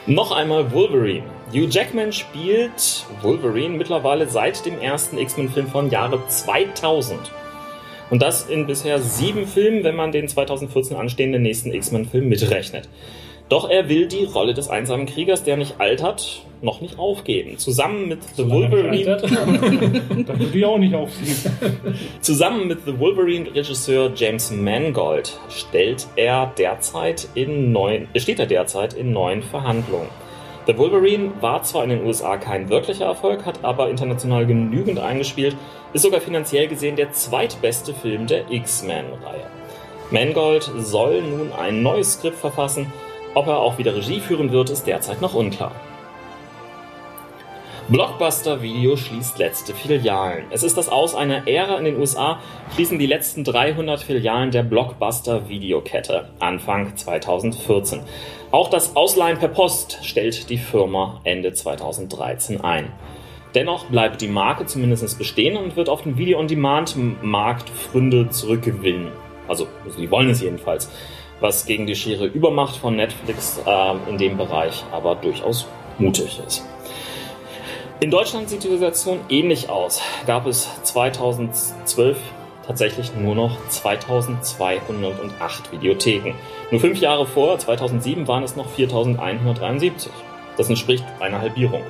Noch 0.10 0.32
einmal 0.32 0.72
Wolverine. 0.72 1.26
Hugh 1.52 1.68
Jackman 1.70 2.14
spielt 2.14 3.06
Wolverine 3.22 3.76
mittlerweile 3.76 4.26
seit 4.30 4.66
dem 4.66 4.80
ersten 4.80 5.18
X-Men-Film 5.18 5.68
von 5.68 5.90
Jahre 5.90 6.26
2000. 6.30 7.20
Und 8.10 8.22
das 8.22 8.48
in 8.48 8.68
bisher 8.68 9.02
sieben 9.02 9.46
Filmen, 9.46 9.84
wenn 9.84 9.98
man 9.98 10.14
den 10.14 10.30
2014 10.30 10.96
anstehenden 10.96 11.42
nächsten 11.42 11.74
X-Men-Film 11.74 12.30
mitrechnet. 12.30 12.88
Doch 13.50 13.70
er 13.70 13.88
will 13.88 14.08
die 14.08 14.26
Rolle 14.26 14.54
des 14.54 14.70
einsamen 14.70 15.06
Kriegers, 15.06 15.44
der 15.44 15.56
nicht 15.56 15.80
altert, 15.80 16.42
noch 16.62 16.82
nicht 16.82 17.00
aufgeben. 17.00 17.58
Zusammen 17.58 18.10
mit 18.10 18.20
The 18.36 18.50
Wolverine, 18.50 19.18
Da 20.26 20.38
würde 20.38 20.58
ich 20.58 20.66
auch 20.66 20.78
nicht 20.78 20.94
aufsehen. 20.94 21.54
Zusammen 22.20 22.68
mit 22.68 22.80
The 22.86 23.00
Wolverine-Regisseur 23.00 24.12
James 24.16 24.52
Mangold 24.52 25.40
stellt 25.50 26.08
er 26.18 26.52
derzeit 26.58 27.30
in 27.36 27.72
neuen, 27.72 28.10
steht 28.18 28.40
er 28.40 28.48
derzeit 28.48 28.94
in 28.94 29.14
neuen 29.14 29.42
Verhandlungen. 29.42 30.10
The 30.66 30.78
Wolverine 30.78 31.32
war 31.40 31.64
zwar 31.64 31.86
in 31.86 31.92
den 31.92 32.06
USA 32.06 32.36
kein 32.36 32.70
wirklicher 32.70 33.06
Erfolg, 33.06 33.46
hat 33.46 33.64
aber 33.64 33.90
international 33.90 34.46
genügend 34.46 35.00
eingespielt, 35.00 35.56
ist 35.94 36.02
sogar 36.02 36.20
finanziell 36.20 36.68
gesehen 36.68 36.98
der 36.98 37.14
zweitbeste 37.14 37.94
Film 37.94 38.28
der 38.28 38.52
X-Men-Reihe. 38.52 39.48
Mangold 40.12 40.70
soll 40.80 41.22
nun 41.22 41.54
ein 41.54 41.82
neues 41.82 42.14
Skript 42.14 42.38
verfassen, 42.38 42.92
ob 43.38 43.46
er 43.46 43.60
auch 43.60 43.78
wieder 43.78 43.96
Regie 43.96 44.20
führen 44.20 44.52
wird, 44.52 44.72
ist 44.72 44.88
derzeit 44.88 45.22
noch 45.22 45.36
unklar. 45.36 45.72
Blockbuster 47.88 48.62
Video 48.64 48.98
schließt 48.98 49.38
letzte 49.38 49.74
Filialen. 49.74 50.46
Es 50.50 50.64
ist 50.64 50.76
das 50.76 50.90
Aus 50.90 51.16
einer 51.16 51.48
Ära 51.48 51.78
in 51.78 51.86
den 51.86 52.00
USA, 52.00 52.40
schließen 52.74 52.98
die 53.00 53.06
letzten 53.06 53.44
300 53.44 54.02
Filialen 54.02 54.52
der 54.52 54.64
Blockbuster 54.64 55.48
Videokette 55.48 56.30
Anfang 56.40 56.98
2014. 56.98 58.02
Auch 58.52 58.70
das 58.70 58.96
Ausleihen 58.96 59.38
per 59.38 59.50
Post 59.50 60.00
stellt 60.02 60.50
die 60.50 60.58
Firma 60.58 61.22
Ende 61.24 61.54
2013 61.54 62.60
ein. 62.62 62.92
Dennoch 63.54 63.86
bleibt 63.86 64.20
die 64.20 64.28
Marke 64.28 64.66
zumindest 64.66 65.18
bestehen 65.18 65.56
und 65.58 65.76
wird 65.76 65.90
auf 65.90 66.02
den 66.02 66.18
Video-on-Demand-Markt 66.18 67.70
Fründe 67.70 68.30
zurückgewinnen. 68.30 69.10
Also, 69.48 69.68
sie 69.96 70.12
wollen 70.12 70.30
es 70.30 70.42
jedenfalls. 70.42 70.92
Was 71.40 71.66
gegen 71.66 71.86
die 71.86 71.96
schiere 71.96 72.26
Übermacht 72.26 72.78
von 72.78 72.96
Netflix 72.96 73.62
äh, 73.66 74.10
in 74.10 74.18
dem 74.18 74.38
Bereich 74.38 74.84
aber 74.92 75.16
durchaus 75.16 75.68
mutig 76.00 76.40
ist. 76.46 76.66
In 78.00 78.12
Deutschland 78.12 78.50
sieht 78.50 78.64
die 78.64 78.70
Situation 78.70 79.20
ähnlich 79.30 79.70
aus. 79.70 80.02
Gab 80.28 80.46
es 80.46 80.70
2012 80.84 82.18
tatsächlich 82.68 83.16
nur 83.16 83.34
noch 83.34 83.58
2208 83.70 85.72
Videotheken. 85.72 86.36
Nur 86.70 86.82
fünf 86.82 87.00
Jahre 87.00 87.26
vor, 87.26 87.58
2007, 87.58 88.28
waren 88.28 88.44
es 88.44 88.56
noch 88.56 88.70
4173. 88.70 90.12
Das 90.58 90.70
entspricht 90.70 91.06
einer 91.20 91.40
Halbierung. 91.40 91.82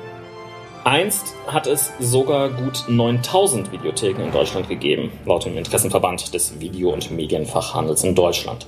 Einst 0.83 1.35
hat 1.47 1.67
es 1.67 1.91
sogar 1.99 2.49
gut 2.49 2.85
9000 2.87 3.73
Videotheken 3.73 4.23
in 4.23 4.31
Deutschland 4.31 4.69
gegeben, 4.69 5.11
laut 5.25 5.43
dem 5.43 5.57
Interessenverband 5.57 6.33
des 6.33 6.61
Video- 6.61 6.93
und 6.93 7.11
Medienfachhandels 7.11 8.05
in 8.05 8.15
Deutschland. 8.15 8.67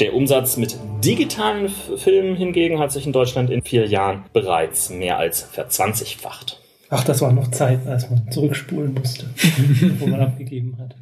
Der 0.00 0.14
Umsatz 0.14 0.56
mit 0.56 0.78
digitalen 1.04 1.68
Filmen 1.68 2.34
hingegen 2.34 2.78
hat 2.78 2.90
sich 2.90 3.04
in 3.04 3.12
Deutschland 3.12 3.50
in 3.50 3.60
vier 3.60 3.86
Jahren 3.86 4.24
bereits 4.32 4.88
mehr 4.88 5.18
als 5.18 5.42
verzwanzigfacht. 5.42 6.58
Ach, 6.88 7.04
das 7.04 7.20
war 7.20 7.32
noch 7.32 7.50
Zeit, 7.50 7.86
als 7.86 8.08
man 8.08 8.32
zurückspulen 8.32 8.94
musste, 8.94 9.28
wo 9.98 10.06
man 10.06 10.20
abgegeben 10.20 10.78
hat. 10.80 10.96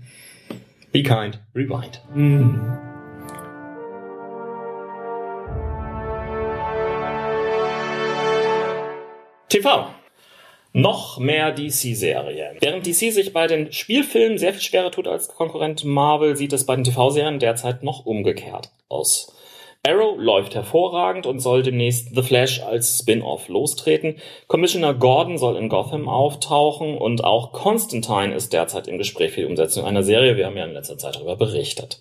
Be 0.90 1.04
kind, 1.04 1.38
rewind. 1.54 2.02
Mhm. 2.12 2.60
TV. 9.48 9.97
Noch 10.72 11.18
mehr 11.18 11.52
DC-Serien. 11.52 12.56
Während 12.60 12.86
DC 12.86 13.12
sich 13.12 13.32
bei 13.32 13.46
den 13.46 13.72
Spielfilmen 13.72 14.38
sehr 14.38 14.52
viel 14.52 14.62
schwerer 14.62 14.90
tut 14.90 15.08
als 15.08 15.28
Konkurrent 15.28 15.84
Marvel, 15.84 16.36
sieht 16.36 16.52
es 16.52 16.66
bei 16.66 16.74
den 16.74 16.84
TV-Serien 16.84 17.38
derzeit 17.38 17.82
noch 17.82 18.04
umgekehrt 18.04 18.70
aus. 18.88 19.34
Arrow 19.86 20.16
läuft 20.18 20.54
hervorragend 20.54 21.24
und 21.26 21.38
soll 21.38 21.62
demnächst 21.62 22.14
The 22.14 22.22
Flash 22.22 22.60
als 22.60 22.98
Spin-off 22.98 23.48
lostreten. 23.48 24.16
Commissioner 24.48 24.92
Gordon 24.92 25.38
soll 25.38 25.56
in 25.56 25.68
Gotham 25.68 26.08
auftauchen 26.08 26.98
und 26.98 27.24
auch 27.24 27.52
Constantine 27.52 28.34
ist 28.34 28.52
derzeit 28.52 28.88
im 28.88 28.98
Gespräch 28.98 29.32
für 29.32 29.42
die 29.42 29.46
Umsetzung 29.46 29.84
einer 29.84 30.02
Serie. 30.02 30.36
Wir 30.36 30.46
haben 30.46 30.56
ja 30.56 30.64
in 30.64 30.72
letzter 30.72 30.98
Zeit 30.98 31.16
darüber 31.16 31.36
berichtet. 31.36 32.00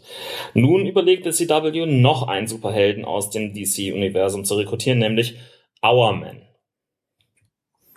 Nun 0.53 0.86
überlegt 0.88 1.25
das 1.25 1.38
CW 1.38 1.86
noch 1.86 2.27
einen 2.27 2.47
Superhelden 2.47 3.06
aus 3.06 3.30
dem 3.30 3.53
DC-Universum 3.53 4.43
zu 4.43 4.56
rekrutieren, 4.56 4.99
nämlich 4.99 5.36
Hourman. 5.82 6.46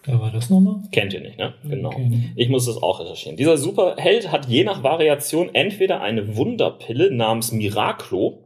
Da 0.06 0.18
war 0.20 0.30
das 0.30 0.48
nochmal? 0.48 0.76
Kennt 0.92 1.12
ihr 1.12 1.20
nicht, 1.20 1.38
ne? 1.38 1.54
Genau. 1.68 1.90
Okay. 1.90 2.30
Ich 2.36 2.48
muss 2.48 2.66
das 2.66 2.82
auch 2.82 3.00
recherchieren. 3.00 3.36
Dieser 3.36 3.58
Superheld 3.58 4.32
hat 4.32 4.46
je 4.48 4.64
nach 4.64 4.82
Variation 4.82 5.50
entweder 5.54 6.00
eine 6.00 6.36
Wunderpille 6.36 7.10
namens 7.10 7.52
Miraclo, 7.52 8.38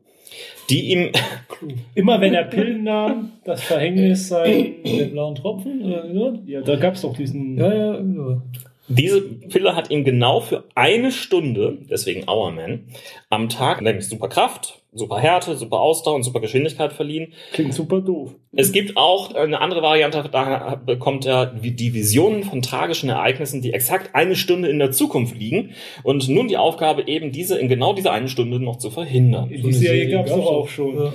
die 0.69 0.91
ihm 0.91 1.13
Immer 1.95 2.21
wenn 2.21 2.35
er 2.35 2.45
Pillen 2.45 2.85
nahm, 2.85 3.33
das 3.45 3.63
Verhängnis 3.63 4.29
sein. 4.29 4.75
Der 4.85 5.05
blauen 5.07 5.35
Tropfen? 5.35 5.83
Oder 5.83 6.13
so? 6.13 6.39
Ja, 6.47 6.61
da 6.63 6.77
gab's 6.77 7.03
doch 7.03 7.17
diesen. 7.17 7.57
Ja, 7.59 7.73
ja, 7.73 7.95
ja. 7.95 8.43
Diese 8.89 9.23
Pille 9.23 9.75
hat 9.75 9.91
ihm 9.91 10.05
genau 10.05 10.41
für 10.41 10.65
eine 10.75 11.11
Stunde, 11.11 11.79
deswegen 11.89 12.27
Hourman, 12.27 12.85
am 13.31 13.49
Tag, 13.49 13.81
nämlich 13.81 14.07
super 14.07 14.29
Kraft, 14.29 14.83
super 14.95 15.19
Härte, 15.19 15.57
super 15.57 15.81
Ausdauer 15.81 16.15
und 16.15 16.23
super 16.23 16.41
Geschwindigkeit 16.41 16.93
verliehen. 16.93 17.33
Klingt 17.53 17.75
super 17.75 18.01
doof. 18.01 18.35
Es 18.53 18.71
gibt 18.73 18.97
auch 18.97 19.35
eine 19.35 19.61
andere 19.61 19.83
Variante, 19.83 20.29
da 20.31 20.77
bekommt 20.87 21.27
er 21.27 21.47
die 21.47 21.93
Visionen 21.95 22.45
von 22.45 22.63
tragischen 22.63 23.09
Ereignissen, 23.11 23.61
die 23.63 23.73
exakt 23.73 24.15
eine 24.15 24.37
Stunde 24.37 24.69
in 24.69 24.79
der 24.79 24.93
Zukunft 24.93 25.37
liegen 25.37 25.71
und 26.05 26.29
nun 26.29 26.47
die 26.49 26.57
Aufgabe 26.57 27.09
eben 27.09 27.33
diese 27.33 27.59
in 27.59 27.69
genau 27.69 27.93
dieser 27.95 28.13
einen 28.13 28.29
Stunde 28.29 28.61
noch 28.61 28.77
zu 28.79 28.91
verhindern. 28.91 29.49
Die 29.49 29.73
Serie 29.73 30.09
gab's 30.11 30.31
doch 30.31 30.39
auch. 30.47 30.53
auch 30.65 30.69
schon. 30.69 30.97
Ja. 30.97 31.13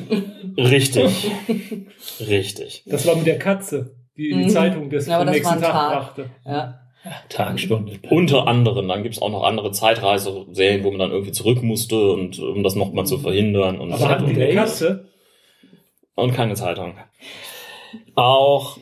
Richtig. 0.66 1.32
Richtig. 2.20 2.84
Das 2.88 3.06
war 3.08 3.16
mit 3.16 3.26
der 3.28 3.40
Katze, 3.40 3.96
die 4.18 4.30
die 4.30 4.36
Mhm. 4.36 4.50
Zeitung 4.50 4.90
des 4.90 5.08
Ja, 5.08 5.20
aber 5.20 5.28
am 5.30 5.34
das 5.34 5.44
war 5.46 5.52
nächsten 5.54 5.66
ein 5.66 5.72
Tag 5.72 5.72
Tag. 5.72 5.94
brachte. 6.16 6.30
Ja. 6.46 6.80
Tagstunde. 7.30 8.00
Unter 8.10 8.48
anderem, 8.48 8.88
dann 8.88 9.04
gibt's 9.04 9.22
auch 9.22 9.30
noch 9.30 9.44
andere 9.44 9.72
Zeitreiseserien, 9.72 10.84
wo 10.84 10.92
man 10.92 11.00
dann 11.00 11.12
irgendwie 11.12 11.32
zurück 11.32 11.64
musste 11.64 12.12
und 12.12 12.40
um 12.40 12.64
das 12.64 12.76
nochmal 12.76 13.06
zu 13.06 13.18
verhindern 13.18 13.80
und, 13.80 13.94
Aber 13.94 14.10
hatten 14.10 14.34
die 14.34 14.42
eine? 14.42 14.54
Katze? 14.56 15.10
und 16.16 16.34
keine 16.34 16.56
Zeitung. 16.56 16.98
Auch 18.16 18.78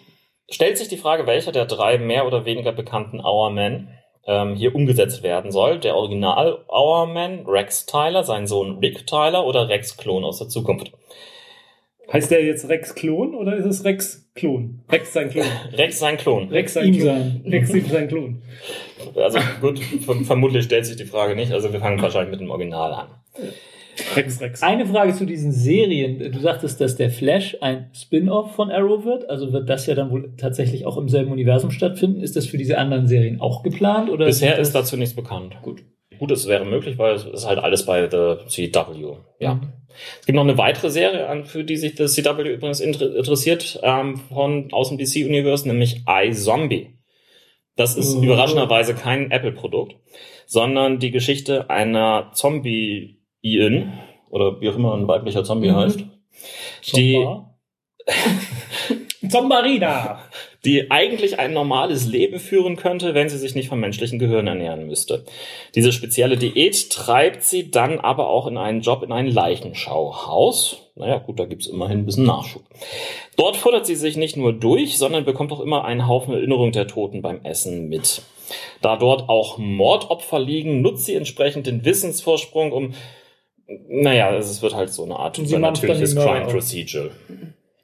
stellt 0.50 0.78
sich 0.78 0.88
die 0.88 0.98
Frage, 0.98 1.28
welcher 1.28 1.52
der 1.52 1.66
drei 1.66 1.98
mehr 1.98 2.26
oder 2.26 2.46
weniger 2.46 2.72
bekannten 2.72 3.24
Hourmen 3.24 3.90
ähm, 4.26 4.56
hier 4.56 4.76
umgesetzt 4.76 5.24
werden 5.24 5.52
soll. 5.52 5.80
Der 5.80 5.96
Original 5.96 6.66
Hourman, 6.70 7.46
Rex 7.46 7.86
Tyler, 7.86 8.24
sein 8.24 8.48
Sohn 8.48 8.80
Rick 8.80 9.08
Tyler 9.08 9.46
oder 9.46 9.70
Rex 9.70 9.98
Klon 9.98 10.24
aus 10.24 10.40
der 10.40 10.50
Zukunft. 10.50 10.92
Heißt 12.12 12.32
der 12.32 12.44
jetzt 12.46 12.70
Rex 12.70 12.96
Klon 12.96 13.36
oder 13.36 13.56
ist 13.58 13.66
es 13.66 13.84
Rex 13.84 14.30
Klon? 14.34 14.82
Rex 14.90 15.12
sein 15.14 15.30
Klon. 15.30 15.46
Rex 15.74 16.00
sein 16.00 16.18
Klon. 16.18 16.48
Rex 16.50 16.74
sein 16.74 16.86
Ihm 16.94 17.00
Klon. 17.00 17.06
sein. 17.06 17.42
Rex 17.48 17.74
ihm 17.74 17.86
sein 17.88 18.08
Klon. 18.08 18.42
Also 19.16 19.40
gut, 19.62 19.80
verm- 19.80 20.24
vermutlich 20.26 20.66
stellt 20.66 20.86
sich 20.86 20.96
die 20.96 21.06
Frage 21.06 21.36
nicht. 21.36 21.52
Also 21.52 21.74
wir 21.74 21.80
fangen 21.80 22.02
wahrscheinlich 22.02 22.32
mit 22.32 22.40
dem 22.40 22.50
Original 22.50 22.94
an. 22.94 23.08
Rex 24.16 24.40
Rex. 24.40 24.62
Eine 24.64 24.86
Frage 24.86 25.14
zu 25.14 25.26
diesen 25.26 25.52
Serien. 25.52 26.20
Du 26.32 26.40
sagtest, 26.40 26.80
dass 26.80 26.96
der 26.96 27.10
Flash 27.10 27.58
ein 27.62 27.90
Spin-off 27.94 28.54
von 28.56 28.70
Arrow 28.72 29.04
wird. 29.06 29.28
Also 29.30 29.52
wird 29.52 29.68
das 29.68 29.88
ja 29.88 29.96
dann 29.96 30.12
wohl 30.12 30.34
tatsächlich 30.38 30.86
auch 30.86 30.98
im 30.98 31.10
selben 31.10 31.32
Universum 31.32 31.72
stattfinden. 31.72 32.22
Ist 32.22 32.36
das 32.36 32.46
für 32.46 32.58
diese 32.58 32.78
anderen 32.78 33.08
Serien 33.08 33.42
auch 33.42 33.64
geplant? 33.64 34.10
Oder 34.12 34.28
Bisher 34.28 34.58
ist 34.60 34.74
das- 34.76 34.84
dazu 34.84 34.98
nichts 34.98 35.16
bekannt. 35.16 35.56
Gut. 35.64 35.84
Gut, 36.20 36.32
es 36.32 36.48
wäre 36.48 36.66
möglich, 36.66 36.98
weil 36.98 37.16
es 37.16 37.26
ist 37.26 37.46
halt 37.46 37.60
alles 37.60 37.86
bei 37.86 38.10
The 38.10 38.48
CW. 38.48 39.18
Ja. 39.40 39.56
Mhm. 39.56 39.74
Es 40.20 40.26
gibt 40.28 40.36
noch 40.36 40.44
eine 40.44 40.58
weitere 40.58 40.90
Serie, 40.92 41.28
an 41.28 41.46
für 41.46 41.64
die 41.64 41.76
sich 41.78 41.96
das 41.96 42.14
CW 42.14 42.42
übrigens 42.54 42.80
inter 42.80 43.16
interessiert, 43.16 43.80
ähm, 43.84 44.18
von 44.30 44.72
aus 44.72 44.90
dem 44.90 44.98
DC-Universe, 44.98 45.68
nämlich 45.68 46.04
iZombie. 46.08 46.94
Das 47.76 47.96
ist 47.96 48.16
Oh. 48.16 48.22
überraschenderweise 48.24 48.94
kein 48.96 49.32
Apple-Produkt, 49.32 49.96
sondern 50.46 51.00
die 51.00 51.12
Geschichte 51.12 51.70
einer 51.70 52.32
Zombie-Ian, 52.34 53.94
oder 54.30 54.60
wie 54.62 54.70
auch 54.70 54.76
immer 54.76 54.94
ein 54.96 55.08
weiblicher 55.08 55.44
Zombie 55.44 55.70
Mhm. 55.72 55.76
heißt, 55.76 56.00
die, 56.96 57.26
Zomba? 59.22 59.58
Zombarida. 59.58 60.22
die 60.66 60.92
eigentlich 60.92 61.40
ein 61.40 61.54
normales 61.54 62.06
Leben 62.06 62.40
führen 62.40 62.76
könnte, 62.76 63.14
wenn 63.14 63.30
sie 63.30 63.38
sich 63.38 63.56
nicht 63.56 63.70
vom 63.70 63.80
menschlichen 63.80 64.20
Gehirn 64.20 64.48
ernähren 64.48 64.86
müsste. 64.88 65.24
Diese 65.76 65.92
spezielle 65.92 66.38
Diät 66.38 66.90
treibt 66.90 67.44
sie 67.44 67.72
dann 67.72 68.00
aber 68.00 68.28
auch 68.28 68.48
in 68.48 68.58
einen 68.58 68.82
Job 68.82 69.04
in 69.04 69.12
ein 69.12 69.28
Leichenschauhaus. 69.28 70.82
Naja, 70.96 71.20
gut, 71.20 71.40
da 71.40 71.46
gibt's 71.46 71.68
immerhin 71.68 72.00
ein 72.00 72.06
bisschen 72.06 72.26
Nachschub. 72.26 72.64
Dort 73.38 73.56
futtert 73.56 73.86
sie 73.86 73.96
sich 73.96 74.18
nicht 74.18 74.36
nur 74.36 74.52
durch, 74.52 74.98
sondern 74.98 75.26
bekommt 75.26 75.52
auch 75.52 75.62
immer 75.62 75.86
einen 75.86 76.08
Haufen 76.08 76.34
Erinnerung 76.34 76.72
der 76.72 76.88
Toten 76.88 77.22
beim 77.22 77.42
Essen 77.44 77.88
mit. 77.88 78.24
Da 78.82 78.98
dort 78.98 79.30
auch 79.30 79.58
Mordopfer 79.58 80.40
liegen, 80.40 80.82
nutzt 80.82 81.06
sie 81.06 81.16
entsprechend 81.16 81.68
den 81.68 81.86
Wissensvorsprung, 81.86 82.72
um 82.72 82.94
naja, 83.90 84.34
es 84.36 84.62
wird 84.62 84.76
halt 84.76 84.94
so 84.94 85.04
eine 85.04 85.18
Art 85.18 85.38
übernatürliches 85.38 86.16
Mörder 86.16 86.46
Crime. 86.46 86.52
Procedural. 86.52 87.12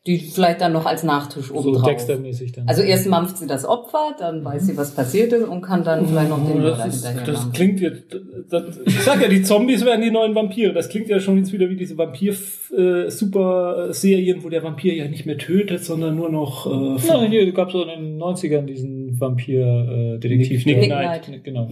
Die 0.05 0.19
vielleicht 0.19 0.59
dann 0.59 0.73
noch 0.73 0.85
als 0.85 1.03
Nachtisch 1.03 1.47
So 1.47 1.53
oben 1.55 1.75
drauf. 1.75 1.85
Dexter-mäßig 1.85 2.51
dann. 2.51 2.67
Also 2.67 2.81
erst 2.81 3.07
mampft 3.07 3.37
sie 3.37 3.47
das 3.47 3.63
Opfer, 3.63 4.13
dann 4.19 4.43
weiß 4.43 4.65
sie, 4.65 4.75
was 4.75 4.93
passiert 4.93 5.31
ist 5.31 5.47
und 5.47 5.61
kann 5.61 5.85
dann 5.85 6.05
vielleicht 6.05 6.27
noch 6.29 6.45
den 6.45 6.59
Mörder 6.59 6.83
das, 6.85 6.95
ist, 6.95 7.07
hinterher 7.07 7.33
das 7.33 7.51
klingt 7.53 7.79
jetzt. 7.79 8.17
Das, 8.49 8.81
ich 8.85 8.99
sag 8.99 9.21
ja, 9.21 9.29
die 9.29 9.43
Zombies 9.43 9.85
werden 9.85 10.01
die 10.01 10.11
neuen 10.11 10.35
Vampire. 10.35 10.73
Das 10.73 10.89
klingt 10.89 11.07
ja 11.07 11.21
schon 11.21 11.37
jetzt 11.37 11.53
wieder 11.53 11.69
wie 11.69 11.77
diese 11.77 11.97
Vampir-Super-Serien, 11.97 14.43
wo 14.43 14.49
der 14.49 14.61
Vampir 14.63 14.93
ja 14.93 15.07
nicht 15.07 15.25
mehr 15.25 15.37
tötet, 15.37 15.85
sondern 15.85 16.15
nur 16.17 16.29
noch. 16.29 16.65
Äh, 16.65 16.97
Nein, 17.07 17.31
hier 17.31 17.49
gab 17.53 17.67
es 17.67 17.73
so 17.73 17.83
in 17.83 17.87
den 17.89 18.17
90ern 18.21 18.65
diesen 18.65 19.17
Vampir-Detektiv. 19.19 20.65
Nick 20.65 20.77
Nick 20.79 20.89
Knight. 20.89 21.23
Knight. 21.23 21.43
Genau. 21.45 21.69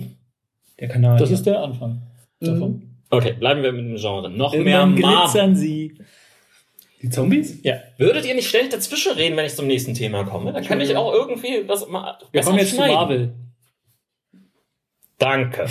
der 0.80 0.88
Kanal. 0.88 1.20
Das 1.20 1.32
ist 1.32 1.46
der 1.46 1.62
Anfang 1.62 2.02
davon. 2.39 2.72
Mhm. 2.72 2.82
Okay, 3.10 3.34
bleiben 3.38 3.62
wir 3.62 3.74
mit 3.74 3.86
dem 3.86 3.96
Genre. 3.98 4.30
Noch 4.30 4.54
mehr 4.54 4.80
Irgendwann 4.80 5.02
Marvel. 5.02 5.22
glitzern 5.24 5.56
sie. 5.56 5.98
Die 7.02 7.10
Zombies? 7.10 7.60
Ja. 7.64 7.76
Würdet 7.98 8.26
ihr 8.26 8.36
nicht 8.36 8.48
ständig 8.50 8.72
dazwischen 8.72 9.14
reden, 9.14 9.36
wenn 9.38 9.46
ich 9.46 9.56
zum 9.56 9.68
nächsten 9.68 9.94
Thema 9.94 10.24
komme? 10.24 10.54
Da 10.54 10.62
kann 10.62 10.80
ich 10.82 10.96
auch 10.96 11.14
irgendwie 11.14 11.68
was 11.68 11.88
mal 11.88 12.18
Wir 12.32 12.42
kommen 12.42 12.60
jetzt 12.60 12.72
schneiden. 12.72 12.92
zu 12.92 12.96
Marvel. 12.96 13.34
Danke. 15.18 15.68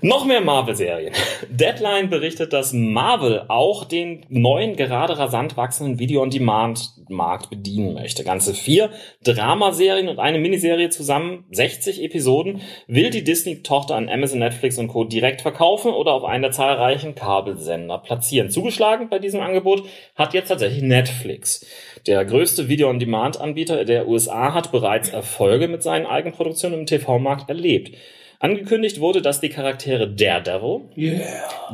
Noch 0.00 0.26
mehr 0.26 0.40
Marvel-Serien. 0.40 1.12
Deadline 1.48 2.10
berichtet, 2.10 2.52
dass 2.52 2.72
Marvel 2.72 3.44
auch 3.48 3.84
den 3.84 4.24
neuen, 4.28 4.76
gerade 4.76 5.18
rasant 5.18 5.56
wachsenden 5.56 5.98
Video-on-Demand-Markt 5.98 7.50
bedienen 7.50 7.94
möchte. 7.94 8.24
Ganze 8.24 8.54
vier 8.54 8.90
Dramaserien 9.22 10.08
und 10.08 10.18
eine 10.18 10.38
Miniserie 10.38 10.90
zusammen, 10.90 11.44
60 11.50 12.02
Episoden, 12.02 12.60
will 12.86 13.10
die 13.10 13.24
Disney-Tochter 13.24 13.94
an 13.96 14.08
Amazon, 14.08 14.40
Netflix 14.40 14.78
und 14.78 14.88
Co. 14.88 15.04
direkt 15.04 15.42
verkaufen 15.42 15.92
oder 15.92 16.12
auf 16.12 16.24
einen 16.24 16.42
der 16.42 16.52
zahlreichen 16.52 17.14
Kabelsender 17.14 17.98
platzieren. 17.98 18.50
Zugeschlagen 18.50 19.08
bei 19.08 19.18
diesem 19.18 19.40
Angebot 19.40 19.84
hat 20.16 20.34
jetzt 20.34 20.48
tatsächlich 20.48 20.82
Netflix. 20.82 21.66
Der 22.06 22.24
größte 22.24 22.68
Video-on-Demand-Anbieter 22.68 23.84
der 23.84 24.08
USA 24.08 24.52
hat 24.52 24.72
bereits 24.72 25.08
Erfolge 25.08 25.68
mit 25.68 25.82
seinen 25.82 26.06
Eigenproduktionen 26.06 26.80
im 26.80 26.86
TV-Markt 26.86 27.48
erlebt. 27.48 27.96
Angekündigt 28.44 29.00
wurde, 29.00 29.22
dass 29.22 29.40
die 29.40 29.48
Charaktere 29.48 30.06
Daredevil, 30.06 30.82
Yeah. 30.98 31.22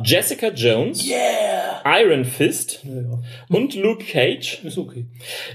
Jessica 0.05 0.47
Jones, 0.47 1.05
Yeah. 1.05 1.83
Iron 1.83 2.23
Fist 2.23 2.79
Ja, 2.85 3.01
ja. 3.01 3.19
und 3.49 3.75
Luke 3.75 4.05
Cage 4.05 4.61
okay. 4.77 5.05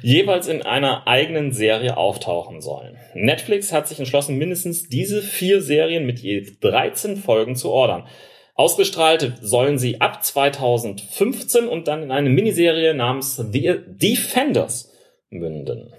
jeweils 0.03 0.47
in 0.47 0.61
einer 0.61 1.09
eigenen 1.09 1.53
Serie 1.53 1.97
auftauchen 1.97 2.61
sollen. 2.61 2.99
Netflix 3.15 3.73
hat 3.73 3.89
sich 3.89 3.99
entschlossen, 3.99 4.37
mindestens 4.37 4.91
diese 4.91 5.23
vier 5.23 5.63
Serien 5.63 6.05
mit 6.05 6.19
je 6.19 6.47
13 6.61 7.17
Folgen 7.17 7.57
zu 7.57 7.71
ordern. 7.71 8.07
Ausgestrahlt 8.55 9.39
sollen 9.41 9.79
sie 9.79 10.03
ab 10.03 10.23
2015 10.23 11.67
und 11.67 11.89
dann 11.89 12.03
in 12.03 12.11
eine 12.11 12.29
Miniserie 12.29 12.93
namens 12.93 13.37
The 13.37 13.77
Defenders 13.87 14.93
münden. 15.31 15.95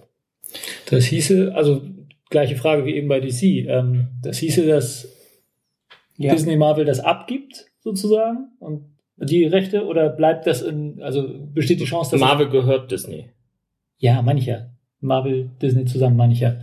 Das 0.91 1.05
hieße, 1.05 1.53
also 1.55 1.81
gleiche 2.29 2.55
Frage 2.55 2.85
wie 2.85 2.95
eben 2.95 3.07
bei 3.07 3.19
DC. 3.19 3.43
Ähm, 3.67 4.07
das 4.21 4.37
hieße, 4.39 4.65
dass 4.67 5.07
Ja. 6.17 6.33
Disney 6.33 6.55
Marvel 6.57 6.85
das 6.85 6.99
abgibt, 6.99 7.65
sozusagen, 7.79 8.49
und 8.59 8.85
die 9.17 9.45
Rechte, 9.45 9.85
oder 9.85 10.09
bleibt 10.09 10.45
das 10.47 10.61
in, 10.61 11.01
also 11.01 11.27
besteht 11.53 11.79
die 11.79 11.85
Chance, 11.85 12.11
dass. 12.11 12.19
Marvel 12.19 12.49
gehört 12.49 12.91
Disney. 12.91 13.29
ja, 13.97 14.21
mancher. 14.21 14.71
Marvel, 14.99 15.51
Disney 15.61 15.85
zusammen, 15.85 16.17
mancher. 16.17 16.61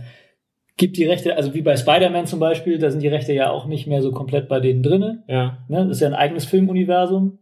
Gibt 0.77 0.97
die 0.97 1.05
Rechte, 1.05 1.37
also 1.37 1.53
wie 1.53 1.61
bei 1.61 1.77
Spider-Man 1.77 2.25
zum 2.27 2.39
Beispiel, 2.39 2.77
da 2.77 2.91
sind 2.91 3.01
die 3.01 3.07
Rechte 3.07 3.31
ja 3.31 3.49
auch 3.49 3.65
nicht 3.65 3.87
mehr 3.87 4.01
so 4.01 4.11
komplett 4.11 4.49
bei 4.49 4.59
denen 4.59 4.83
drinne. 4.83 5.23
Ja. 5.29 5.59
Ne? 5.69 5.87
Das 5.87 5.97
ist 5.97 6.01
ja 6.01 6.07
ein 6.07 6.13
eigenes 6.13 6.43
Filmuniversum. 6.43 7.39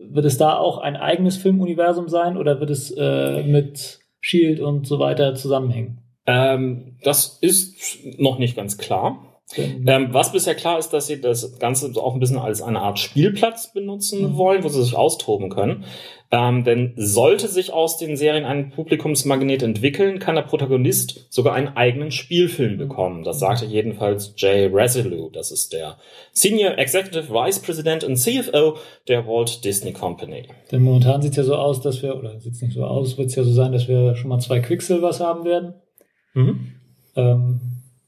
Wird 0.00 0.24
es 0.24 0.38
da 0.38 0.56
auch 0.56 0.78
ein 0.78 0.96
eigenes 0.96 1.36
Filmuniversum 1.36 2.08
sein 2.08 2.36
oder 2.36 2.58
wird 2.58 2.70
es 2.70 2.90
äh, 2.96 3.44
mit 3.44 4.00
Shield 4.20 4.58
und 4.58 4.88
so 4.88 4.98
weiter 4.98 5.36
zusammenhängen? 5.36 5.98
Ähm, 6.28 6.96
das 7.02 7.38
ist 7.40 7.74
noch 8.18 8.38
nicht 8.38 8.54
ganz 8.54 8.76
klar. 8.78 9.24
Denn- 9.56 9.88
Ähm, 9.88 10.08
was 10.12 10.30
bisher 10.32 10.54
klar 10.54 10.78
ist, 10.78 10.90
dass 10.90 11.06
sie 11.06 11.22
das 11.22 11.58
Ganze 11.58 11.90
auch 12.02 12.12
ein 12.12 12.20
bisschen 12.20 12.36
als 12.36 12.60
eine 12.60 12.80
Art 12.80 12.98
Spielplatz 12.98 13.72
benutzen 13.72 14.36
wollen, 14.36 14.62
wo 14.62 14.68
sie 14.68 14.82
sich 14.82 14.94
austoben 14.94 15.48
können. 15.48 15.84
Ähm, 16.30 16.64
denn 16.64 16.92
sollte 16.96 17.48
sich 17.48 17.72
aus 17.72 17.96
den 17.96 18.18
Serien 18.18 18.44
ein 18.44 18.68
Publikumsmagnet 18.68 19.62
entwickeln, 19.62 20.18
kann 20.18 20.34
der 20.34 20.42
Protagonist 20.42 21.24
sogar 21.30 21.54
einen 21.54 21.68
eigenen 21.78 22.10
Spielfilm 22.10 22.76
bekommen. 22.76 23.24
Das 23.24 23.38
sagte 23.38 23.64
jedenfalls 23.64 24.34
Jay 24.36 24.66
Resolue. 24.66 25.30
Das 25.32 25.50
ist 25.50 25.72
der 25.72 25.96
Senior 26.32 26.76
Executive 26.76 27.30
Vice 27.30 27.60
President 27.60 28.04
und 28.04 28.16
CFO 28.16 28.76
der 29.08 29.26
Walt 29.26 29.64
Disney 29.64 29.94
Company. 29.94 30.42
Denn 30.70 30.82
momentan 30.82 31.22
sieht 31.22 31.30
es 31.30 31.36
ja 31.38 31.44
so 31.44 31.54
aus, 31.54 31.80
dass 31.80 32.02
wir, 32.02 32.14
oder 32.18 32.38
sieht 32.38 32.52
es 32.52 32.60
nicht 32.60 32.74
so 32.74 32.84
aus, 32.84 33.16
wird 33.16 33.28
es 33.28 33.34
ja 33.36 33.44
so 33.44 33.52
sein, 33.52 33.72
dass 33.72 33.88
wir 33.88 34.14
schon 34.14 34.28
mal 34.28 34.40
zwei 34.40 34.60
Quicksilvers 34.60 35.20
haben 35.20 35.46
werden. 35.46 35.72
Mhm. 36.38 36.58
Ähm, 37.16 37.60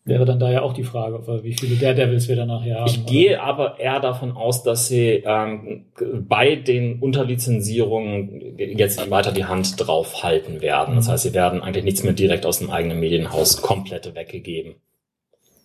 wäre 0.04 0.24
dann 0.24 0.38
da 0.40 0.50
ja 0.50 0.62
auch 0.62 0.72
die 0.72 0.82
Frage, 0.84 1.20
wie 1.44 1.52
viele 1.52 1.76
Daredevils 1.76 2.28
wir 2.28 2.36
dann 2.36 2.48
nachher 2.48 2.80
haben. 2.80 2.86
Ich 2.88 3.06
gehe 3.06 3.40
aber 3.42 3.78
eher 3.78 4.00
davon 4.00 4.32
aus, 4.32 4.62
dass 4.62 4.88
sie 4.88 5.22
ähm, 5.24 5.84
bei 6.28 6.56
den 6.56 6.98
Unterlizenzierungen 7.00 8.56
jetzt 8.58 9.10
weiter 9.10 9.32
die 9.32 9.44
Hand 9.44 9.74
drauf 9.78 10.22
halten 10.22 10.60
werden. 10.60 10.96
Das 10.96 11.08
heißt, 11.08 11.24
sie 11.24 11.34
werden 11.34 11.60
eigentlich 11.60 11.84
nichts 11.84 12.02
mehr 12.02 12.12
direkt 12.12 12.46
aus 12.46 12.58
dem 12.58 12.70
eigenen 12.70 12.98
Medienhaus 13.00 13.60
komplett 13.62 14.14
weggegeben. 14.14 14.74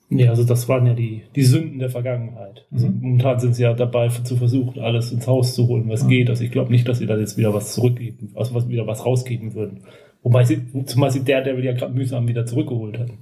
Nee, 0.08 0.28
also 0.28 0.44
das 0.44 0.70
waren 0.70 0.86
ja 0.86 0.94
die, 0.94 1.24
die 1.36 1.42
Sünden 1.44 1.80
der 1.80 1.90
Vergangenheit. 1.90 2.66
Also 2.72 2.88
Mhm. 2.88 3.00
momentan 3.02 3.40
sind 3.40 3.56
sie 3.56 3.64
ja 3.64 3.74
dabei 3.74 4.10
zu 4.10 4.36
versuchen, 4.38 4.80
alles 4.80 5.12
ins 5.12 5.26
Haus 5.26 5.56
zu 5.56 5.68
holen, 5.68 5.90
was 5.90 6.04
Mhm. 6.04 6.10
geht. 6.10 6.30
Also 6.30 6.44
ich 6.44 6.52
glaube 6.52 6.72
nicht, 6.72 6.88
dass 6.88 7.00
sie 7.00 7.08
da 7.08 7.18
jetzt 7.18 7.38
wieder 7.40 7.54
was 7.56 7.74
zurückgeben, 7.74 8.32
also 8.36 8.54
was, 8.54 8.70
wieder 8.70 8.86
was 8.86 9.04
rausgeben 9.04 9.56
würden. 9.56 9.82
Wobei 10.26 10.44
sie, 10.44 10.60
zumal 10.88 11.12
sie 11.12 11.24
der, 11.24 11.42
der 11.42 11.58
ja 11.60 11.74
gerade 11.74 11.94
mühsam 11.94 12.28
wieder 12.28 12.48
zurückgeholt 12.48 12.98
hatten. 12.98 13.20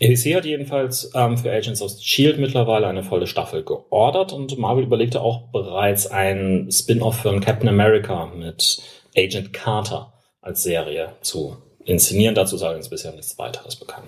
ABC 0.00 0.36
hat 0.36 0.44
jedenfalls 0.44 1.10
ähm, 1.16 1.36
für 1.36 1.50
Agents 1.50 1.82
of 1.82 1.90
S.H.I.E.L.D. 1.90 2.40
mittlerweile 2.40 2.86
eine 2.86 3.02
volle 3.02 3.26
Staffel 3.26 3.64
geordert 3.64 4.32
und 4.32 4.56
Marvel 4.58 4.84
überlegte 4.84 5.20
auch 5.20 5.48
bereits 5.50 6.06
ein 6.06 6.68
Spin-off 6.70 7.16
für 7.22 7.38
Captain 7.40 7.68
America 7.68 8.26
mit 8.26 8.80
Agent 9.16 9.52
Carter 9.52 10.12
als 10.40 10.62
Serie 10.62 11.14
zu 11.20 11.56
inszenieren. 11.84 12.36
Dazu 12.36 12.56
sagen 12.56 12.76
uns 12.76 12.88
bisher 12.88 13.12
nichts 13.12 13.36
weiteres 13.38 13.74
bekannt. 13.74 14.06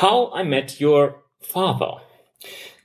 How 0.00 0.32
I 0.40 0.42
Met 0.42 0.80
Your 0.80 1.16
Father. 1.40 2.00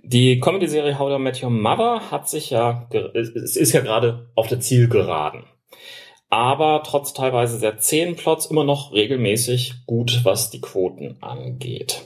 Die 0.03 0.41
Comedy-Serie 0.41 0.99
How 0.99 1.17
I 1.17 1.21
Met 1.21 1.41
Your 1.41 1.51
Mother 1.51 2.11
hat 2.11 2.27
sich 2.27 2.49
ja, 2.49 2.89
es 3.13 3.55
ist 3.55 3.71
ja 3.71 3.79
gerade 3.79 4.27
auf 4.35 4.47
der 4.47 4.59
Zielgeraden. 4.59 5.45
Aber 6.29 6.83
trotz 6.85 7.13
teilweise 7.13 7.57
sehr 7.57 7.79
zähen 7.79 8.15
Plots 8.15 8.45
immer 8.45 8.63
noch 8.63 8.93
regelmäßig 8.93 9.85
gut, 9.87 10.21
was 10.23 10.51
die 10.51 10.61
Quoten 10.61 11.17
angeht. 11.21 12.03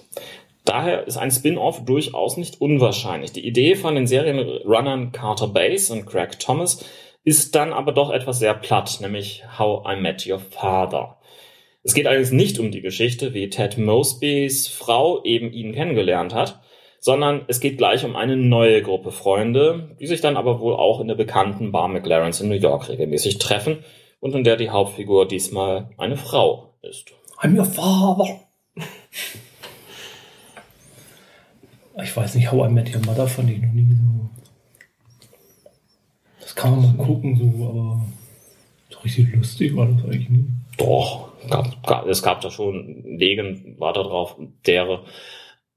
Daher 0.63 1.05
ist 1.05 1.17
ein 1.17 1.31
Spin-off 1.31 1.83
durchaus 1.83 2.37
nicht 2.37 2.61
unwahrscheinlich. 2.61 3.33
Die 3.33 3.45
Idee 3.45 3.75
von 3.75 3.95
den 3.95 4.07
Serienrunnern 4.07 5.11
Carter 5.11 5.47
Bass 5.47 5.91
und 5.91 6.05
Craig 6.05 6.39
Thomas 6.39 6.85
ist 7.25 7.55
dann 7.55 7.73
aber 7.73 7.91
doch 7.91 8.11
etwas 8.11 8.39
sehr 8.39 8.53
platt, 8.53 8.99
nämlich 9.01 9.43
How 9.59 9.85
I 9.91 9.99
Met 9.99 10.25
Your 10.25 10.39
Father. 10.39 11.17
Es 11.83 11.93
geht 11.93 12.07
allerdings 12.07 12.31
nicht 12.31 12.59
um 12.59 12.71
die 12.71 12.81
Geschichte, 12.81 13.33
wie 13.33 13.49
Ted 13.49 13.77
Mosbys 13.77 14.69
Frau 14.69 15.21
eben 15.25 15.51
ihn 15.51 15.73
kennengelernt 15.73 16.33
hat, 16.33 16.61
sondern 17.01 17.43
es 17.47 17.59
geht 17.59 17.77
gleich 17.77 18.05
um 18.05 18.15
eine 18.15 18.37
neue 18.37 18.81
Gruppe 18.81 19.11
Freunde, 19.11 19.97
die 19.99 20.07
sich 20.07 20.21
dann 20.21 20.37
aber 20.37 20.61
wohl 20.61 20.75
auch 20.75 21.01
in 21.01 21.09
der 21.09 21.15
bekannten 21.15 21.73
Bar 21.73 21.89
McLaren's 21.89 22.39
in 22.39 22.47
New 22.47 22.55
York 22.55 22.87
regelmäßig 22.87 23.37
treffen 23.39 23.83
und 24.23 24.33
in 24.33 24.45
der 24.45 24.55
die 24.55 24.69
Hauptfigur 24.69 25.27
diesmal 25.27 25.89
eine 25.97 26.15
Frau 26.15 26.69
ist. 26.81 27.11
I'm 27.41 27.57
your 27.57 27.65
father. 27.65 28.39
Ich 32.01 32.15
weiß 32.15 32.35
nicht, 32.35 32.49
How 32.49 32.69
I 32.69 32.71
Met 32.71 32.95
Your 32.95 33.01
Mother 33.05 33.27
fand 33.27 33.49
ich 33.51 33.61
noch 33.61 33.73
nie 33.73 33.89
so. 33.91 34.29
Das 36.39 36.55
kann 36.55 36.71
man 36.71 36.95
mal 36.95 37.05
gucken, 37.05 37.35
so, 37.35 37.67
aber 37.67 38.05
so 38.89 38.99
richtig 38.99 39.33
lustig 39.35 39.75
war 39.75 39.87
das 39.87 40.05
eigentlich 40.05 40.29
nie. 40.29 40.45
Doch, 40.77 41.27
gab, 41.49 41.85
gab, 41.85 42.07
es 42.07 42.23
gab 42.23 42.39
da 42.39 42.49
schon 42.49 43.03
Legen, 43.17 43.75
war 43.77 43.91
da 43.91 44.03
drauf, 44.03 44.37
deren 44.65 44.99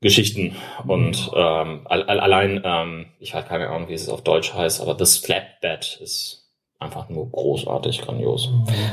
Geschichten 0.00 0.54
und 0.86 1.30
ähm, 1.34 1.80
al- 1.86 2.04
al- 2.04 2.20
allein, 2.20 2.62
ähm, 2.64 3.06
ich 3.18 3.34
habe 3.34 3.48
keine 3.48 3.68
Ahnung, 3.70 3.88
wie 3.88 3.94
es 3.94 4.08
auf 4.08 4.22
Deutsch 4.22 4.54
heißt, 4.54 4.80
aber 4.80 4.94
das 4.94 5.16
Flatbed 5.16 5.98
ist 6.00 6.45
einfach 6.78 7.08
nur 7.08 7.30
großartig, 7.30 8.02
grandios. 8.02 8.50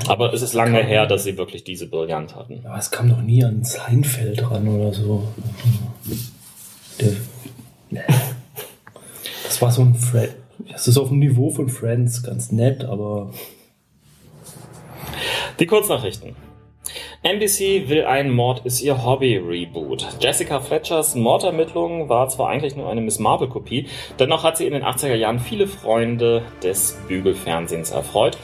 Aber 0.08 0.34
es 0.34 0.41
ist 0.41 0.54
lange 0.54 0.84
her, 0.84 1.06
dass 1.06 1.24
sie 1.24 1.38
wirklich 1.38 1.63
diese 1.63 1.88
Brillant 1.88 2.36
hatten. 2.36 2.62
Ja, 2.63 2.78
es 2.78 2.91
kam 2.91 3.10
doch 3.10 3.22
nie 3.22 3.43
an 3.43 3.63
Seinfeld 3.63 4.50
ran 4.50 4.67
oder 4.67 4.93
so. 4.93 5.28
Der, 7.00 8.04
das 9.43 9.62
war 9.62 9.72
so 9.72 9.82
ein 9.82 9.96
Friend. 9.96 10.34
Das 10.72 10.88
ist 10.88 10.98
auf 10.98 11.10
dem 11.10 11.19
Niveau 11.19 11.50
von 11.50 11.67
Friends 11.69 12.24
ganz 12.24 12.52
nett, 12.52 12.86
aber 12.86 13.32
Die 15.60 15.67
Kurznachrichten. 15.67 16.36
NBC 17.26 17.88
will 17.88 18.04
ein 18.04 18.32
Mord 18.32 18.66
ist 18.66 18.82
ihr 18.82 19.06
Hobby 19.06 19.38
Reboot. 19.38 20.06
Jessica 20.20 20.60
Fletchers 20.60 21.16
Mordermittlung 21.16 22.10
war 22.10 22.28
zwar 22.28 22.50
eigentlich 22.50 22.76
nur 22.76 22.90
eine 22.90 23.00
Miss 23.00 23.18
Marple 23.18 23.48
Kopie, 23.48 23.88
dennoch 24.20 24.44
hat 24.44 24.58
sie 24.58 24.68
in 24.68 24.74
den 24.74 24.84
80er 24.84 25.16
Jahren 25.16 25.40
viele 25.40 25.68
Freunde 25.68 26.42
des 26.62 27.00
Bügelfernsehens 27.08 27.92
erfreut 27.92 28.38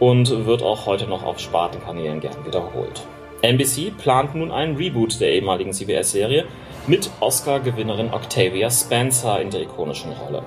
und 0.00 0.46
wird 0.46 0.64
auch 0.64 0.86
heute 0.86 1.06
noch 1.06 1.22
auf 1.22 1.38
Spartenkanälen 1.38 2.18
gern 2.18 2.44
wiederholt. 2.44 3.06
NBC 3.42 3.96
plant 3.96 4.34
nun 4.34 4.50
einen 4.50 4.76
Reboot 4.76 5.20
der 5.20 5.30
ehemaligen 5.30 5.72
CBS-Serie 5.72 6.44
mit 6.88 7.08
Oscar-Gewinnerin 7.20 8.12
Octavia 8.12 8.68
Spencer 8.68 9.40
in 9.40 9.50
der 9.50 9.62
ikonischen 9.62 10.10
Rolle. 10.10 10.42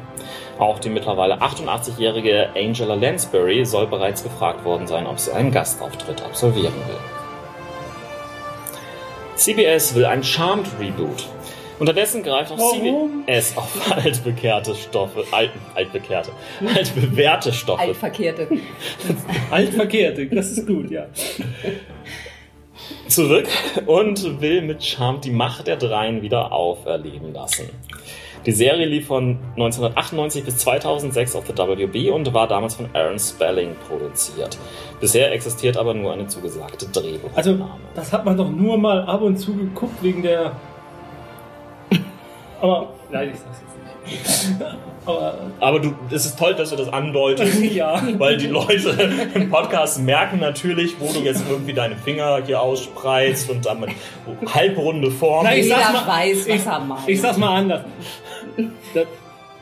Auch 0.59 0.79
die 0.79 0.89
mittlerweile 0.89 1.41
88-jährige 1.41 2.49
Angela 2.53 2.95
Lansbury 2.95 3.63
soll 3.63 3.87
bereits 3.87 4.23
gefragt 4.23 4.65
worden 4.65 4.87
sein, 4.87 5.07
ob 5.07 5.19
sie 5.19 5.31
einen 5.31 5.51
Gastauftritt 5.51 6.21
absolvieren 6.21 6.75
will. 6.85 7.16
CBS 9.37 9.93
will 9.93 10.05
ein 10.05 10.23
Charmed 10.23 10.65
Reboot. 10.79 11.27
Unterdessen 11.79 12.23
greift 12.23 12.51
auch 12.51 12.57
Warum? 12.57 13.23
CBS 13.25 13.55
auf 13.55 13.91
altbekehrte 13.95 14.73
Stoffe, 14.73 15.23
alt, 15.31 15.51
altbekehrte, 15.75 16.31
altbewährte 16.75 17.53
Stoffe 17.53 17.81
Altverkehrte. 17.81 18.47
altverkehrte, 19.51 20.25
das 20.25 20.51
ist 20.51 20.65
gut, 20.65 20.89
ja. 20.89 21.05
zurück 23.07 23.47
und 23.85 24.41
will 24.41 24.63
mit 24.63 24.83
Charmed 24.83 25.23
die 25.25 25.31
Macht 25.31 25.67
der 25.67 25.77
Dreien 25.77 26.23
wieder 26.23 26.51
auferleben 26.51 27.31
lassen. 27.31 27.69
Die 28.47 28.53
Serie 28.53 28.85
lief 28.85 29.07
von 29.07 29.37
1998 29.57 30.45
bis 30.45 30.57
2006 30.59 31.35
auf 31.35 31.43
der 31.43 31.67
WB 31.67 32.11
und 32.11 32.33
war 32.33 32.47
damals 32.47 32.75
von 32.75 32.87
Aaron 32.93 33.19
Spelling 33.19 33.75
produziert. 33.87 34.57
Bisher 35.01 35.33
existiert 35.33 35.75
aber 35.75 35.93
nur 35.93 36.13
eine 36.13 36.27
zugesagte 36.27 36.85
Drehbuchaufnahme. 36.87 37.35
Also, 37.35 37.59
das 37.93 38.13
hat 38.13 38.23
man 38.23 38.37
doch 38.37 38.49
nur 38.49 38.77
mal 38.77 39.01
ab 39.03 39.21
und 39.21 39.35
zu 39.37 39.53
geguckt 39.53 40.01
wegen 40.01 40.23
der. 40.23 40.53
Aber, 42.61 42.93
nein, 43.11 43.31
ich 43.33 43.39
sag's 43.39 43.59
jetzt 43.59 44.55
nicht. 44.57 44.65
Aber, 45.05 45.35
aber 45.61 45.79
du, 45.79 45.93
es 46.11 46.25
ist 46.25 46.37
toll, 46.37 46.53
dass 46.53 46.69
du 46.69 46.75
das 46.75 46.91
andeutest. 46.91 47.61
ja. 47.73 48.01
Weil 48.17 48.35
die 48.35 48.47
Leute 48.47 48.89
im 49.33 49.49
Podcast 49.49 50.01
merken 50.01 50.41
natürlich, 50.41 50.99
wo 50.99 51.09
du 51.13 51.19
jetzt 51.19 51.43
irgendwie 51.49 51.71
deine 51.71 51.95
Finger 51.95 52.41
hier 52.45 52.61
ausspreizt 52.61 53.49
und 53.49 53.65
damit 53.65 53.91
halbrunde 54.53 55.09
Formen. 55.09 55.45
Nein, 55.45 55.59
ich 55.59 55.69
sag's 55.69 55.93
mal- 55.93 56.07
weiß, 56.07 56.39
was 56.39 56.47
ich, 56.47 56.65
er 56.65 56.79
meint. 56.81 57.07
Ich 57.07 57.21
sag's 57.21 57.37
mal 57.37 57.55
anders. 57.55 57.85
Das, 58.93 59.05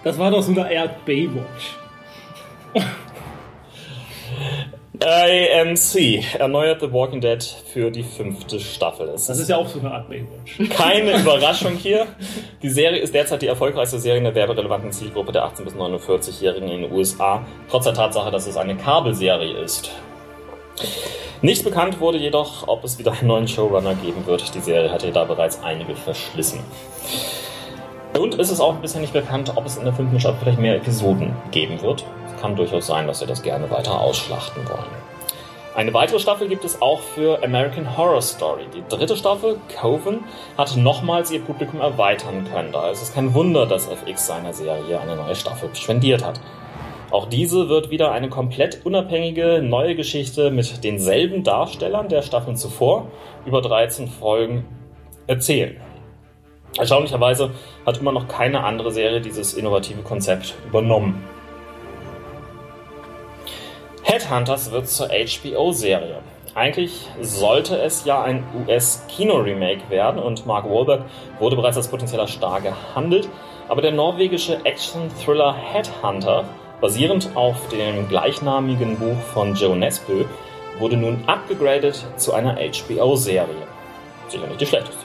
das 0.04 0.18
war 0.18 0.32
doch 0.32 0.42
so 0.42 0.52
eine 0.52 0.66
Art 0.80 1.06
Baywatch. 1.06 1.76
AMC 5.04 6.24
erneuert 6.40 6.82
The 6.82 6.92
Walking 6.92 7.22
Dead 7.22 7.44
für 7.44 7.92
die 7.92 8.04
fünfte 8.04 8.60
Staffel. 8.60 9.10
Es 9.10 9.28
Das 9.28 9.38
ist 9.38 9.50
ja 9.50 9.58
auch 9.58 9.68
so 9.68 9.80
eine 9.80 9.92
Art 9.92 10.10
Baywatch. 10.10 10.70
keine 10.70 11.20
Überraschung 11.20 11.74
hier. 11.74 12.08
Die 12.62 12.70
Serie 12.70 13.00
ist 13.00 13.14
derzeit 13.14 13.42
die 13.42 13.48
erfolgreichste 13.48 14.00
Serie 14.00 14.20
in 14.20 14.24
der 14.24 14.36
werberelevanten 14.36 14.92
Zielgruppe 14.92 15.32
der 15.32 15.44
18- 15.46 15.64
bis 15.64 15.74
49-Jährigen 15.76 16.70
in 16.70 16.82
den 16.84 16.92
USA, 16.92 17.46
trotz 17.70 17.84
der 17.84 17.94
Tatsache, 17.94 18.32
dass 18.32 18.48
es 18.48 18.58
eine 18.58 18.76
Kabelserie 18.76 19.58
ist. 19.58 19.92
Nicht 21.42 21.64
bekannt 21.64 22.00
wurde 22.00 22.18
jedoch, 22.18 22.68
ob 22.68 22.84
es 22.84 22.98
wieder 22.98 23.12
einen 23.12 23.28
neuen 23.28 23.48
Showrunner 23.48 23.96
geben 23.96 24.26
wird. 24.26 24.56
Die 24.56 24.62
Serie 24.62 24.92
hatte 24.92 25.12
da 25.12 25.26
bereits 25.26 25.62
einige 25.62 25.96
verschlissen. 25.96 26.60
Und 28.18 28.40
es 28.40 28.50
ist 28.50 28.62
auch 28.62 28.76
bisher 28.76 29.02
nicht 29.02 29.12
bekannt, 29.12 29.52
ob 29.56 29.66
es 29.66 29.76
in 29.76 29.84
der 29.84 29.94
fünften 29.94 30.20
Staffel 30.20 30.40
vielleicht 30.42 30.60
mehr 30.60 30.78
Episoden 30.78 31.34
geben 31.52 31.82
wird. 31.82 32.06
Es 32.34 32.42
kann 32.42 32.56
durchaus 32.56 32.88
sein, 32.88 33.08
dass 33.08 33.20
sie 33.20 33.26
das 33.26 33.44
gerne 33.44 33.70
weiter 33.70 34.00
ausschlachten 34.00 34.68
wollen. 34.70 35.06
Eine 35.76 35.94
weitere 35.94 36.20
Staffel 36.20 36.48
gibt 36.48 36.64
es 36.64 36.82
auch 36.82 37.02
für 37.02 37.44
American 37.44 37.98
Horror 37.98 38.22
Story. 38.22 38.64
Die 38.74 38.84
dritte 38.88 39.18
Staffel, 39.18 39.60
Coven, 39.82 40.24
hat 40.58 40.78
nochmals 40.78 41.30
ihr 41.32 41.42
Publikum 41.42 41.82
erweitern 41.82 42.48
können. 42.50 42.72
Da 42.72 42.90
ist 42.90 43.02
es 43.02 43.14
kein 43.14 43.34
Wunder, 43.34 43.66
dass 43.66 43.90
FX 43.90 44.28
seiner 44.28 44.54
Serie 44.54 45.02
eine 45.02 45.18
neue 45.18 45.36
Staffel 45.36 45.70
spendiert 45.74 46.24
hat. 46.24 46.40
Auch 47.12 47.28
diese 47.28 47.68
wird 47.68 47.90
wieder 47.90 48.14
eine 48.14 48.30
komplett 48.30 48.86
unabhängige 48.86 49.62
neue 49.62 49.96
Geschichte 49.96 50.50
mit 50.50 50.86
denselben 50.86 51.44
Darstellern 51.44 52.08
der 52.08 52.22
Staffeln 52.22 52.56
zuvor 52.56 53.10
über 53.46 53.62
13 53.62 54.08
Folgen 54.08 54.64
erzählen. 55.28 55.76
Erstaunlicherweise 56.78 57.52
hat 57.86 58.00
immer 58.00 58.12
noch 58.12 58.28
keine 58.28 58.64
andere 58.64 58.92
Serie 58.92 59.22
dieses 59.22 59.54
innovative 59.54 60.02
Konzept 60.02 60.56
übernommen. 60.68 61.24
Headhunters 64.04 64.72
wird 64.72 64.88
zur 64.88 65.08
HBO-Serie. 65.08 66.18
Eigentlich 66.54 67.08
sollte 67.22 67.78
es 67.78 68.06
ja 68.06 68.22
ein 68.22 68.44
US-Kino-Remake 68.56 69.90
werden 69.90 70.22
und 70.22 70.46
Mark 70.46 70.66
Wahlberg 70.66 71.04
wurde 71.40 71.56
bereits 71.56 71.78
als 71.78 71.88
potenzieller 71.88 72.28
Star 72.28 72.62
gehandelt, 72.62 73.28
aber 73.68 73.82
der 73.82 73.92
norwegische 73.92 74.64
Action-Thriller 74.64 75.54
Headhunter, 75.54 76.46
basierend 76.82 77.30
auf 77.36 77.68
dem 77.70 78.08
gleichnamigen 78.08 78.98
Buch 78.98 79.18
von 79.34 79.56
Joe 79.56 79.76
Nesbø, 79.76 80.26
wurde 80.80 80.98
nun 80.98 81.24
abgegradet 81.26 82.06
zu 82.18 82.34
einer 82.34 82.56
HBO-Serie. 82.56 83.68
sicher 84.28 84.48
nicht 84.48 84.62
die 84.62 84.66
schlechteste. 84.66 85.05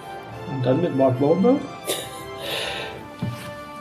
Und 0.50 0.64
dann 0.64 0.80
mit 0.80 0.96
Mark 0.96 1.20
Wahlberg? 1.20 1.60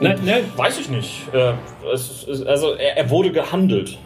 Nein, 0.00 0.18
nein, 0.24 0.52
weiß 0.56 0.80
ich 0.80 0.88
nicht. 0.88 1.32
Äh, 1.34 1.52
es 1.92 2.24
ist, 2.24 2.46
also 2.46 2.74
er, 2.74 2.96
er 2.96 3.10
wurde 3.10 3.32
gehandelt. 3.32 3.98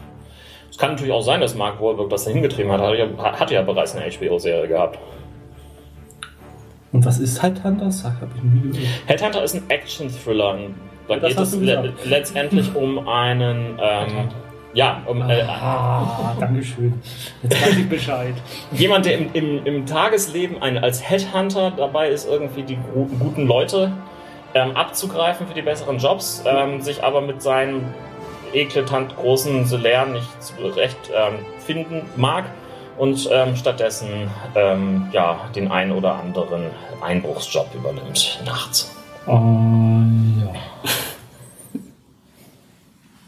Es 0.71 0.79
kann 0.79 0.91
natürlich 0.93 1.13
auch 1.13 1.23
sein, 1.23 1.41
dass 1.41 1.55
Mark 1.55 1.81
Wahlberg 1.81 2.11
das 2.11 2.25
dahin 2.25 2.43
getrieben 2.43 2.73
hat. 2.73 2.81
Hatte 2.81 2.97
ja, 2.97 3.39
hatte 3.39 3.55
ja 3.55 3.63
bereits 3.63 3.95
eine 3.95 4.11
HBO-Serie 4.11 4.67
gehabt. 4.67 4.99
Und 6.93 7.05
was 7.05 7.19
ist 7.19 7.43
Headhunter? 7.43 7.91
Sag, 7.91 8.21
hab 8.21 8.29
ich 8.37 8.43
nie 8.43 8.73
gehört. 8.73 8.89
Headhunter 9.07 9.43
ist 9.45 9.55
ein 9.55 9.69
Action-Thriller. 9.69 10.59
Da 11.09 11.17
Das 11.17 11.29
geht 11.29 11.39
es 11.39 11.55
le 11.57 11.93
letztendlich 12.05 12.75
um 12.75 13.09
einen, 13.09 13.79
ähm, 13.81 14.29
ja, 14.75 15.03
um 15.07 15.23
äh, 15.23 15.43
Ah, 15.43 16.35
Dankeschön. 16.39 17.01
Jetzt 17.43 17.63
weiß 17.63 17.77
ich 17.79 17.89
Bescheid. 17.89 18.35
jemand, 18.73 19.07
der 19.07 19.19
im, 19.19 19.33
im, 19.33 19.65
im 19.67 19.87
Tagesleben 19.87 20.61
ein, 20.63 20.77
als 20.79 21.09
Headhunter 21.09 21.71
dabei 21.71 22.09
ist, 22.11 22.29
irgendwie 22.29 22.63
die 22.65 22.77
gu- 22.77 23.07
guten 23.19 23.47
Leute 23.47 23.93
ähm, 24.55 24.77
abzugreifen 24.77 25.47
für 25.47 25.55
die 25.55 25.63
besseren 25.63 25.99
Jobs, 25.99 26.43
ähm, 26.47 26.81
sich 26.83 27.03
aber 27.03 27.21
mit 27.21 27.41
seinen 27.43 27.95
eklatant 28.53 29.17
großen 29.17 29.65
Solären 29.67 30.13
nicht 30.13 30.43
zurecht 30.43 31.11
ähm, 31.13 31.39
finden 31.59 32.03
mag 32.17 32.45
und 32.97 33.29
ähm, 33.33 33.57
stattdessen 33.57 34.31
ähm, 34.55 35.09
ja, 35.13 35.39
den 35.57 35.73
einen 35.73 35.91
oder 35.91 36.15
anderen 36.15 36.67
Einbruchsjob 37.03 37.69
übernimmt 37.75 38.41
nachts. 38.47 38.95
Ah, 39.27 39.33
ja. 39.33 40.53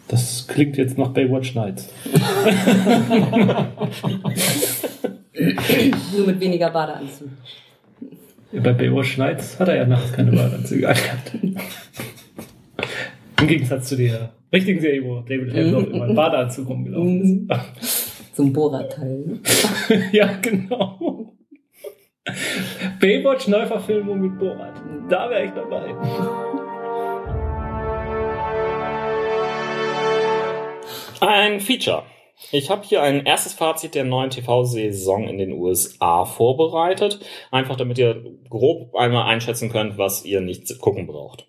Das 0.09 0.47
klingt 0.47 0.77
jetzt 0.77 0.97
nach 0.99 1.09
Baywatch 1.09 1.55
Nights. 1.55 1.93
Nur 6.17 6.27
mit 6.27 6.41
weniger 6.41 6.71
Badeanzug. 6.71 7.29
Bei 8.53 8.73
Baywatch 8.73 9.19
Nights 9.19 9.59
hat 9.59 9.69
er 9.69 9.77
ja 9.77 9.87
nachts 9.87 10.13
keine 10.13 10.31
Badeanzüge 10.33 10.89
angehabt. 10.89 11.33
Im 13.41 13.47
Gegensatz 13.47 13.89
zu 13.89 13.97
der 13.97 14.33
richtigen 14.53 14.81
Serie, 14.81 15.05
wo 15.05 15.21
David 15.21 15.53
Hasselhoff 15.53 15.89
immer 15.89 16.09
in 16.09 16.15
Badeanzug 16.15 16.69
rumgelaufen 16.69 17.49
So 18.33 18.45
ein 18.45 18.53
Bohrerteil. 18.55 19.41
ist. 19.43 19.69
ja, 20.13 20.31
genau. 20.41 21.33
Baywatch 23.01 23.49
Neuverfilmung 23.49 24.21
mit 24.21 24.39
Borat. 24.39 24.75
Da 25.09 25.29
wäre 25.31 25.45
ich 25.45 25.51
dabei. 25.51 25.95
Ein 31.21 31.61
Feature. 31.61 32.03
Ich 32.53 32.69
habe 32.69 32.85
hier 32.85 33.03
ein 33.03 33.25
erstes 33.25 33.55
Fazit 33.55 33.95
der 33.95 34.05
neuen 34.05 34.29
TV-Saison 34.29 35.27
in 35.27 35.39
den 35.39 35.53
USA 35.53 36.27
vorbereitet. 36.27 37.21
Einfach 37.51 37.77
damit 37.77 37.97
ihr 37.97 38.23
grob 38.51 38.95
einmal 38.95 39.27
einschätzen 39.27 39.71
könnt, 39.71 39.97
was 39.97 40.25
ihr 40.25 40.43
nicht 40.43 40.79
gucken 40.81 41.07
braucht. 41.07 41.47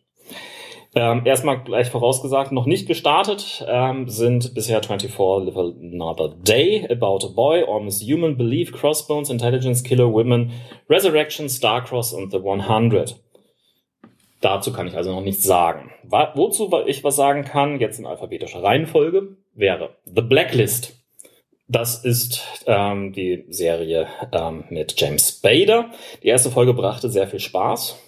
Ähm, 0.96 1.24
erstmal 1.26 1.62
gleich 1.64 1.90
vorausgesagt, 1.90 2.54
noch 2.54 2.66
nicht 2.66 2.88
gestartet 2.88 3.64
ähm, 3.68 4.08
sind 4.08 4.56
bisher 4.56 4.82
24 4.82 5.12
Live 5.46 5.58
Another 5.58 6.30
Day, 6.30 6.88
About 6.90 7.26
a 7.26 7.30
Boy, 7.36 7.64
Almost 7.68 8.02
Human, 8.04 8.38
Belief, 8.38 8.72
Crossbones, 8.72 9.30
Intelligence, 9.30 9.84
Killer 9.84 10.12
Women, 10.12 10.54
Resurrection, 10.90 11.50
Starcross 11.50 12.14
und 12.14 12.32
The 12.32 12.38
100. 12.38 13.20
Dazu 14.40 14.72
kann 14.72 14.88
ich 14.88 14.96
also 14.96 15.12
noch 15.14 15.22
nichts 15.22 15.44
sagen. 15.44 15.92
Wozu 16.04 16.72
ich 16.86 17.04
was 17.04 17.16
sagen 17.16 17.44
kann, 17.44 17.80
jetzt 17.80 18.00
in 18.00 18.06
alphabetischer 18.06 18.64
Reihenfolge, 18.64 19.36
wäre 19.58 19.98
The 20.06 20.22
Blacklist. 20.22 20.94
Das 21.68 22.06
ist 22.06 22.64
ähm, 22.66 23.12
die 23.12 23.46
Serie 23.50 24.08
ähm, 24.32 24.64
mit 24.70 24.96
James 24.98 25.38
Spader. 25.38 25.92
Die 26.24 26.30
erste 26.30 26.50
Folge 26.50 26.74
brachte 26.74 27.10
sehr 27.10 27.28
viel 27.28 27.42
Spaß, 27.42 28.00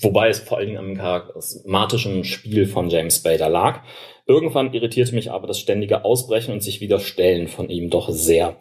wobei 0.00 0.28
es 0.28 0.40
vor 0.40 0.58
allen 0.58 0.66
Dingen 0.66 0.78
am 0.78 0.96
charismatischen 0.96 2.24
Spiel 2.24 2.66
von 2.66 2.90
James 2.90 3.18
Spader 3.18 3.48
lag. 3.48 3.82
Irgendwann 4.26 4.72
irritierte 4.72 5.14
mich 5.14 5.30
aber 5.30 5.46
das 5.46 5.60
ständige 5.60 6.04
Ausbrechen 6.04 6.52
und 6.52 6.64
sich 6.64 6.80
Widerstellen 6.80 7.46
von 7.46 7.70
ihm 7.70 7.90
doch 7.90 8.10
sehr, 8.10 8.56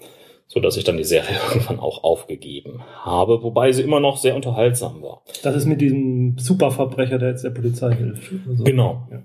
so 0.45 0.59
dass 0.59 0.77
ich 0.77 0.83
dann 0.83 0.97
die 0.97 1.03
Serie 1.03 1.37
irgendwann 1.49 1.79
auch 1.79 2.03
aufgegeben 2.03 2.83
habe, 3.03 3.41
wobei 3.41 3.71
sie 3.71 3.81
immer 3.81 3.99
noch 3.99 4.17
sehr 4.17 4.35
unterhaltsam 4.35 5.01
war. 5.01 5.23
Das 5.41 5.55
ist 5.55 5.65
mit 5.65 5.81
diesem 5.81 6.37
Superverbrecher, 6.37 7.17
der 7.17 7.29
jetzt 7.29 7.43
der 7.43 7.49
Polizei 7.49 7.95
hilft. 7.95 8.31
oder 8.31 8.57
so. 8.57 8.63
Genau. 8.63 9.07
Ja. 9.09 9.23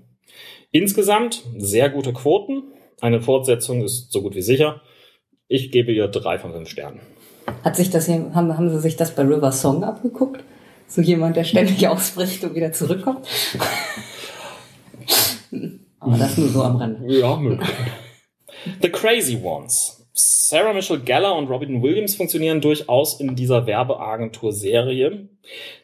Insgesamt 0.71 1.43
sehr 1.57 1.89
gute 1.91 2.11
Quoten. 2.11 2.63
Eine 3.01 3.19
Fortsetzung 3.19 3.83
ist 3.83 4.11
so 4.11 4.21
gut 4.21 4.35
wie 4.35 4.43
sicher. 4.43 4.81
Ich 5.47 5.71
gebe 5.71 5.91
ihr 5.91 6.07
drei 6.07 6.37
von 6.37 6.53
fünf 6.53 6.69
Sternen. 6.69 7.01
Hat 7.63 7.75
sich 7.75 7.89
das 7.89 8.05
hier, 8.05 8.31
haben, 8.33 8.55
haben 8.55 8.69
Sie 8.69 8.79
sich 8.79 8.95
das 8.95 9.15
bei 9.15 9.23
River 9.23 9.51
Song 9.51 9.83
abgeguckt? 9.83 10.43
So 10.87 11.01
jemand, 11.01 11.35
der 11.35 11.43
ständig 11.43 11.87
ausbricht 11.87 12.43
und 12.43 12.55
wieder 12.55 12.71
zurückkommt? 12.71 13.27
Aber 15.99 16.17
das 16.17 16.37
nur 16.37 16.49
so 16.49 16.63
am 16.63 16.77
Rande. 16.77 17.19
Ja, 17.19 17.35
möglich. 17.35 17.69
The 18.81 18.89
Crazy 18.89 19.39
Ones. 19.43 19.97
Sarah 20.13 20.73
Michelle 20.73 20.99
Gellar 20.99 21.37
und 21.37 21.47
Robin 21.47 21.81
Williams 21.81 22.15
funktionieren 22.15 22.61
durchaus 22.61 23.19
in 23.19 23.35
dieser 23.35 23.65
Werbeagentur-Serie, 23.65 25.29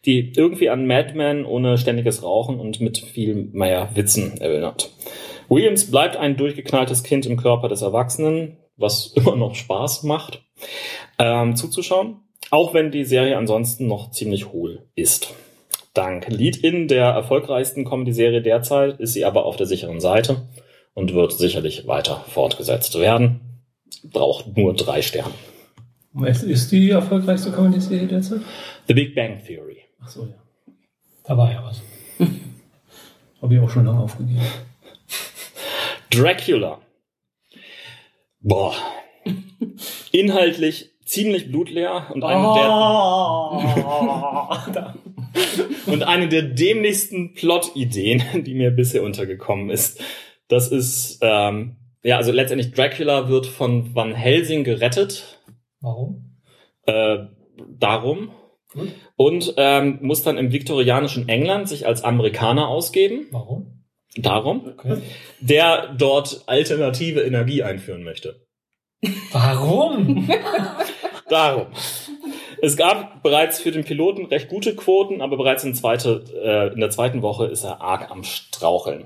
die 0.05 0.33
irgendwie 0.35 0.69
an 0.69 0.85
Mad 0.85 1.13
Men 1.15 1.45
ohne 1.45 1.77
ständiges 1.77 2.21
Rauchen 2.21 2.59
und 2.59 2.81
mit 2.81 2.97
viel 2.97 3.49
mehr 3.53 3.89
Witzen 3.95 4.39
erinnert. 4.39 4.91
Williams 5.49 5.89
bleibt 5.89 6.17
ein 6.17 6.37
durchgeknalltes 6.37 7.03
Kind 7.03 7.25
im 7.25 7.37
Körper 7.37 7.69
des 7.69 7.81
Erwachsenen, 7.81 8.57
was 8.75 9.07
immer 9.15 9.35
noch 9.35 9.55
Spaß 9.55 10.03
macht, 10.03 10.43
ähm, 11.19 11.55
zuzuschauen, 11.55 12.21
auch 12.51 12.73
wenn 12.73 12.91
die 12.91 13.05
Serie 13.05 13.37
ansonsten 13.37 13.87
noch 13.87 14.11
ziemlich 14.11 14.51
hohl 14.51 14.83
ist. 14.95 15.33
Dank 15.93 16.27
Lead-In 16.27 16.87
der 16.87 17.05
erfolgreichsten 17.05 17.83
Comedy-Serie 17.83 18.41
derzeit 18.41 18.99
ist 18.99 19.13
sie 19.13 19.25
aber 19.25 19.45
auf 19.45 19.55
der 19.55 19.65
sicheren 19.65 19.99
Seite 19.99 20.47
und 20.93 21.13
wird 21.13 21.33
sicherlich 21.33 21.87
weiter 21.87 22.23
fortgesetzt 22.27 22.99
werden. 22.99 23.39
Braucht 24.03 24.55
nur 24.55 24.75
drei 24.75 25.01
Sterne. 25.01 25.33
Was 26.13 26.43
ist 26.43 26.71
die 26.71 26.91
erfolgreichste 26.91 27.51
Comedy-Serie 27.51 28.07
derzeit? 28.07 28.41
The 28.87 28.93
Big 28.93 29.15
Bang 29.15 29.43
Theory. 29.43 29.77
Ach 30.03 30.09
so, 30.09 30.25
ja. 30.25 30.35
Da 31.23 31.37
war 31.37 31.51
ja 31.51 31.63
was. 31.63 31.81
Habe 33.41 33.55
ich 33.55 33.59
auch 33.59 33.69
schon 33.69 33.85
lange 33.85 33.99
aufgegeben. 33.99 34.41
Dracula. 36.09 36.81
Boah. 38.39 38.75
Inhaltlich 40.11 40.91
ziemlich 41.07 41.49
blutleer 41.49 42.07
und 42.13 42.23
eine, 42.23 42.53
der, 44.73 44.95
und 45.93 46.03
eine 46.03 46.27
der 46.27 46.41
dämlichsten 46.43 47.33
Plot-Ideen, 47.33 48.43
die 48.43 48.53
mir 48.53 48.71
bisher 48.71 49.03
untergekommen 49.03 49.69
ist. 49.69 50.01
Das 50.47 50.69
ist, 50.69 51.19
ähm, 51.21 51.77
ja, 52.03 52.17
also 52.17 52.31
letztendlich 52.31 52.73
Dracula 52.73 53.29
wird 53.29 53.45
von 53.47 53.95
Van 53.95 54.13
Helsing 54.13 54.63
gerettet. 54.63 55.41
Warum? 55.81 56.37
Äh, 56.85 57.17
darum. 57.79 58.31
Gut. 58.73 58.89
Und 59.15 59.53
ähm, 59.57 59.99
muss 60.01 60.23
dann 60.23 60.37
im 60.37 60.51
viktorianischen 60.51 61.29
England 61.29 61.69
sich 61.69 61.87
als 61.87 62.03
Amerikaner 62.03 62.67
ausgeben. 62.67 63.27
Warum? 63.31 63.76
Darum. 64.15 64.73
Okay. 64.77 65.01
Der 65.41 65.93
dort 65.97 66.43
alternative 66.47 67.21
Energie 67.21 67.63
einführen 67.63 68.03
möchte. 68.03 68.47
Warum? 69.31 70.27
Darum. 71.29 71.67
Es 72.61 72.75
gab 72.77 73.21
bereits 73.21 73.59
für 73.59 73.71
den 73.71 73.83
Piloten 73.83 74.25
recht 74.25 74.49
gute 74.49 74.75
Quoten, 74.75 75.21
aber 75.21 75.37
bereits 75.37 75.63
in, 75.63 75.75
zweite, 75.75 76.23
äh, 76.43 76.73
in 76.73 76.79
der 76.79 76.89
zweiten 76.89 77.21
Woche 77.21 77.45
ist 77.45 77.63
er 77.63 77.81
arg 77.81 78.09
am 78.09 78.23
Straucheln. 78.23 79.05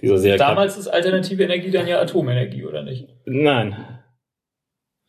Diese 0.00 0.18
Serie 0.18 0.38
Damals 0.38 0.76
ist 0.76 0.86
alternative 0.86 1.42
Energie 1.42 1.70
dann 1.70 1.88
ja 1.88 2.00
Atomenergie, 2.00 2.64
oder 2.64 2.82
nicht? 2.82 3.08
Nein, 3.24 3.76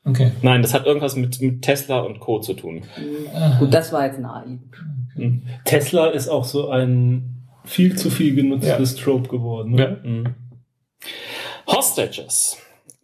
Okay. 0.08 0.32
nein, 0.43 0.62
das 0.62 0.76
hat 0.76 0.86
irgendwas 0.86 1.15
mit, 1.15 1.41
mit 1.41 1.63
Tesla 1.63 2.00
und 2.02 2.19
Co. 2.19 2.39
zu 2.39 2.54
tun. 2.54 2.84
Gut, 3.60 3.74
das 3.74 3.91
war 3.91 4.06
jetzt 4.06 4.19
naiv. 4.19 4.60
Tesla 5.65 6.08
ist 6.08 6.28
auch 6.30 6.43
so 6.43 6.69
ein 6.69 7.35
viel 7.66 7.96
zu 7.98 8.10
viel 8.10 8.36
genutztes 8.36 8.96
Trope 8.96 9.30
geworden. 9.30 9.74
Ne? 9.74 10.02
Mhm. 10.04 10.36
Hostages. 11.68 12.58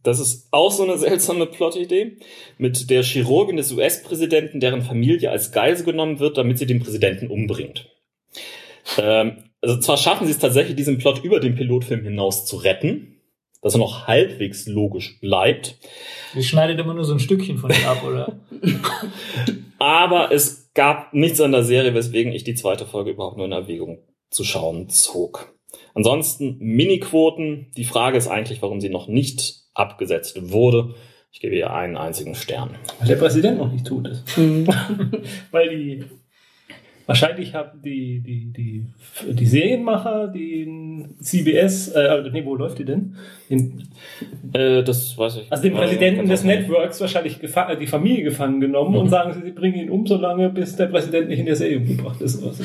Das 0.03 0.20
ist 0.20 0.47
auch 0.51 0.72
so 0.72 0.84
eine 0.84 0.97
seltsame 0.99 1.45
Plotidee 1.45 2.18
mit 2.57 2.89
der 2.89 3.03
Chirurgin 3.03 3.57
des 3.57 3.72
US-Präsidenten, 3.72 4.59
deren 4.59 4.82
Familie 4.82 5.32
als 5.32 5.51
Geisel 5.51 5.86
genommen 5.86 6.20
wird, 6.20 6.38
damit 6.38 6.57
sie 6.57 6.66
den 6.66 6.82
Präsidenten 6.82 7.28
umbringt. 7.28 7.89
Ähm, 8.97 9.43
also 9.62 9.80
zwar 9.80 9.97
schaffen 9.97 10.26
sie 10.26 10.34
es 10.34 10.39
tatsächlich, 10.39 10.76
diesen 10.76 10.97
Plot 10.97 11.24
über 11.24 11.39
den 11.39 11.55
Pilotfilm 11.55 12.03
hinaus 12.03 12.45
zu 12.45 12.57
retten, 12.57 13.22
dass 13.62 13.76
er 13.76 13.80
noch 13.80 14.07
halbwegs 14.07 14.66
logisch 14.66 15.20
bleibt, 15.20 15.78
Sie 16.34 16.43
schneidet 16.43 16.80
immer 16.80 16.93
nur 16.93 17.03
so 17.03 17.14
ein 17.14 17.20
Stückchen 17.20 17.57
von 17.57 17.72
ihr 17.72 17.89
ab, 17.89 18.03
oder? 18.03 18.39
aber 19.80 20.32
es 20.32 20.72
gab 20.74 21.14
nichts 21.14 21.41
an 21.41 21.51
der 21.51 21.64
Serie, 21.64 21.93
weswegen 21.93 22.32
ich 22.32 22.43
die 22.43 22.55
zweite 22.55 22.86
Folge 22.86 23.12
überhaupt 23.12 23.38
nur 23.38 23.45
in 23.45 23.51
Erwägung 23.51 23.99
zu 24.32 24.43
schauen 24.43 24.89
zog. 24.89 25.53
Ansonsten 25.93 26.57
Mini-Quoten. 26.59 27.67
Die 27.77 27.84
Frage 27.84 28.17
ist 28.17 28.27
eigentlich, 28.27 28.61
warum 28.61 28.82
sie 28.82 28.89
noch 28.89 29.07
nicht 29.07 29.61
abgesetzt 29.73 30.51
wurde. 30.51 30.95
Ich 31.34 31.39
gebe 31.39 31.55
ihr 31.55 31.71
einen 31.71 31.95
einzigen 31.97 32.36
Stern. 32.36 32.71
Weil 32.99 33.07
der 33.09 33.15
Präsident 33.17 33.57
noch 33.57 33.71
nicht 33.71 33.86
tot 33.88 34.07
ist. 34.07 34.38
Mhm. 34.38 34.67
Weil 35.51 35.69
die 35.69 36.03
Wahrscheinlich 37.07 37.55
haben 37.55 37.82
die, 37.82 38.21
die, 38.21 38.53
die, 38.53 38.86
die 39.34 39.45
Serienmacher, 39.45 40.27
den 40.27 41.15
CBS, 41.19 41.89
äh, 41.89 42.21
nee, 42.32 42.45
wo 42.45 42.55
läuft 42.55 42.79
die 42.79 42.86
denn? 42.86 43.15
Den, 43.49 43.89
Äh, 44.53 44.84
das 44.84 45.17
weiß 45.17 45.38
ich. 45.38 45.51
also 45.51 45.61
den 45.63 45.73
Äh, 45.73 45.77
Präsidenten 45.77 46.19
kann 46.21 46.29
des. 46.29 46.43
Networks 46.45 47.01
wahrscheinlich 47.01 47.39
die 47.39 47.88
Familie 47.88 48.23
gefangen 48.23 48.61
genommen 48.61 48.95
und 48.95 49.05
Mhm. 49.05 49.09
sagen 49.09 49.34
sie, 49.34 49.41
sie 49.41 49.51
bringen 49.51 49.75
ihn 49.75 49.89
um, 49.89 50.05
solange 50.07 50.49
bis 50.51 50.75
der 50.77 50.86
Präsident 50.88 51.27
nicht 51.27 51.39
in 51.39 51.47
der 51.47 51.55
Serie 51.57 51.77
umgebracht 51.79 52.21
ist. 52.21 52.41
Also, 52.43 52.63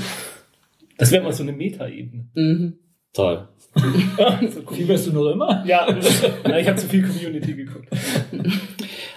das 0.98 1.10
wäre 1.12 1.22
mal 1.22 1.32
so 1.32 1.42
eine 1.42 1.52
Metaebene. 1.52 2.28
Mhm. 2.34 2.78
Toll. 3.12 3.48
so 3.74 4.60
cool. 4.70 4.76
Fieberst 4.76 5.06
du 5.06 5.12
noch 5.12 5.30
immer? 5.30 5.64
Ja, 5.66 5.86
na, 6.44 6.58
ich 6.58 6.66
habe 6.68 6.76
zu 6.76 6.86
viel 6.86 7.02
Community 7.02 7.54
geguckt. 7.54 7.88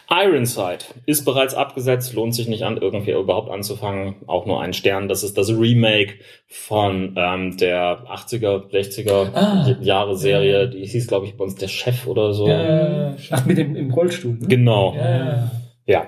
Ironside 0.09 0.79
ist 1.05 1.23
bereits 1.23 1.53
abgesetzt, 1.53 2.13
lohnt 2.13 2.33
sich 2.33 2.47
nicht 2.47 2.63
an, 2.63 2.77
irgendwie 2.77 3.11
überhaupt 3.11 3.51
anzufangen. 3.51 4.15
Auch 4.25 4.45
nur 4.45 4.59
ein 4.61 4.73
Stern. 4.73 5.07
Das 5.07 5.23
ist 5.23 5.37
das 5.37 5.49
Remake 5.49 6.15
von 6.47 7.13
ähm, 7.15 7.57
der 7.57 8.05
80er, 8.09 8.71
60er 8.71 9.33
Ah. 9.35 9.75
Jahre 9.81 10.17
Serie. 10.17 10.67
Die 10.69 10.85
hieß, 10.85 11.07
glaube 11.07 11.27
ich, 11.27 11.37
bei 11.37 11.43
uns 11.43 11.55
der 11.55 11.67
Chef 11.67 12.07
oder 12.07 12.33
so. 12.33 12.47
Ja, 12.47 13.15
Ach, 13.31 13.45
mit 13.45 13.57
dem 13.57 13.75
im 13.75 13.91
Rollstuhl. 13.91 14.33
Ne? 14.39 14.47
Genau. 14.47 14.95
ja. 14.95 15.51
Ja. 15.85 16.07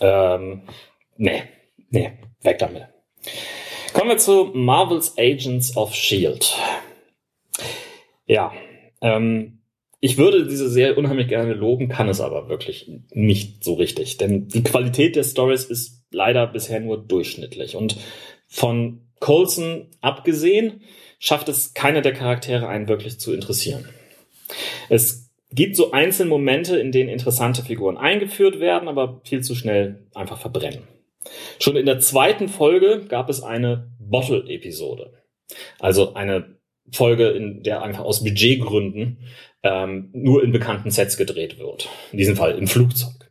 Ähm, 0.00 0.62
nee, 1.16 1.42
nee, 1.90 2.12
weg 2.42 2.58
damit. 2.58 2.84
Kommen 3.92 4.10
wir 4.10 4.18
zu 4.18 4.50
Marvel's 4.54 5.16
Agents 5.18 5.76
of 5.76 5.94
Shield. 5.94 6.56
Ja, 8.26 8.52
ähm, 9.00 9.60
ich 10.00 10.18
würde 10.18 10.46
diese 10.46 10.68
Serie 10.68 10.96
unheimlich 10.96 11.28
gerne 11.28 11.54
loben, 11.54 11.88
kann 11.88 12.08
es 12.08 12.20
aber 12.20 12.48
wirklich 12.48 12.90
nicht 13.10 13.64
so 13.64 13.74
richtig. 13.74 14.16
Denn 14.18 14.48
die 14.48 14.62
Qualität 14.62 15.16
der 15.16 15.24
Stories 15.24 15.64
ist 15.64 16.04
leider 16.10 16.46
bisher 16.46 16.80
nur 16.80 16.98
durchschnittlich. 16.98 17.74
Und 17.74 17.96
von 18.46 19.02
Coulson 19.20 19.88
abgesehen, 20.00 20.82
schafft 21.18 21.48
es 21.48 21.74
keiner 21.74 22.00
der 22.00 22.12
Charaktere 22.12 22.68
einen 22.68 22.88
wirklich 22.88 23.18
zu 23.18 23.32
interessieren. 23.32 23.88
Es 24.88 25.30
gibt 25.50 25.76
so 25.76 25.90
einzelne 25.90 26.28
Momente, 26.28 26.78
in 26.78 26.92
denen 26.92 27.08
interessante 27.08 27.62
Figuren 27.62 27.96
eingeführt 27.96 28.60
werden, 28.60 28.88
aber 28.88 29.20
viel 29.24 29.42
zu 29.42 29.54
schnell 29.54 30.06
einfach 30.14 30.38
verbrennen. 30.38 30.82
Schon 31.60 31.76
in 31.76 31.86
der 31.86 32.00
zweiten 32.00 32.48
Folge 32.48 33.04
gab 33.08 33.28
es 33.28 33.42
eine 33.42 33.90
Bottle-Episode. 33.98 35.12
Also 35.78 36.14
eine 36.14 36.58
Folge, 36.92 37.28
in 37.28 37.62
der 37.62 37.82
einfach 37.82 38.04
aus 38.04 38.24
Budgetgründen 38.24 39.18
ähm, 39.62 40.10
nur 40.12 40.42
in 40.42 40.52
bekannten 40.52 40.90
Sets 40.90 41.16
gedreht 41.16 41.58
wird. 41.58 41.88
In 42.12 42.18
diesem 42.18 42.36
Fall 42.36 42.56
im 42.56 42.66
Flugzeug. 42.66 43.30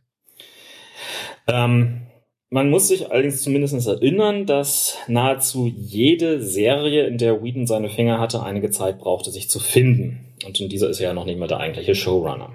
Ähm, 1.46 2.02
man 2.50 2.70
muss 2.70 2.88
sich 2.88 3.10
allerdings 3.10 3.42
zumindest 3.42 3.86
erinnern, 3.86 4.46
dass 4.46 4.96
nahezu 5.06 5.66
jede 5.66 6.40
Serie, 6.40 7.06
in 7.06 7.18
der 7.18 7.42
Whedon 7.42 7.66
seine 7.66 7.90
Finger 7.90 8.18
hatte, 8.18 8.42
einige 8.42 8.70
Zeit 8.70 8.98
brauchte, 8.98 9.30
sich 9.30 9.50
zu 9.50 9.58
finden. 9.58 10.34
Und 10.46 10.58
in 10.60 10.68
dieser 10.68 10.88
ist 10.88 11.00
er 11.00 11.08
ja 11.08 11.14
noch 11.14 11.26
nicht 11.26 11.38
mal 11.38 11.48
der 11.48 11.60
eigentliche 11.60 11.94
Showrunner. 11.94 12.52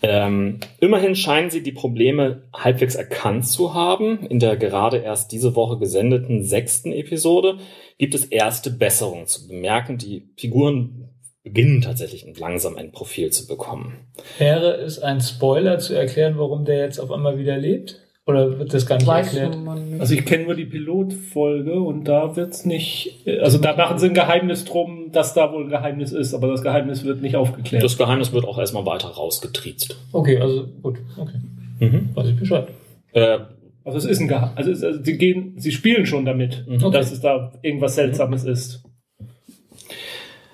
Ähm, 0.00 0.60
immerhin 0.80 1.16
scheinen 1.16 1.50
sie 1.50 1.62
die 1.62 1.72
Probleme 1.72 2.42
halbwegs 2.54 2.94
erkannt 2.94 3.46
zu 3.46 3.74
haben. 3.74 4.26
In 4.26 4.38
der 4.38 4.56
gerade 4.56 4.98
erst 4.98 5.32
diese 5.32 5.56
Woche 5.56 5.78
gesendeten 5.78 6.44
sechsten 6.44 6.92
Episode 6.92 7.58
gibt 7.98 8.14
es 8.14 8.24
erste 8.24 8.70
Besserungen 8.70 9.26
zu 9.26 9.48
bemerken. 9.48 9.98
Die 9.98 10.30
Figuren 10.36 11.08
beginnen 11.42 11.80
tatsächlich 11.80 12.26
langsam 12.38 12.76
ein 12.76 12.92
Profil 12.92 13.30
zu 13.30 13.46
bekommen. 13.46 14.06
Wäre 14.38 14.74
es 14.76 14.98
ein 14.98 15.20
Spoiler 15.20 15.78
zu 15.78 15.94
erklären, 15.94 16.38
warum 16.38 16.64
der 16.64 16.78
jetzt 16.78 16.98
auf 16.98 17.10
einmal 17.10 17.38
wieder 17.38 17.56
lebt? 17.56 18.07
Oder 18.28 18.58
wird 18.58 18.74
das 18.74 18.84
gar 18.84 18.96
nicht 18.96 19.06
Weiß 19.06 19.34
erklärt? 19.34 19.58
nicht. 19.58 20.00
Also 20.00 20.14
ich 20.14 20.24
kenne 20.26 20.44
nur 20.44 20.54
die 20.54 20.66
Pilotfolge 20.66 21.80
und 21.80 22.04
da 22.04 22.36
wird's 22.36 22.66
nicht, 22.66 23.26
also 23.40 23.56
da 23.58 23.74
machen 23.74 23.98
sie 23.98 24.06
ein 24.08 24.14
Geheimnis 24.14 24.64
drum, 24.66 25.10
dass 25.12 25.32
da 25.32 25.50
wohl 25.52 25.64
ein 25.64 25.70
Geheimnis 25.70 26.12
ist, 26.12 26.34
aber 26.34 26.48
das 26.48 26.62
Geheimnis 26.62 27.04
wird 27.04 27.22
nicht 27.22 27.36
aufgeklärt. 27.36 27.82
Das 27.82 27.96
Geheimnis 27.96 28.30
wird 28.32 28.44
auch 28.44 28.58
erstmal 28.58 28.84
weiter 28.84 29.08
rausgetriezt. 29.08 29.96
Okay, 30.12 30.36
also 30.38 30.66
gut, 30.82 30.98
okay. 31.16 31.38
Mhm. 31.80 32.10
Weiß 32.14 32.28
ich 32.28 32.36
Bescheid. 32.36 32.68
Äh, 33.12 33.38
also 33.84 33.96
es 33.96 34.04
ist 34.04 34.20
ein 34.20 34.28
Geheimnis, 34.28 34.56
also, 34.58 34.70
es- 34.72 34.84
also 34.84 35.02
sie 35.02 35.16
gehen, 35.16 35.54
sie 35.56 35.72
spielen 35.72 36.04
schon 36.04 36.26
damit, 36.26 36.64
Mhm. 36.68 36.92
dass 36.92 37.10
es 37.10 37.20
da 37.22 37.52
irgendwas 37.62 37.94
Seltsames 37.94 38.44
ist. 38.44 38.82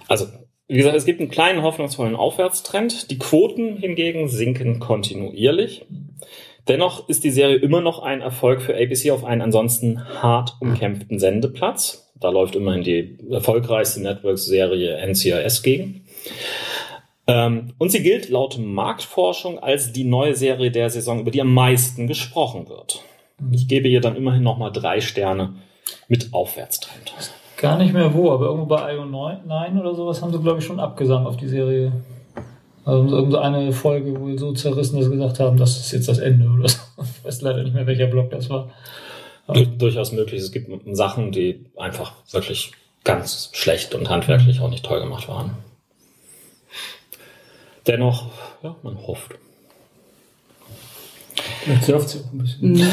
Also, 0.08 0.26
wie 0.68 0.76
gesagt, 0.76 0.96
es 0.96 1.04
gibt 1.06 1.20
einen 1.20 1.30
kleinen 1.30 1.62
hoffnungsvollen 1.62 2.14
Aufwärtstrend. 2.14 3.10
Die 3.10 3.18
Quoten 3.18 3.76
hingegen 3.78 4.28
sinken 4.28 4.78
kontinuierlich. 4.78 5.84
Dennoch 6.68 7.08
ist 7.08 7.24
die 7.24 7.30
Serie 7.30 7.56
immer 7.56 7.80
noch 7.80 8.02
ein 8.02 8.20
Erfolg 8.20 8.62
für 8.62 8.74
ABC 8.74 9.10
auf 9.10 9.24
einen 9.24 9.42
ansonsten 9.42 10.04
hart 10.22 10.56
umkämpften 10.60 11.18
Sendeplatz. 11.18 12.12
Da 12.18 12.30
läuft 12.30 12.56
immerhin 12.56 12.82
die 12.82 13.18
erfolgreichste 13.30 14.00
Networks-Serie 14.00 14.96
NCIS 15.06 15.62
gegen. 15.62 16.04
Ähm, 17.26 17.74
und 17.78 17.90
sie 17.90 18.02
gilt 18.02 18.28
laut 18.28 18.58
Marktforschung 18.58 19.58
als 19.58 19.92
die 19.92 20.04
neue 20.04 20.34
Serie 20.34 20.70
der 20.70 20.90
Saison, 20.90 21.20
über 21.20 21.30
die 21.30 21.40
am 21.40 21.52
meisten 21.52 22.06
gesprochen 22.06 22.68
wird. 22.68 23.02
Ich 23.50 23.68
gebe 23.68 23.88
ihr 23.88 24.00
dann 24.00 24.16
immerhin 24.16 24.42
nochmal 24.42 24.72
drei 24.72 25.00
Sterne 25.00 25.54
mit 26.08 26.32
Aufwärtstrend. 26.32 27.14
Gar 27.56 27.78
nicht 27.78 27.92
mehr 27.92 28.14
wo, 28.14 28.30
aber 28.30 28.46
irgendwo 28.46 28.66
bei 28.66 28.94
IO 28.94 29.04
9 29.04 29.78
oder 29.78 29.94
sowas 29.94 30.22
haben 30.22 30.32
sie, 30.32 30.40
glaube 30.40 30.58
ich, 30.58 30.64
schon 30.64 30.80
abgesandt 30.80 31.26
auf 31.26 31.36
die 31.36 31.48
Serie. 31.48 31.92
Also 32.84 33.16
irgend 33.16 33.32
so 33.32 33.38
eine 33.38 33.72
Folge 33.72 34.18
wohl 34.20 34.38
so 34.38 34.52
zerrissen, 34.52 34.96
dass 34.96 35.06
sie 35.06 35.12
gesagt 35.12 35.40
haben, 35.40 35.56
das 35.56 35.78
ist 35.78 35.92
jetzt 35.92 36.08
das 36.08 36.18
Ende 36.18 36.48
oder 36.48 36.68
so. 36.68 36.78
Ich 37.02 37.24
weiß 37.24 37.40
leider 37.40 37.62
nicht 37.64 37.74
mehr, 37.74 37.86
welcher 37.86 38.06
Blog 38.06 38.30
das 38.30 38.50
war. 38.50 38.70
Du- 39.48 39.66
durchaus 39.66 40.12
möglich. 40.12 40.40
Es 40.42 40.52
gibt 40.52 40.70
Sachen, 40.96 41.32
die 41.32 41.64
einfach 41.76 42.12
wirklich 42.30 42.72
ganz 43.02 43.50
schlecht 43.52 43.94
und 43.94 44.08
handwerklich 44.10 44.60
auch 44.60 44.68
nicht 44.70 44.84
toll 44.84 45.00
gemacht 45.00 45.28
waren. 45.28 45.52
Dennoch, 47.86 48.30
ja, 48.62 48.76
man 48.82 48.96
hofft. 49.06 49.32
Vielleicht 51.64 51.84
surft 51.84 52.08
sie 52.10 52.18
auch 52.20 52.32
ein 52.32 52.38
bisschen. 52.38 52.72
Mhm. 52.72 52.88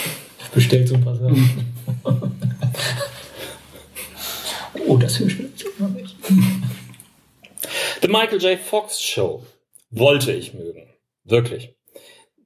Bestellt 0.54 0.88
so 0.88 0.94
ein 0.94 1.04
paar 1.04 1.16
Sachen. 1.16 1.74
oh, 4.86 4.96
das 4.96 5.18
höre 5.20 5.26
ich 5.28 5.38
nicht. 5.38 5.66
The 8.00 8.08
Michael 8.08 8.38
J. 8.40 8.58
Fox 8.58 9.02
Show 9.02 9.44
wollte 9.90 10.32
ich 10.32 10.54
mögen. 10.54 10.88
Wirklich. 11.24 11.74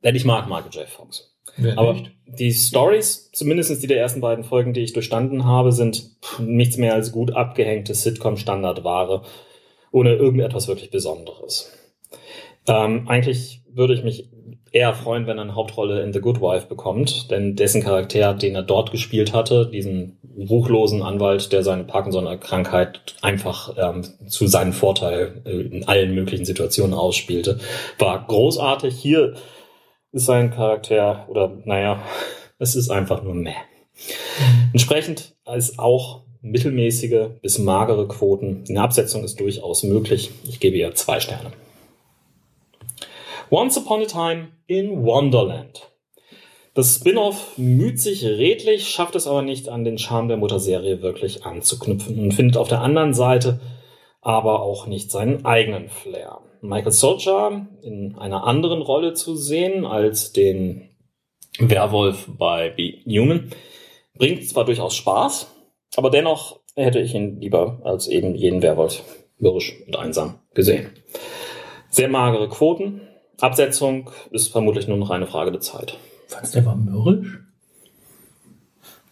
Denn 0.02 0.16
ich 0.16 0.24
mag 0.24 0.48
Michael 0.48 0.72
J. 0.72 0.88
Fox. 0.88 1.36
Wer 1.56 1.78
Aber 1.78 1.94
nicht? 1.94 2.12
die 2.26 2.52
Stories, 2.52 3.30
zumindest 3.32 3.82
die 3.82 3.86
der 3.86 3.98
ersten 3.98 4.20
beiden 4.20 4.44
Folgen, 4.44 4.72
die 4.72 4.80
ich 4.80 4.92
durchstanden 4.92 5.44
habe, 5.44 5.72
sind 5.72 6.10
nichts 6.38 6.76
mehr 6.76 6.94
als 6.94 7.12
gut 7.12 7.32
abgehängte 7.32 7.94
Sitcom-Standardware, 7.94 9.22
ohne 9.90 10.14
irgendetwas 10.14 10.68
wirklich 10.68 10.90
Besonderes. 10.90 11.72
Ähm, 12.66 13.08
eigentlich 13.08 13.61
würde 13.74 13.94
ich 13.94 14.04
mich 14.04 14.28
eher 14.72 14.94
freuen, 14.94 15.26
wenn 15.26 15.38
er 15.38 15.42
eine 15.42 15.54
Hauptrolle 15.54 16.02
in 16.02 16.12
The 16.12 16.20
Good 16.20 16.40
Wife 16.40 16.66
bekommt, 16.66 17.30
denn 17.30 17.56
dessen 17.56 17.82
Charakter, 17.82 18.34
den 18.34 18.54
er 18.54 18.62
dort 18.62 18.90
gespielt 18.90 19.34
hatte, 19.34 19.66
diesen 19.66 20.18
ruchlosen 20.36 21.02
Anwalt, 21.02 21.52
der 21.52 21.62
seine 21.62 21.84
Parkinson-Krankheit 21.84 23.14
einfach 23.20 23.74
ähm, 23.76 24.02
zu 24.28 24.46
seinem 24.46 24.72
Vorteil 24.72 25.42
äh, 25.44 25.50
in 25.50 25.86
allen 25.86 26.14
möglichen 26.14 26.46
Situationen 26.46 26.94
ausspielte, 26.94 27.60
war 27.98 28.26
großartig. 28.26 28.94
Hier 28.94 29.34
ist 30.12 30.26
sein 30.26 30.50
Charakter, 30.50 31.26
oder 31.28 31.58
naja, 31.64 32.02
es 32.58 32.74
ist 32.74 32.90
einfach 32.90 33.22
nur 33.22 33.34
meh. 33.34 33.54
Entsprechend 34.72 35.34
als 35.44 35.78
auch 35.78 36.22
mittelmäßige 36.40 37.28
bis 37.40 37.58
magere 37.58 38.08
Quoten. 38.08 38.64
Eine 38.68 38.80
Absetzung 38.80 39.22
ist 39.22 39.38
durchaus 39.38 39.82
möglich. 39.82 40.30
Ich 40.48 40.60
gebe 40.60 40.76
ihr 40.76 40.94
zwei 40.94 41.20
Sterne. 41.20 41.52
Once 43.52 43.76
Upon 43.76 44.00
a 44.00 44.06
Time 44.06 44.48
in 44.66 45.04
Wonderland. 45.04 45.92
Das 46.72 46.94
Spin-off 46.94 47.58
müht 47.58 48.00
sich 48.00 48.24
redlich, 48.24 48.88
schafft 48.88 49.14
es 49.14 49.26
aber 49.26 49.42
nicht 49.42 49.68
an 49.68 49.84
den 49.84 49.98
Charme 49.98 50.28
der 50.28 50.38
Mutterserie 50.38 51.02
wirklich 51.02 51.44
anzuknüpfen 51.44 52.18
und 52.18 52.32
findet 52.32 52.56
auf 52.56 52.68
der 52.68 52.80
anderen 52.80 53.12
Seite 53.12 53.60
aber 54.22 54.62
auch 54.62 54.86
nicht 54.86 55.10
seinen 55.10 55.44
eigenen 55.44 55.90
Flair. 55.90 56.38
Michael 56.62 56.92
Solskjaer 56.92 57.66
in 57.82 58.16
einer 58.16 58.44
anderen 58.44 58.80
Rolle 58.80 59.12
zu 59.12 59.36
sehen 59.36 59.84
als 59.84 60.32
den 60.32 60.88
Werwolf 61.58 62.30
bei 62.38 62.70
Be 62.70 63.02
Human 63.04 63.50
bringt 64.14 64.48
zwar 64.48 64.64
durchaus 64.64 64.96
Spaß, 64.96 65.54
aber 65.96 66.08
dennoch 66.08 66.60
hätte 66.74 67.00
ich 67.00 67.14
ihn 67.14 67.38
lieber 67.38 67.82
als 67.84 68.06
eben 68.06 68.34
jeden 68.34 68.62
Werwolf 68.62 69.02
mürrisch 69.36 69.76
und 69.86 69.94
einsam 69.96 70.38
gesehen. 70.54 70.88
Sehr 71.90 72.08
magere 72.08 72.48
Quoten. 72.48 73.02
Absetzung 73.42 74.08
ist 74.30 74.52
vermutlich 74.52 74.86
nur 74.86 74.96
noch 74.96 75.10
eine 75.10 75.26
Frage 75.26 75.50
der 75.50 75.60
Zeit. 75.60 75.98
Fandst 76.28 76.54
du, 76.54 76.58
der 76.58 76.66
war 76.66 76.76
mürrisch? 76.76 77.40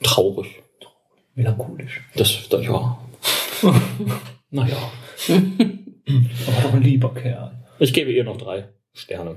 Traurig. 0.05 0.63
Melancholisch. 1.35 2.03
Das, 2.15 2.49
das 2.49 2.65
ja. 2.65 2.99
naja. 4.51 4.77
Aber 5.29 6.63
doch 6.63 6.75
ein 6.75 6.83
lieber 6.83 7.13
Kerl. 7.13 7.59
Ich 7.81 7.93
gebe 7.93 8.13
ihr 8.13 8.23
noch 8.23 8.37
drei 8.37 8.69
Sterne. 8.93 9.35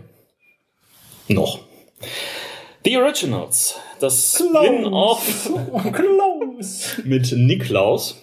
Noch. 1.27 1.59
The 2.85 2.97
Originals. 2.97 3.79
Das 3.99 4.35
Spin-off. 4.35 5.49
Klaus. 5.91 7.01
mit 7.03 7.31
Niklaus. 7.31 8.21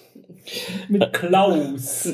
Mit 0.89 1.13
Klaus. 1.13 2.13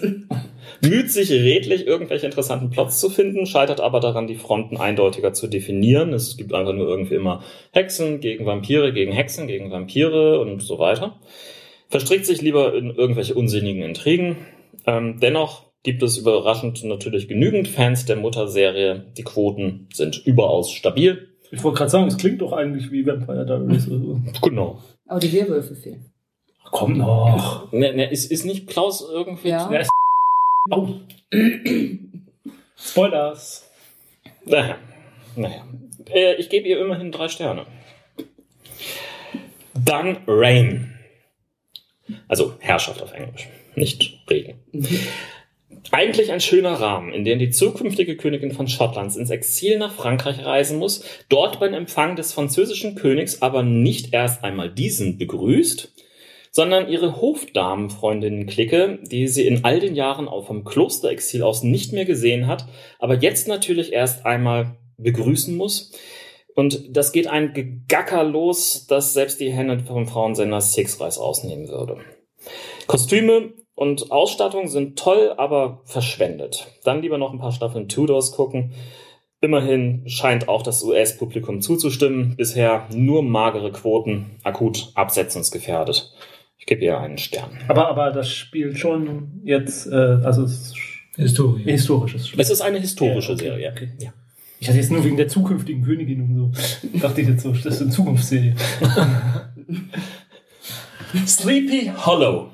Müht 0.82 1.10
sich 1.10 1.30
redlich, 1.30 1.86
irgendwelche 1.86 2.26
interessanten 2.26 2.70
Plots 2.70 3.00
zu 3.00 3.10
finden, 3.10 3.46
scheitert 3.46 3.80
aber 3.80 4.00
daran, 4.00 4.26
die 4.26 4.36
Fronten 4.36 4.76
eindeutiger 4.76 5.32
zu 5.32 5.46
definieren. 5.46 6.12
Es 6.12 6.36
gibt 6.36 6.52
einfach 6.52 6.72
nur 6.72 6.88
irgendwie 6.88 7.14
immer 7.14 7.42
Hexen 7.72 8.20
gegen 8.20 8.46
Vampire, 8.46 8.92
gegen 8.92 9.12
Hexen, 9.12 9.46
gegen 9.46 9.70
Vampire 9.70 10.40
und 10.40 10.62
so 10.62 10.78
weiter. 10.78 11.18
Verstrickt 11.88 12.26
sich 12.26 12.42
lieber 12.42 12.74
in 12.74 12.90
irgendwelche 12.90 13.34
unsinnigen 13.34 13.82
Intrigen. 13.82 14.36
Ähm, 14.86 15.18
dennoch 15.20 15.64
gibt 15.82 16.02
es 16.02 16.18
überraschend 16.18 16.82
natürlich 16.84 17.28
genügend 17.28 17.68
Fans 17.68 18.04
der 18.06 18.16
Mutterserie. 18.16 19.04
Die 19.16 19.22
Quoten 19.22 19.88
sind 19.92 20.20
überaus 20.26 20.72
stabil. 20.72 21.28
Ich 21.52 21.62
wollte 21.62 21.78
gerade 21.78 21.90
sagen, 21.90 22.08
es 22.08 22.16
klingt 22.16 22.42
doch 22.42 22.52
eigentlich 22.52 22.90
wie 22.90 23.06
Vampire 23.06 23.46
Diaries. 23.46 23.88
Genau. 24.42 24.80
Aber 25.06 25.20
die 25.20 25.32
Werwölfe 25.32 25.76
fehlen. 25.76 26.10
Komm 26.64 26.98
noch. 26.98 27.70
Ne, 27.72 27.94
ne, 27.94 28.10
ist, 28.10 28.30
ist 28.30 28.44
nicht 28.44 28.66
Klaus 28.66 29.06
irgendwie... 29.08 29.50
Ja. 29.50 29.68
Wer 29.70 29.86
Au. 30.70 31.00
Spoilers. 32.76 33.70
Naja. 34.44 34.78
naja. 35.36 35.66
Äh, 36.12 36.34
ich 36.36 36.48
gebe 36.48 36.68
ihr 36.68 36.80
immerhin 36.80 37.12
drei 37.12 37.28
Sterne. 37.28 37.66
Dann 39.74 40.18
Rain. 40.26 40.94
Also 42.28 42.54
Herrschaft 42.60 43.02
auf 43.02 43.12
Englisch, 43.12 43.48
nicht 43.74 44.24
Regen. 44.30 44.60
Eigentlich 45.92 46.32
ein 46.32 46.40
schöner 46.40 46.74
Rahmen, 46.74 47.12
in 47.12 47.24
dem 47.24 47.38
die 47.38 47.50
zukünftige 47.50 48.16
Königin 48.16 48.52
von 48.52 48.68
Schottlands 48.68 49.16
ins 49.16 49.30
Exil 49.30 49.78
nach 49.78 49.92
Frankreich 49.92 50.44
reisen 50.44 50.78
muss, 50.78 51.04
dort 51.28 51.60
beim 51.60 51.74
Empfang 51.74 52.16
des 52.16 52.32
französischen 52.32 52.94
Königs 52.96 53.42
aber 53.42 53.62
nicht 53.62 54.12
erst 54.12 54.42
einmal 54.42 54.70
diesen 54.70 55.18
begrüßt, 55.18 55.92
sondern 56.56 56.88
ihre 56.88 57.20
Hofdamenfreundinnen-Clique, 57.20 59.00
die 59.02 59.28
sie 59.28 59.46
in 59.46 59.66
all 59.66 59.78
den 59.78 59.94
Jahren 59.94 60.26
auch 60.26 60.46
vom 60.46 60.64
Klosterexil 60.64 61.42
aus 61.42 61.62
nicht 61.62 61.92
mehr 61.92 62.06
gesehen 62.06 62.46
hat, 62.46 62.64
aber 62.98 63.16
jetzt 63.16 63.46
natürlich 63.46 63.92
erst 63.92 64.24
einmal 64.24 64.78
begrüßen 64.96 65.54
muss. 65.54 65.92
Und 66.54 66.96
das 66.96 67.12
geht 67.12 67.26
ein 67.26 67.52
Gegacker 67.52 68.24
los, 68.24 68.86
das 68.88 69.12
selbst 69.12 69.38
die 69.38 69.52
Hände 69.52 69.80
vom 69.80 70.06
Frauensender 70.06 70.62
Six 70.62 70.98
Reis 70.98 71.18
ausnehmen 71.18 71.68
würde. 71.68 71.98
Kostüme 72.86 73.52
und 73.74 74.10
Ausstattung 74.10 74.68
sind 74.68 74.98
toll, 74.98 75.34
aber 75.36 75.82
verschwendet. 75.84 76.68
Dann 76.84 77.02
lieber 77.02 77.18
noch 77.18 77.34
ein 77.34 77.38
paar 77.38 77.52
Staffeln 77.52 77.86
Tudors 77.86 78.32
gucken. 78.32 78.72
Immerhin 79.42 80.04
scheint 80.06 80.48
auch 80.48 80.62
das 80.62 80.82
US-Publikum 80.82 81.60
zuzustimmen. 81.60 82.34
Bisher 82.38 82.88
nur 82.94 83.22
magere 83.22 83.72
Quoten, 83.72 84.38
akut 84.42 84.92
absetzungsgefährdet. 84.94 86.14
Ich 86.68 86.70
gebe 86.70 86.84
ihr 86.84 86.98
einen 86.98 87.16
Stern. 87.16 87.50
Aber, 87.68 87.86
aber 87.88 88.10
das 88.10 88.28
spielt 88.32 88.76
schon 88.76 89.40
jetzt, 89.44 89.86
äh, 89.86 89.94
also 89.94 90.42
es 90.42 90.52
ist 90.52 90.74
Historie. 91.14 91.62
historisches 91.62 92.26
Spiel. 92.26 92.40
Es 92.40 92.50
ist 92.50 92.60
eine 92.60 92.80
historische 92.80 93.28
Ja, 93.28 93.34
okay, 93.34 93.44
Serie. 93.44 93.70
okay. 93.70 93.88
Ja. 94.00 94.12
Ich 94.58 94.66
hatte 94.68 94.78
jetzt 94.78 94.90
nur 94.90 95.04
wegen 95.04 95.16
der 95.16 95.28
zukünftigen 95.28 95.84
Königin 95.84 96.22
und 96.22 96.34
so. 96.34 96.50
Dachte 96.98 97.20
ich 97.20 97.28
jetzt 97.28 97.44
so, 97.44 97.52
das 97.52 97.66
ist 97.66 97.82
eine 97.82 97.90
Zukunftsserie. 97.90 98.56
Sleepy 101.26 101.92
Hollow. 101.96 102.50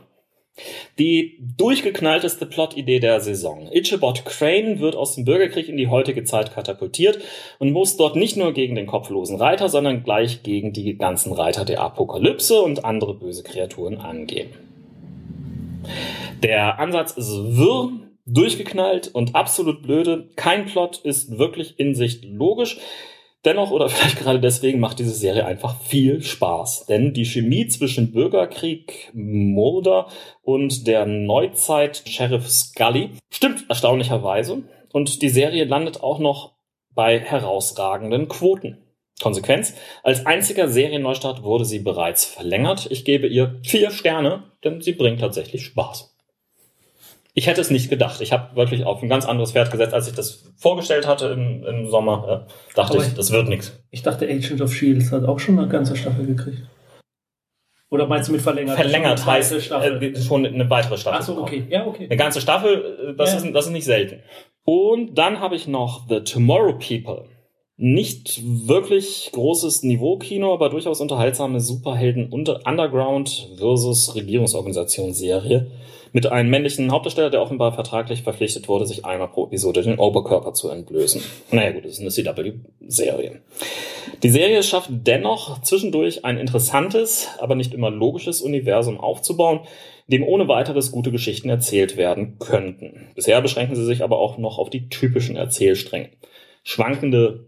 Die 0.99 1.39
durchgeknallteste 1.57 2.45
Plotidee 2.45 3.01
der 3.01 3.21
Saison. 3.21 3.69
Ichabod 3.73 4.25
Crane 4.27 4.79
wird 4.81 4.95
aus 4.95 5.15
dem 5.15 5.25
Bürgerkrieg 5.25 5.69
in 5.69 5.79
die 5.79 5.89
heutige 5.89 6.25
Zeit 6.25 6.53
katapultiert 6.55 7.19
und 7.59 7.73
muss 7.73 7.97
dort 7.97 8.15
nicht 8.17 8.37
nur 8.37 8.53
gegen 8.53 8.75
den 8.75 8.87
kopflosen 8.87 9.37
Reiter, 9.37 9.69
sondern 9.71 10.05
gleich 10.05 10.43
gegen 10.43 10.73
die 10.73 10.99
ganzen 10.99 11.33
Reiter 11.33 11.65
der 11.65 11.81
Apokalypse 11.81 12.61
und 12.61 12.85
andere 12.85 13.15
böse 13.15 13.43
Kreaturen 13.43 13.99
angehen. 13.99 14.51
Der 16.43 16.79
Ansatz 16.79 17.13
ist 17.13 17.31
wirr, 17.31 17.91
durchgeknallt 18.27 19.09
und 19.15 19.35
absolut 19.35 19.83
blöde. 19.83 20.29
Kein 20.37 20.67
Plot 20.67 20.99
ist 20.99 21.39
wirklich 21.39 21.79
in 21.79 21.95
sich 21.95 22.23
logisch. 22.23 22.79
Dennoch 23.45 23.71
oder 23.71 23.89
vielleicht 23.91 24.19
gerade 24.19 24.41
deswegen 24.41 24.81
macht 24.81 24.99
diese 24.99 25.15
Serie 25.15 25.47
einfach 25.47 25.81
viel 25.81 26.23
Spaß. 26.23 26.87
Denn 26.87 27.13
die 27.13 27.25
Chemie 27.25 27.67
zwischen 27.69 28.13
Bürgerkrieg 28.13 29.11
Mulder 29.13 30.09
und 30.43 30.87
der 30.87 31.07
Neuzeit 31.07 32.03
Sheriff 32.07 32.49
Scully 32.51 33.11
stimmt 33.31 33.65
erstaunlicherweise. 33.69 34.63
Und 34.93 35.23
die 35.23 35.31
Serie 35.31 35.65
landet 35.65 36.03
auch 36.03 36.19
noch 36.19 36.53
bei 36.95 37.19
herausragenden 37.19 38.29
Quoten. 38.29 38.79
Konsequenz, 39.21 39.75
als 40.03 40.27
einziger 40.27 40.69
Serienneustart 40.69 41.43
wurde 41.43 41.65
sie 41.65 41.79
bereits 41.79 42.25
verlängert. 42.25 42.91
Ich 42.91 43.05
gebe 43.05 43.29
ihr 43.29 43.61
vier 43.63 43.91
Sterne, 43.91 44.45
denn 44.65 44.81
sie 44.81 44.93
bringt 44.93 45.21
tatsächlich 45.21 45.65
Spaß. 45.65 46.12
Ich 47.35 47.47
hätte 47.47 47.61
es 47.63 47.71
nicht 47.71 47.89
gedacht. 47.89 48.21
Ich 48.21 48.33
habe 48.33 48.55
wirklich 48.57 48.85
auf 48.85 49.03
ein 49.03 49.09
ganz 49.09 49.25
anderes 49.25 49.53
Pferd 49.53 49.71
gesetzt, 49.71 49.95
als 49.95 50.07
ich 50.09 50.15
das 50.15 50.53
vorgestellt 50.57 51.07
hatte 51.07 51.29
im, 51.29 51.65
im 51.65 51.89
Sommer. 51.89 52.47
Äh, 52.49 52.75
dachte 52.75 52.99
ich, 52.99 53.05
ich- 53.09 53.15
das 53.15 53.31
wird 53.33 53.49
nichts. 53.49 53.73
Ich 53.91 54.03
dachte, 54.03 54.27
Agent 54.27 54.61
of 54.61 54.73
Shields 54.75 55.13
hat 55.13 55.25
auch 55.25 55.39
schon 55.39 55.59
eine 55.59 55.69
ganze 55.69 55.97
Staffel 55.97 56.27
gekriegt. 56.27 56.63
Oder 57.91 58.07
meinst 58.07 58.29
du 58.29 58.33
mit 58.33 58.41
verlängert? 58.43 58.77
Verlängert 58.77 59.25
heißt 59.27 59.53
äh, 59.53 60.15
schon 60.23 60.47
eine 60.47 60.69
weitere 60.71 60.97
Staffel. 60.97 61.19
Ach 61.21 61.27
so, 61.27 61.39
okay. 61.39 61.65
Ja, 61.69 61.87
okay. 61.87 62.07
Eine 62.07 62.17
ganze 62.17 62.41
Staffel, 62.41 63.13
äh, 63.13 63.17
das, 63.17 63.33
Ja. 63.33 63.39
ist, 63.39 63.55
das 63.55 63.67
ist 63.67 63.73
nicht 63.73 63.85
selten. 63.85 64.21
Und 64.65 65.17
dann 65.19 65.41
habe 65.41 65.57
ich 65.57 65.67
noch 65.67 66.09
The 66.09 66.21
Tomorrow 66.21 66.75
People. 66.79 67.25
Nicht 67.77 68.41
wirklich 68.69 69.31
großes 69.33 69.83
Niveau-Kino, 69.83 70.53
aber 70.55 70.69
durchaus 70.71 71.01
unterhaltsame 71.01 71.61
Superhelden 71.61 72.29
unter 72.31 72.61
Underground 72.67 73.49
versus 73.59 74.15
Regierungsorganisation-Serie 74.15 75.71
mit 76.13 76.27
einem 76.27 76.51
männlichen 76.51 76.91
Hauptdarsteller, 76.93 77.31
der 77.31 77.43
offenbar 77.43 77.73
vertraglich 77.73 78.23
verpflichtet 78.23 78.69
wurde, 78.69 78.87
sich 78.87 79.05
einmal 79.05 79.29
pro 79.29 79.47
Episode 79.47 79.83
den 79.83 79.99
Oberkörper 79.99 80.53
zu 80.53 80.69
entblößen. 80.69 81.23
Naja 81.51 81.73
gut, 81.73 81.85
das 81.85 81.93
ist 81.93 82.01
eine 82.01 82.11
CW-Serie. 82.11 83.41
Die 84.23 84.29
Serie 84.29 84.63
schafft 84.63 84.91
dennoch 84.91 85.63
zwischendurch 85.63 86.25
ein 86.25 86.39
interessantes, 86.39 87.29
aber 87.39 87.55
nicht 87.55 87.75
immer 87.75 87.91
logisches 87.91 88.43
Universum 88.43 89.01
aufzubauen, 89.01 89.61
dem 90.07 90.23
ohne 90.23 90.49
weiteres 90.49 90.93
gute 90.93 91.11
Geschichten 91.11 91.49
erzählt 91.49 91.97
werden 91.97 92.39
könnten. 92.39 93.11
Bisher 93.15 93.41
beschränken 93.41 93.75
sie 93.75 93.85
sich 93.85 94.03
aber 94.03 94.19
auch 94.19 94.37
noch 94.37 94.59
auf 94.59 94.69
die 94.69 94.89
typischen 94.89 95.37
Erzählstränge. 95.37 96.11
Schwankende 96.63 97.47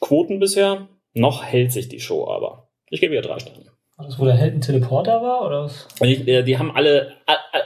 Quoten 0.00 0.38
bisher, 0.38 0.88
noch 1.12 1.44
hält 1.44 1.72
sich 1.72 1.88
die 1.88 2.00
Show 2.00 2.28
aber. 2.28 2.68
Ich 2.88 3.00
gebe 3.00 3.14
ihr 3.14 3.22
drei 3.22 3.38
Sterne. 3.38 3.75
War 3.96 4.06
das, 4.06 4.18
wo 4.18 4.24
der 4.26 4.34
Held 4.34 4.54
ein 4.54 4.60
Teleporter 4.60 5.22
war? 5.22 5.46
Oder 5.46 5.64
was? 5.64 5.88
Die, 6.02 6.28
äh, 6.30 6.42
die 6.42 6.58
haben 6.58 6.70
alle, 6.74 7.12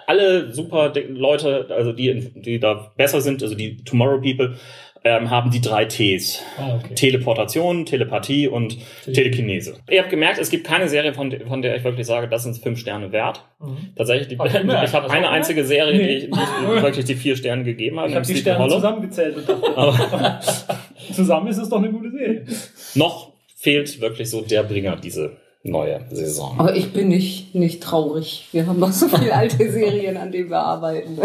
alle 0.07 0.53
super 0.53 0.93
Leute, 1.09 1.67
also 1.71 1.93
die, 1.93 2.31
die 2.37 2.61
da 2.61 2.93
besser 2.97 3.21
sind, 3.21 3.43
also 3.43 3.55
die 3.57 3.83
Tomorrow 3.85 4.21
People, 4.21 4.55
ähm, 5.03 5.31
haben 5.31 5.51
die 5.51 5.63
drei 5.63 5.87
Ts. 5.87 6.41
Ah, 6.59 6.77
okay. 6.77 6.95
Teleportation, 6.95 7.87
Telepathie 7.87 8.47
und 8.49 8.77
Tele- 9.03 9.15
Telekinese. 9.15 9.79
Ihr 9.91 10.01
habt 10.03 10.11
gemerkt, 10.11 10.39
es 10.39 10.51
gibt 10.51 10.67
keine 10.67 10.89
Serie, 10.91 11.15
von, 11.15 11.35
von 11.49 11.63
der 11.63 11.75
ich 11.77 11.83
wirklich 11.85 12.07
sage, 12.07 12.29
das 12.29 12.43
sind 12.45 12.57
fünf 12.59 12.79
Sterne 12.79 13.11
wert. 13.11 13.43
Mhm. 13.61 13.79
Tatsächlich, 13.97 14.29
die, 14.29 14.35
ich 14.35 14.41
ich 14.85 14.93
habe 14.93 15.11
eine 15.11 15.31
einzige 15.31 15.65
Serie, 15.65 15.95
die 15.95 16.05
Nee. 16.05 16.17
ich 16.17 16.25
die 16.27 16.83
wirklich 16.83 17.05
die 17.07 17.15
vier 17.15 17.35
Sterne 17.35 17.65
gegeben 17.65 17.99
habe. 17.99 18.11
Ich 18.11 18.15
habe 18.15 18.27
die 18.27 18.37
Sterne 18.37 18.59
Hollow. 18.63 18.75
zusammengezählt 18.75 19.37
zusammen 21.13 21.47
ist 21.49 21.59
es 21.59 21.69
doch 21.69 21.79
eine 21.79 21.91
gute 21.91 22.11
Serie. 22.11 22.45
Noch 22.95 23.33
fehlt 23.57 24.01
wirklich 24.01 24.29
so 24.31 24.43
der 24.43 24.63
Bringer 24.65 24.97
diese 24.97 25.37
neue 25.63 26.01
Saison. 26.11 26.59
Aber 26.59 26.75
ich 26.75 26.93
bin 26.93 27.09
nicht, 27.09 27.55
nicht 27.55 27.83
traurig. 27.83 28.49
Wir 28.53 28.67
haben 28.67 28.79
noch 28.81 28.93
so 28.93 29.09
viele 29.09 29.35
alte 29.35 29.57
Serien, 29.73 30.17
an 30.17 30.33
denen 30.33 30.51
wir 30.51 30.61
arbeiten. 30.61 31.19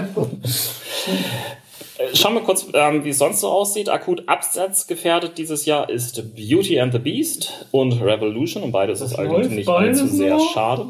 Äh, 1.98 2.14
Schauen 2.14 2.34
wir 2.34 2.42
kurz, 2.42 2.68
ähm, 2.74 3.06
wie 3.06 3.10
es 3.10 3.18
sonst 3.20 3.40
so 3.40 3.48
aussieht. 3.50 3.88
Akut 3.90 4.28
absatzgefährdet 4.28 5.38
dieses 5.38 5.66
Jahr 5.66 5.90
ist 5.90 6.36
Beauty 6.36 6.80
and 6.80 6.92
the 6.92 7.00
Beast 7.00 7.66
und 7.72 7.94
Revolution 8.02 8.64
und 8.64 8.72
beides 8.72 9.00
Das 9.00 9.12
ist 9.12 9.18
eigentlich 9.20 9.50
nicht 9.50 9.70
allzu 9.70 10.08
sehr 10.08 10.36
noch? 10.36 10.54
schade. 10.54 10.88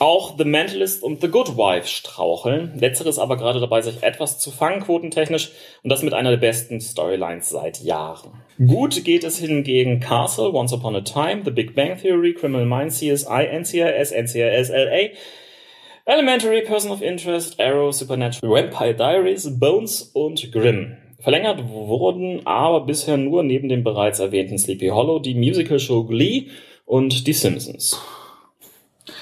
Auch 0.00 0.38
The 0.38 0.44
Mentalist 0.44 1.02
und 1.02 1.20
The 1.20 1.28
Good 1.28 1.56
Wife 1.56 1.88
straucheln. 1.88 2.78
Letzteres 2.78 3.18
aber 3.18 3.36
gerade 3.36 3.58
dabei, 3.58 3.80
sich 3.80 4.02
etwas 4.04 4.38
zu 4.38 4.52
fangen, 4.52 4.80
quotentechnisch, 4.80 5.50
und 5.82 5.90
das 5.90 6.02
mit 6.02 6.14
einer 6.14 6.30
der 6.30 6.36
besten 6.36 6.80
Storylines 6.80 7.48
seit 7.48 7.80
Jahren. 7.82 8.30
Gut 8.64 9.04
geht 9.04 9.24
es 9.24 9.38
hingegen 9.38 9.98
Castle, 9.98 10.52
Once 10.52 10.72
Upon 10.72 10.94
a 10.94 11.00
Time, 11.00 11.42
The 11.44 11.50
Big 11.50 11.74
Bang 11.74 11.96
Theory, 12.00 12.32
Criminal 12.34 12.64
Minds, 12.64 12.98
CSI, 12.98 13.48
NCIS, 13.50 14.12
NCIS 14.12 14.68
LA, 14.68 15.08
Elementary, 16.04 16.62
Person 16.62 16.92
of 16.92 17.02
Interest, 17.02 17.58
Arrow, 17.60 17.92
Supernatural, 17.92 18.50
Vampire 18.50 18.94
Diaries, 18.94 19.58
Bones 19.58 20.02
und 20.14 20.52
Grimm. 20.52 20.96
Verlängert 21.18 21.68
wurden 21.68 22.46
aber 22.46 22.86
bisher 22.86 23.16
nur 23.16 23.42
neben 23.42 23.68
dem 23.68 23.82
bereits 23.82 24.20
erwähnten 24.20 24.58
Sleepy 24.58 24.88
Hollow 24.88 25.18
die 25.18 25.34
Musical-Show 25.34 26.04
Glee 26.04 26.46
und 26.86 27.26
die 27.26 27.32
Simpsons. 27.32 28.00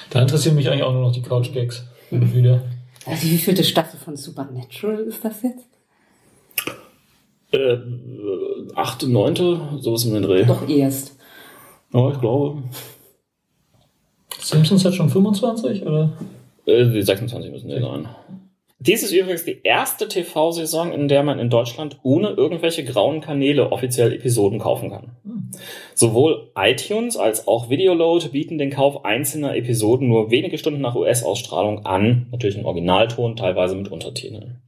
Da 0.09 0.21
interessieren 0.21 0.55
mich 0.55 0.69
eigentlich 0.69 0.83
auch 0.83 0.93
nur 0.93 1.01
noch 1.01 1.11
die 1.11 1.21
Couch-Gags. 1.21 1.83
Wieder. 2.09 2.63
Also 3.05 3.23
wie 3.23 3.37
vielte 3.37 3.63
Staffel 3.63 3.99
von 3.99 4.15
Supernatural 4.15 4.99
ist 5.01 5.23
das 5.23 5.43
jetzt? 5.43 5.65
Äh, 7.51 7.77
achte, 8.75 9.09
neunte, 9.09 9.59
sowas 9.79 10.05
um 10.05 10.13
den 10.13 10.23
Dreh. 10.23 10.43
Doch 10.45 10.67
erst. 10.67 11.17
Ja, 11.93 12.11
ich 12.11 12.19
glaube. 12.19 12.63
Simpsons 14.39 14.85
hat 14.85 14.93
schon 14.93 15.09
25, 15.09 15.85
oder? 15.85 16.17
Äh, 16.65 16.85
die 16.89 17.01
26 17.01 17.51
müssen 17.51 17.69
die 17.69 17.79
sein. 17.79 18.07
Dies 18.79 19.01
ist 19.01 19.11
übrigens 19.11 19.43
die 19.43 19.61
erste 19.63 20.07
TV-Saison, 20.07 20.91
in 20.91 21.07
der 21.07 21.23
man 21.23 21.39
in 21.39 21.49
Deutschland 21.49 21.97
ohne 22.03 22.29
irgendwelche 22.29 22.83
grauen 22.83 23.21
Kanäle 23.21 23.71
offiziell 23.71 24.13
Episoden 24.13 24.59
kaufen 24.59 24.91
kann. 24.91 25.15
Sowohl 25.95 26.51
iTunes 26.55 27.17
als 27.17 27.47
auch 27.47 27.71
Videoload 27.71 28.29
bieten 28.29 28.59
den 28.59 28.69
Kauf 28.69 29.03
einzelner 29.03 29.55
Episoden 29.55 30.07
nur 30.07 30.29
wenige 30.29 30.59
Stunden 30.59 30.81
nach 30.81 30.95
US-Ausstrahlung 30.95 31.87
an, 31.87 32.27
natürlich 32.31 32.57
im 32.57 32.65
Originalton, 32.65 33.35
teilweise 33.35 33.75
mit 33.75 33.91
Untertiteln. 33.91 34.61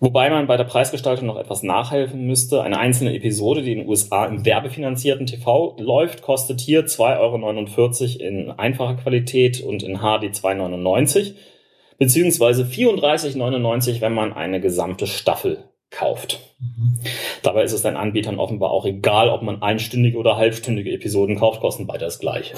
Wobei 0.00 0.30
man 0.30 0.46
bei 0.46 0.56
der 0.56 0.64
Preisgestaltung 0.64 1.26
noch 1.26 1.36
etwas 1.36 1.62
nachhelfen 1.62 2.26
müsste. 2.26 2.62
Eine 2.62 2.78
einzelne 2.78 3.14
Episode, 3.14 3.62
die 3.62 3.72
in 3.72 3.78
den 3.80 3.88
USA 3.88 4.24
im 4.24 4.44
werbefinanzierten 4.44 5.26
TV 5.26 5.76
läuft, 5.78 6.22
kostet 6.22 6.60
hier 6.60 6.86
2,49 6.86 8.20
Euro 8.20 8.28
in 8.28 8.50
einfacher 8.50 8.94
Qualität 8.94 9.60
und 9.60 9.82
in 9.82 9.98
HD 9.98 10.34
2,99 10.34 11.34
beziehungsweise 12.02 12.64
34,99, 12.64 14.00
wenn 14.00 14.12
man 14.12 14.32
eine 14.32 14.60
gesamte 14.60 15.06
Staffel 15.06 15.68
kauft. 15.92 16.40
Dabei 17.44 17.62
ist 17.62 17.72
es 17.72 17.82
den 17.82 17.94
Anbietern 17.94 18.40
offenbar 18.40 18.72
auch 18.72 18.84
egal, 18.86 19.28
ob 19.28 19.42
man 19.42 19.62
einstündige 19.62 20.18
oder 20.18 20.36
halbstündige 20.36 20.90
Episoden 20.90 21.36
kauft, 21.38 21.60
kosten 21.60 21.86
beide 21.86 22.06
das 22.06 22.18
gleiche. 22.18 22.54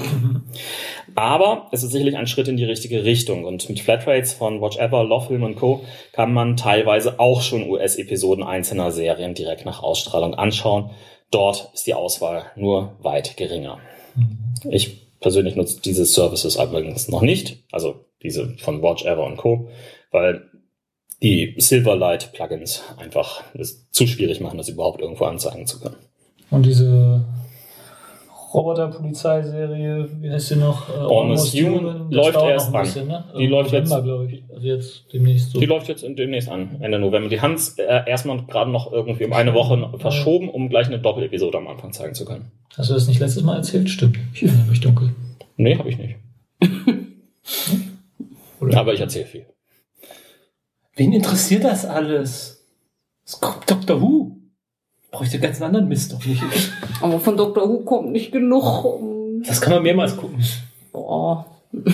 Aber 1.14 1.68
es 1.72 1.82
ist 1.82 1.90
sicherlich 1.90 2.16
ein 2.16 2.26
Schritt 2.26 2.48
in 2.48 2.56
die 2.56 2.64
richtige 2.64 3.04
Richtung 3.04 3.44
und 3.44 3.68
mit 3.68 3.80
Flatrates 3.80 4.32
von 4.32 4.62
Watch 4.62 4.78
Ever, 4.78 5.04
Love 5.04 5.26
Film 5.26 5.56
Co. 5.56 5.84
kann 6.12 6.32
man 6.32 6.56
teilweise 6.56 7.20
auch 7.20 7.42
schon 7.42 7.68
US-Episoden 7.68 8.44
einzelner 8.44 8.92
Serien 8.92 9.34
direkt 9.34 9.66
nach 9.66 9.82
Ausstrahlung 9.82 10.32
anschauen. 10.32 10.88
Dort 11.30 11.70
ist 11.74 11.86
die 11.86 11.92
Auswahl 11.92 12.46
nur 12.56 12.96
weit 13.02 13.36
geringer. 13.36 13.78
Ich 14.70 15.04
persönlich 15.20 15.54
nutze 15.54 15.82
diese 15.82 16.06
Services 16.06 16.56
übrigens 16.56 17.08
noch 17.08 17.20
nicht, 17.20 17.58
also 17.72 18.06
diese 18.24 18.56
von 18.58 18.82
Watch 18.82 19.04
Ever 19.04 19.24
und 19.24 19.36
Co., 19.36 19.68
weil 20.10 20.42
die 21.22 21.54
Silverlight 21.58 22.32
Plugins 22.32 22.82
einfach 22.98 23.42
es 23.54 23.88
zu 23.90 24.06
schwierig 24.06 24.40
machen, 24.40 24.58
das 24.58 24.68
überhaupt 24.68 25.00
irgendwo 25.00 25.24
anzeigen 25.24 25.66
zu 25.66 25.78
können. 25.80 25.96
Und 26.50 26.66
diese 26.66 27.24
Roboter-Polizeiserie, 28.52 30.08
wie 30.20 30.30
heißt 30.30 30.48
sie 30.48 30.56
noch? 30.56 30.88
Äh, 30.88 30.92
Almost 31.00 31.54
Human, 31.54 32.08
das 32.10 32.14
läuft 32.34 32.38
erst 32.42 32.74
an. 32.74 32.82
bisschen, 32.82 33.08
ne? 33.08 33.24
Die 33.36 33.46
läuft 33.46 33.72
jetzt- 33.72 33.88
glaube 33.90 34.26
ich, 34.30 34.44
jetzt 34.60 35.12
demnächst 35.12 35.50
so. 35.50 35.58
Die 35.60 35.66
läuft 35.66 35.88
jetzt 35.88 36.04
demnächst 36.04 36.48
an, 36.48 36.76
Ende 36.80 36.98
November. 36.98 37.28
Die 37.28 37.40
haben 37.40 37.54
es 37.54 37.78
äh, 37.78 38.02
erstmal 38.06 38.44
gerade 38.46 38.70
noch 38.70 38.92
irgendwie 38.92 39.24
um 39.24 39.32
eine 39.32 39.54
Woche 39.54 39.90
verschoben, 39.98 40.48
um 40.48 40.68
gleich 40.68 40.86
eine 40.86 40.98
Doppelepisode 41.00 41.58
am 41.58 41.66
Anfang 41.68 41.92
zeigen 41.92 42.14
zu 42.14 42.24
können. 42.24 42.52
Hast 42.76 42.90
du 42.90 42.94
das 42.94 43.08
nicht 43.08 43.20
letztes 43.20 43.42
Mal 43.42 43.56
erzählt? 43.56 43.88
Stimmt. 43.90 44.18
Ich 44.34 44.42
erinnere 44.44 44.66
mich 44.68 44.80
dunkel. 44.80 45.10
Nee, 45.56 45.76
habe 45.76 45.88
ich 45.88 45.98
nicht. 45.98 46.16
Oder? 48.64 48.78
Aber 48.80 48.94
ich 48.94 49.00
erzähle 49.00 49.26
viel. 49.26 49.46
Wen 50.96 51.12
interessiert 51.12 51.64
das 51.64 51.84
alles? 51.84 52.66
Es 53.26 53.40
kommt 53.40 53.68
Dr. 53.70 54.00
Who. 54.00 54.36
Bräuchte 55.10 55.38
ganz 55.38 55.60
anderen 55.62 55.88
Mist 55.88 56.12
doch 56.12 56.24
nicht. 56.24 56.42
Aber 57.00 57.18
von 57.20 57.36
Dr. 57.36 57.68
Who 57.68 57.80
kommt 57.84 58.10
nicht 58.12 58.32
genug. 58.32 58.84
um- 58.84 59.42
Das 59.46 59.60
kann 59.60 59.72
man 59.72 59.82
mehrmals 59.82 60.16
gucken. 60.16 60.42
Boah. 60.92 61.46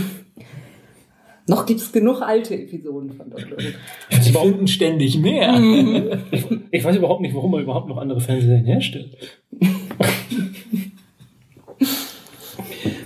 Noch 1.47 1.67
gibt's 1.67 1.91
genug 1.91 2.21
alte 2.23 2.55
Episoden 2.55 3.13
von 3.13 3.29
Dr. 3.31 3.59
Who. 3.59 4.21
Sie 4.21 4.33
finden 4.33 4.69
ständig 4.69 5.19
mehr. 5.19 5.55
Ich 6.73 6.85
weiß 6.85 6.97
überhaupt 6.97 7.21
nicht, 7.23 7.35
warum 7.35 7.51
man 7.51 7.63
überhaupt 7.63 7.89
noch 7.89 7.97
andere 7.97 8.21
Fernsehserien 8.21 8.65
herstellt. 8.65 9.17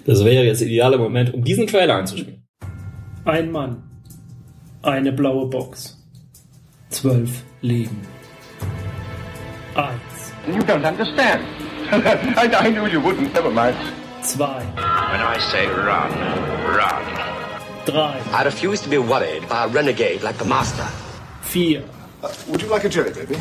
Das 0.07 0.23
wäre 0.25 0.45
jetzt 0.45 0.61
der 0.61 0.69
ideale 0.69 0.99
Moment, 0.99 1.33
um 1.33 1.43
diesen 1.43 1.67
Trailer 1.67 1.97
einzuspielen. 1.97 2.43
Ein 3.25 3.51
Mann. 3.51 3.83
Eine 4.83 5.12
blaue 5.12 5.47
Box. 5.47 5.97
Zwölf 6.91 7.43
Leben. 7.62 8.03
Eins. 9.75 10.33
You 10.47 10.62
don't 10.62 10.85
understand. 10.85 11.43
I, 11.91 12.51
I 12.55 12.70
knew 12.70 12.87
you 12.87 13.01
wouldn't. 13.01 13.33
Never 13.33 13.51
mind. 13.51 13.77
Zwei. 14.22 14.61
When 14.77 15.20
I 15.20 15.39
say 15.39 15.66
run, 15.66 16.11
run. 16.77 17.05
Drei. 17.87 18.20
I 18.33 18.43
refuse 18.45 18.81
to 18.83 18.89
be 18.89 18.99
worried 18.99 19.49
by 19.49 19.64
a 19.64 19.68
renegade 19.68 20.22
like 20.22 20.37
the 20.39 20.45
Master. 20.45 20.87
Vier. 21.43 21.83
Uh, 22.22 22.33
would 22.49 22.61
you 22.62 22.68
like 22.68 22.85
a 22.85 22.89
jelly, 22.89 23.12
baby? 23.12 23.37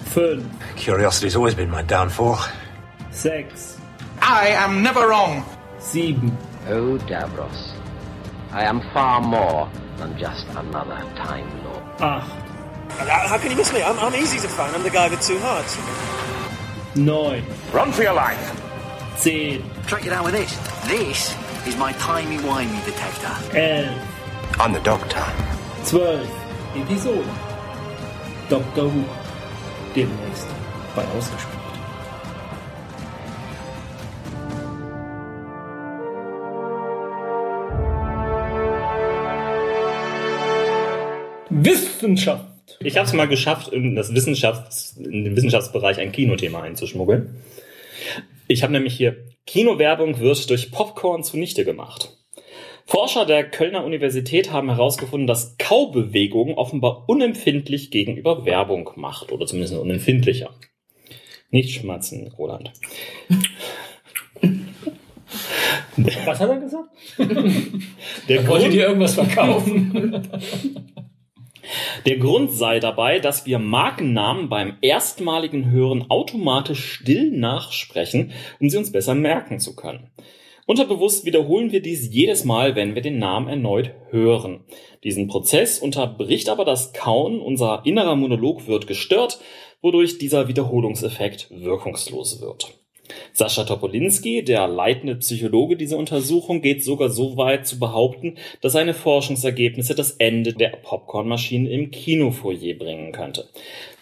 Fünf. 0.00 0.44
Curiosity's 0.76 1.36
always 1.36 1.54
been 1.54 1.70
my 1.70 1.82
downfall. 1.82 2.38
Sechs. 3.10 3.78
I 4.20 4.48
am 4.48 4.82
never 4.82 5.08
wrong. 5.08 5.44
Sieben. 5.78 6.36
Oh, 6.68 6.98
Davros, 7.06 7.73
I 8.54 8.62
am 8.62 8.80
far 8.92 9.20
more 9.20 9.68
than 9.96 10.16
just 10.16 10.46
another 10.50 11.02
Time 11.16 11.64
Lord. 11.64 11.82
Acht. 11.98 12.30
How 13.28 13.36
can 13.36 13.50
you 13.50 13.56
miss 13.56 13.72
me? 13.72 13.82
I'm, 13.82 13.98
I'm 13.98 14.14
easy 14.14 14.38
to 14.38 14.46
find. 14.46 14.76
I'm 14.76 14.84
the 14.84 14.90
guy 14.90 15.08
with 15.08 15.20
two 15.22 15.40
hearts. 15.40 15.74
Neun. 16.94 17.42
Run 17.72 17.90
for 17.90 18.04
your 18.04 18.14
life. 18.14 18.38
Zehn. 19.16 19.60
Track 19.88 20.06
it 20.06 20.12
out 20.12 20.24
with 20.24 20.34
this. 20.34 20.56
This 20.86 21.36
is 21.66 21.76
my 21.76 21.90
timey-wimey 21.94 22.84
detector. 22.84 23.58
Elf. 23.58 24.60
I'm 24.60 24.72
the 24.72 24.80
doctor. 24.80 25.24
Zwölf. 25.82 26.30
Episoden. 26.74 27.34
Dr. 28.48 28.88
Who. 28.88 29.04
Demnächst 29.96 30.46
bei 30.94 31.04
Ausgespielt. 31.16 31.53
Wissenschaft. 41.54 42.46
Ich 42.80 42.96
habe 42.96 43.06
es 43.06 43.12
mal 43.12 43.28
geschafft, 43.28 43.72
in, 43.72 43.94
das 43.94 44.12
Wissenschafts-, 44.12 44.98
in 44.98 45.24
den 45.24 45.36
Wissenschaftsbereich 45.36 46.00
ein 46.00 46.12
Kinothema 46.12 46.62
einzuschmuggeln. 46.62 47.36
Ich 48.48 48.62
habe 48.62 48.72
nämlich 48.72 48.94
hier 48.94 49.16
Kinowerbung 49.46 50.18
wird 50.18 50.50
durch 50.50 50.70
Popcorn 50.70 51.22
zunichte 51.22 51.64
gemacht. 51.64 52.16
Forscher 52.86 53.24
der 53.24 53.48
Kölner 53.48 53.84
Universität 53.84 54.52
haben 54.52 54.68
herausgefunden, 54.68 55.26
dass 55.26 55.56
Kaubewegung 55.56 56.54
offenbar 56.58 57.04
unempfindlich 57.08 57.90
gegenüber 57.90 58.44
Werbung 58.44 58.90
macht 58.96 59.32
oder 59.32 59.46
zumindest 59.46 59.74
unempfindlicher. 59.74 60.50
Nicht 61.50 61.72
schmatzen, 61.72 62.32
Roland. 62.36 62.72
Was 66.26 66.40
hat 66.40 66.50
er 66.50 66.56
gesagt? 66.56 66.88
Der 68.28 68.46
Wollt 68.46 68.62
Grund, 68.62 68.74
ihr 68.74 68.86
irgendwas 68.86 69.14
verkaufen? 69.14 70.28
der 72.06 72.18
Grund 72.18 72.52
sei 72.52 72.80
dabei, 72.80 73.18
dass 73.18 73.46
wir 73.46 73.58
Markennamen 73.58 74.48
beim 74.48 74.76
erstmaligen 74.80 75.70
Hören 75.70 76.06
automatisch 76.10 76.84
still 76.84 77.30
nachsprechen, 77.30 78.32
um 78.60 78.70
sie 78.70 78.76
uns 78.76 78.92
besser 78.92 79.14
merken 79.14 79.58
zu 79.60 79.74
können. 79.76 80.10
Unterbewusst 80.66 81.26
wiederholen 81.26 81.72
wir 81.72 81.82
dies 81.82 82.12
jedes 82.12 82.44
Mal, 82.44 82.74
wenn 82.74 82.94
wir 82.94 83.02
den 83.02 83.18
Namen 83.18 83.48
erneut 83.48 83.92
hören. 84.10 84.64
Diesen 85.02 85.28
Prozess 85.28 85.78
unterbricht 85.78 86.48
aber 86.48 86.64
das 86.64 86.94
Kauen, 86.94 87.40
unser 87.40 87.82
innerer 87.84 88.16
Monolog 88.16 88.66
wird 88.66 88.86
gestört, 88.86 89.40
wodurch 89.82 90.16
dieser 90.16 90.48
Wiederholungseffekt 90.48 91.48
wirkungslos 91.50 92.40
wird. 92.40 92.83
Sascha 93.32 93.64
Topolinski, 93.64 94.44
der 94.44 94.68
leitende 94.68 95.16
Psychologe 95.16 95.76
dieser 95.76 95.98
Untersuchung, 95.98 96.60
geht 96.60 96.84
sogar 96.84 97.10
so 97.10 97.36
weit 97.36 97.66
zu 97.66 97.78
behaupten, 97.78 98.36
dass 98.60 98.72
seine 98.72 98.94
Forschungsergebnisse 98.94 99.94
das 99.94 100.12
Ende 100.12 100.52
der 100.52 100.70
Popcornmaschine 100.70 101.70
im 101.70 101.90
Kinofoyer 101.90 102.74
bringen 102.74 103.12
könnte. 103.12 103.48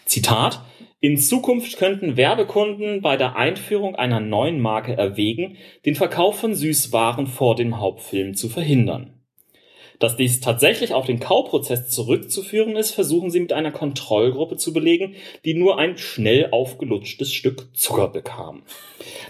Zitat 0.05 0.61
in 0.99 1.17
Zukunft 1.17 1.77
könnten 1.77 2.15
Werbekunden 2.15 3.01
bei 3.01 3.17
der 3.17 3.35
Einführung 3.35 3.95
einer 3.95 4.21
neuen 4.21 4.61
Marke 4.61 4.93
erwägen, 4.93 5.57
den 5.85 5.95
Verkauf 5.95 6.39
von 6.39 6.55
Süßwaren 6.55 7.27
vor 7.27 7.55
dem 7.55 7.81
Hauptfilm 7.81 8.35
zu 8.35 8.47
verhindern. 8.47 9.12
Dass 9.99 10.15
dies 10.15 10.39
tatsächlich 10.39 10.93
auf 10.93 11.05
den 11.05 11.19
Kauprozess 11.19 11.89
zurückzuführen 11.89 12.75
ist, 12.75 12.91
versuchen 12.91 13.29
sie 13.29 13.39
mit 13.39 13.53
einer 13.53 13.71
Kontrollgruppe 13.71 14.57
zu 14.57 14.73
belegen, 14.73 15.15
die 15.45 15.53
nur 15.53 15.77
ein 15.77 15.97
schnell 15.97 16.49
aufgelutschtes 16.51 17.33
Stück 17.33 17.67
Zucker 17.73 18.07
bekam. 18.07 18.63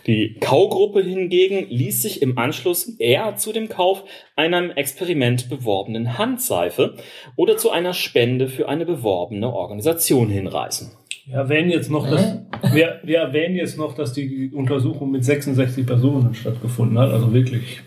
Die 0.07 0.36
Kaugruppe 0.39 1.01
hingegen 1.01 1.68
ließ 1.70 2.01
sich 2.01 2.22
im 2.22 2.38
Anschluss 2.38 2.88
eher 2.99 3.36
zu 3.36 3.53
dem 3.53 3.70
Kauf 3.70 4.03
einer 4.36 4.59
im 4.59 4.72
Experiment 4.72 5.49
beworbenen 5.49 6.18
Handseife 6.18 6.95
oder 7.36 7.57
zu 7.57 7.72
einer 7.72 7.93
Spende 7.93 8.47
für 8.47 8.68
eine 8.68 8.86
beworbene 8.86 9.53
Organisation 9.53 10.30
hinreißen. 10.30 10.91
Wir 11.26 11.36
erwähnen 11.36 11.70
jetzt 11.70 11.89
noch, 11.89 12.09
dass, 12.09 12.39
wir, 12.74 12.99
wir 13.03 13.20
erwähnen 13.20 13.55
jetzt 13.55 13.78
noch, 13.78 13.95
dass 13.95 14.11
die 14.11 14.51
Untersuchung 14.53 15.11
mit 15.11 15.24
66 15.24 15.86
Personen 15.86 16.36
stattgefunden 16.36 16.99
hat, 16.99 17.11
also 17.11 17.34
wirklich 17.34 17.82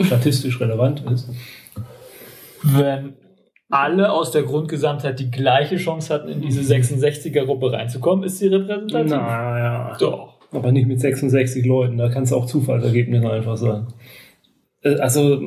statistisch 0.00 0.60
relevant 0.60 1.02
ist. 1.10 1.28
Wenn 2.62 3.14
alle 3.68 4.12
aus 4.12 4.30
der 4.30 4.42
Grundgesamtheit 4.42 5.18
die 5.18 5.30
gleiche 5.30 5.76
Chance 5.76 6.12
hatten, 6.12 6.28
in 6.28 6.40
diese 6.42 6.60
66er-Gruppe 6.60 7.72
reinzukommen, 7.72 8.24
ist 8.24 8.38
sie 8.38 8.48
repräsentativ. 8.48 9.10
Naja. 9.10 9.96
Doch. 9.98 10.34
Aber 10.52 10.70
nicht 10.70 10.86
mit 10.86 11.00
66 11.00 11.64
Leuten, 11.64 11.96
da 11.96 12.10
kann 12.10 12.24
es 12.24 12.32
auch 12.32 12.44
Zufallsergebnisse 12.44 13.30
einfach 13.30 13.56
sein. 13.56 13.86
äh, 14.82 14.96
also 14.96 15.40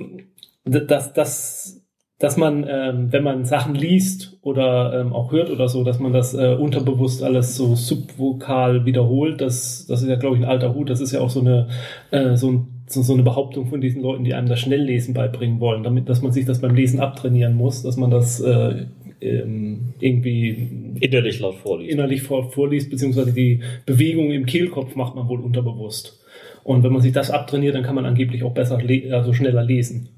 dass, 0.66 1.14
dass, 1.14 1.86
dass 2.18 2.38
man, 2.38 2.66
ähm, 2.68 3.12
wenn 3.12 3.24
man 3.24 3.46
Sachen 3.46 3.76
liest 3.76 4.38
oder 4.42 5.00
ähm, 5.00 5.14
auch 5.14 5.32
hört 5.32 5.50
oder 5.52 5.68
so, 5.68 5.84
dass 5.84 6.00
man 6.00 6.12
das 6.12 6.34
äh, 6.34 6.56
unterbewusst 6.60 7.22
alles 7.22 7.56
so 7.56 7.76
subvokal 7.76 8.86
wiederholt, 8.86 9.42
das, 9.42 9.86
das 9.88 10.02
ist 10.02 10.10
ja, 10.10 10.16
glaube 10.16 10.38
ich, 10.38 10.42
ein 10.42 10.50
alter 10.50 10.74
Hut. 10.74 10.90
Das 10.90 11.02
ist 11.02 11.12
ja 11.12 11.22
auch 11.22 11.30
so 11.30 11.42
eine, 11.42 11.68
äh, 12.12 12.36
so, 12.36 12.52
ein, 12.52 12.75
so, 12.88 13.02
so 13.02 13.14
eine 13.14 13.24
Behauptung 13.24 13.68
von 13.68 13.82
diesen 13.82 14.02
Leuten, 14.02 14.24
die 14.24 14.34
einem 14.34 14.48
das 14.48 14.60
Schnelllesen 14.60 15.14
beibringen 15.14 15.60
wollen, 15.60 15.84
damit, 15.84 16.08
dass 16.10 16.22
man 16.22 16.32
sich 16.32 16.46
das 16.46 16.62
beim 16.62 16.76
Lesen 16.76 17.00
abtrainieren 17.00 17.56
muss, 17.56 17.84
dass 17.84 17.98
man 17.98 18.12
das 18.12 18.40
äh, 18.40 18.86
ähm, 19.22 19.94
irgendwie 20.00 20.96
innerlich 21.00 21.40
laut 21.40 21.56
vorliest. 21.56 21.92
Innerlich 21.92 22.22
vor, 22.22 22.52
vorliest, 22.52 22.90
beziehungsweise 22.90 23.34
die 23.34 23.62
Bewegung 23.86 24.32
im 24.32 24.46
Kehlkopf 24.46 24.96
macht 24.96 25.16
man 25.16 25.28
wohl 25.28 25.40
unterbewusst. 25.40 26.22
Und 26.64 26.84
wenn 26.84 26.94
man 26.94 27.02
sich 27.02 27.12
das 27.12 27.32
abtrainiert, 27.32 27.76
dann 27.76 27.84
kann 27.84 27.96
man 27.96 28.06
angeblich 28.06 28.44
auch 28.44 28.54
besser, 28.54 28.80
also 29.12 29.34
schneller 29.34 29.64
lesen 29.64 30.10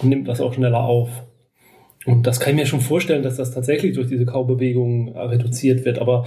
und 0.00 0.08
nimmt 0.08 0.28
das 0.28 0.40
auch 0.40 0.54
schneller 0.54 0.84
auf. 0.84 1.24
Und 2.04 2.26
das 2.26 2.40
kann 2.40 2.50
ich 2.50 2.56
mir 2.56 2.66
schon 2.66 2.80
vorstellen, 2.80 3.22
dass 3.22 3.36
das 3.36 3.52
tatsächlich 3.52 3.94
durch 3.94 4.08
diese 4.08 4.26
Kaubewegung 4.26 5.16
reduziert 5.16 5.84
wird. 5.84 5.98
Aber, 5.98 6.26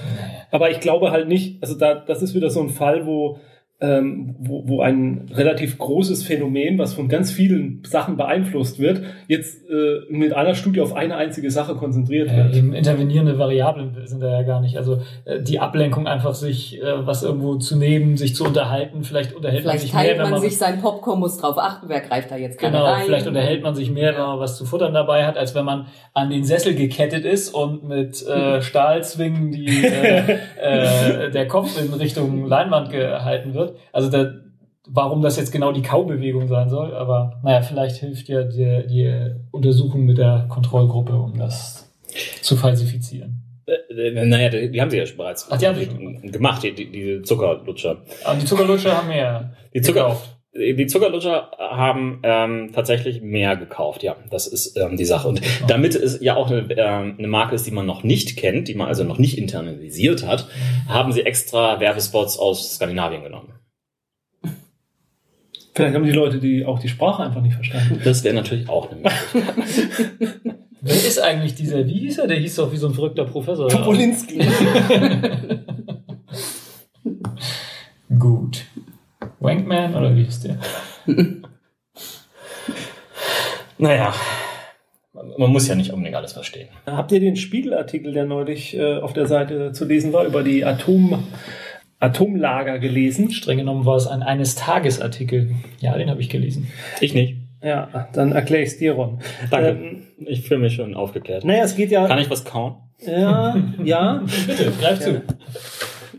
aber 0.51 0.71
ich 0.71 0.79
glaube 0.79 1.11
halt 1.11 1.27
nicht, 1.27 1.61
also 1.61 1.75
da, 1.75 1.95
das 1.95 2.21
ist 2.21 2.33
wieder 2.33 2.49
so 2.49 2.61
ein 2.61 2.69
Fall, 2.69 3.05
wo 3.05 3.39
ähm, 3.81 4.35
wo, 4.39 4.63
wo 4.67 4.81
ein 4.81 5.29
relativ 5.33 5.77
großes 5.77 6.23
Phänomen, 6.23 6.77
was 6.77 6.93
von 6.93 7.09
ganz 7.09 7.29
vielen 7.31 7.83
Sachen 7.85 8.15
beeinflusst 8.15 8.79
wird, 8.79 9.01
jetzt 9.27 9.69
äh, 9.69 9.99
mit 10.09 10.31
einer 10.31 10.55
Studie 10.55 10.79
auf 10.79 10.93
eine 10.95 11.17
einzige 11.17 11.51
Sache 11.51 11.75
konzentriert 11.75 12.29
Ja, 12.31 12.37
wird. 12.45 12.55
eben 12.55 12.73
intervenierende 12.73 13.37
Variablen 13.37 13.93
sind 14.05 14.21
da 14.23 14.31
ja 14.31 14.43
gar 14.43 14.61
nicht. 14.61 14.77
Also 14.77 14.99
äh, 15.25 15.41
die 15.41 15.59
Ablenkung 15.59 16.07
einfach 16.07 16.33
sich 16.35 16.81
äh, 16.81 17.05
was 17.05 17.23
irgendwo 17.23 17.55
zu 17.55 17.75
nehmen, 17.77 18.15
sich 18.15 18.33
zu 18.33 18.45
unterhalten, 18.45 19.03
vielleicht 19.03 19.33
unterhält 19.33 19.65
man 19.65 19.71
Vielleicht 19.71 19.81
sich 19.83 19.91
teilt 19.91 20.07
mehr, 20.07 20.15
wenn 20.17 20.31
man 20.31 20.31
man 20.39 20.41
sich 20.49 20.57
sein 20.57 20.79
Popcorn, 20.81 21.19
muss 21.19 21.37
drauf 21.37 21.57
achten, 21.57 21.89
wer 21.89 21.99
greift 21.99 22.31
da 22.31 22.37
jetzt 22.37 22.57
gerade 22.57 22.71
Genau, 22.77 22.85
rein. 22.85 23.03
vielleicht 23.05 23.27
unterhält 23.27 23.61
man 23.61 23.75
sich 23.75 23.91
mehr, 23.91 24.13
wenn 24.13 24.21
man 24.23 24.39
was 24.39 24.57
zu 24.57 24.63
futtern 24.65 24.93
dabei 24.93 25.25
hat, 25.25 25.37
als 25.37 25.53
wenn 25.53 25.65
man 25.65 25.87
an 26.13 26.29
den 26.29 26.45
Sessel 26.45 26.75
gekettet 26.75 27.25
ist 27.25 27.49
und 27.53 27.83
mit 27.83 28.25
äh, 28.25 28.61
Stahlzwingen 28.89 29.51
die, 29.51 29.67
äh, 29.85 30.37
äh, 30.61 31.31
der 31.31 31.47
Kopf 31.47 31.77
in 31.77 31.93
Richtung 31.93 32.47
Leinwand 32.47 32.89
gehalten 32.91 33.53
wird. 33.53 33.64
Also 33.91 34.09
da, 34.09 34.33
warum 34.87 35.21
das 35.21 35.37
jetzt 35.37 35.51
genau 35.51 35.71
die 35.71 35.81
Kaubewegung 35.81 36.47
sein 36.47 36.69
soll, 36.69 36.93
aber 36.93 37.39
naja, 37.43 37.61
vielleicht 37.61 37.97
hilft 37.97 38.27
ja 38.27 38.43
die, 38.43 38.85
die 38.87 39.31
Untersuchung 39.51 40.05
mit 40.05 40.17
der 40.17 40.45
Kontrollgruppe, 40.49 41.15
um 41.15 41.37
das 41.37 41.91
zu 42.41 42.55
falsifizieren. 42.55 43.41
Äh, 43.67 44.25
naja, 44.25 44.49
die, 44.49 44.71
die 44.71 44.79
haben 44.81 44.91
sie 44.91 44.97
ja 44.97 45.05
schon 45.05 45.17
bereits 45.17 45.47
Ach, 45.49 45.57
die 45.57 45.67
haben 45.67 45.75
sie 45.75 46.31
gemacht, 46.31 46.61
die, 46.63 46.73
die, 46.73 46.91
diese 46.91 47.21
Zuckerlutscher. 47.23 47.97
Aber 48.23 48.39
die 48.39 48.45
Zuckerlutscher 48.45 48.95
haben 48.95 49.07
mehr 49.07 49.53
Die 49.73 49.81
Zucker, 49.81 50.03
gekauft. 50.03 50.37
die 50.53 50.85
Zuckerlutscher 50.85 51.49
haben 51.57 52.19
ähm, 52.21 52.71
tatsächlich 52.73 53.21
mehr 53.23 53.57
gekauft, 53.57 54.03
ja. 54.03 54.15
Das 54.29 54.45
ist 54.45 54.77
ähm, 54.77 54.97
die 54.97 55.05
Sache. 55.05 55.27
Und 55.27 55.41
damit 55.67 55.95
es 55.95 56.21
ja 56.21 56.35
auch 56.35 56.51
eine, 56.51 56.67
ähm, 56.77 57.15
eine 57.17 57.27
Marke 57.27 57.55
ist, 57.55 57.65
die 57.65 57.71
man 57.71 57.87
noch 57.87 58.03
nicht 58.03 58.37
kennt, 58.37 58.67
die 58.67 58.75
man 58.75 58.87
also 58.87 59.03
noch 59.03 59.17
nicht 59.17 59.35
internalisiert 59.37 60.27
hat, 60.27 60.47
haben 60.87 61.11
sie 61.11 61.23
extra 61.23 61.79
Werbespots 61.79 62.37
aus 62.37 62.75
Skandinavien 62.75 63.23
genommen. 63.23 63.54
Vielleicht 65.75 65.93
haben 65.93 66.05
die 66.05 66.11
Leute 66.11 66.39
die 66.39 66.65
auch 66.65 66.79
die 66.79 66.87
Sprache 66.87 67.23
einfach 67.23 67.41
nicht 67.41 67.55
verstanden. 67.55 67.99
Das 68.03 68.23
wäre 68.23 68.33
natürlich 68.33 68.69
auch 68.69 68.89
eine 68.89 69.01
Möglichkeit. 69.01 70.39
Wer 70.81 70.95
ist 70.95 71.19
eigentlich 71.19 71.55
dieser, 71.55 71.85
wie 71.85 71.99
hieß 71.99 72.19
er? 72.19 72.27
Der 72.27 72.37
hieß 72.37 72.55
doch 72.55 72.71
wie 72.71 72.77
so 72.77 72.87
ein 72.87 72.93
verrückter 72.93 73.25
Professor. 73.25 73.67
Topolinski. 73.67 74.39
Gut. 78.19 78.65
Wankman 79.39 79.95
oder 79.95 80.15
wie 80.15 80.23
hieß 80.23 80.41
der? 80.41 80.59
naja, 83.77 84.13
man 85.37 85.51
muss 85.51 85.67
ja 85.67 85.75
nicht 85.75 85.91
unbedingt 85.91 86.15
alles 86.15 86.33
verstehen. 86.33 86.69
Habt 86.85 87.11
ihr 87.11 87.19
den 87.19 87.35
Spiegelartikel, 87.35 88.13
der 88.13 88.25
neulich 88.25 88.77
äh, 88.77 88.99
auf 88.99 89.11
der 89.13 89.25
Seite 89.25 89.73
zu 89.73 89.85
lesen 89.85 90.13
war, 90.13 90.25
über 90.25 90.43
die 90.43 90.63
Atom, 90.63 91.27
Atomlager 92.05 92.79
gelesen? 92.79 93.31
Streng 93.31 93.57
genommen 93.57 93.85
war 93.85 93.95
es 93.95 94.07
ein 94.07 94.23
eines 94.23 94.55
Tages 94.55 95.01
Artikel. 95.01 95.51
Ja, 95.79 95.97
den 95.97 96.09
habe 96.09 96.21
ich 96.21 96.29
gelesen. 96.29 96.67
Ich 97.01 97.13
nicht. 97.13 97.37
Ja, 97.63 98.07
dann 98.13 98.31
erkläre 98.31 98.63
ich 98.63 98.69
es 98.69 98.77
dir, 98.77 98.93
Ron. 98.93 99.19
Danke. 99.49 99.69
Ähm, 99.69 100.03
ich 100.19 100.47
fühle 100.47 100.59
mich 100.59 100.75
schon 100.75 100.93
aufgeklärt. 100.93 101.43
naja, 101.43 101.63
es 101.63 101.75
geht 101.75 101.89
ja. 101.91 102.07
Kann 102.07 102.19
ich 102.19 102.29
was 102.29 102.45
kauen? 102.45 102.75
Ja, 103.05 103.55
ja. 103.83 104.23
Bitte, 104.47 104.71
greif 104.79 104.99
zu. 104.99 105.21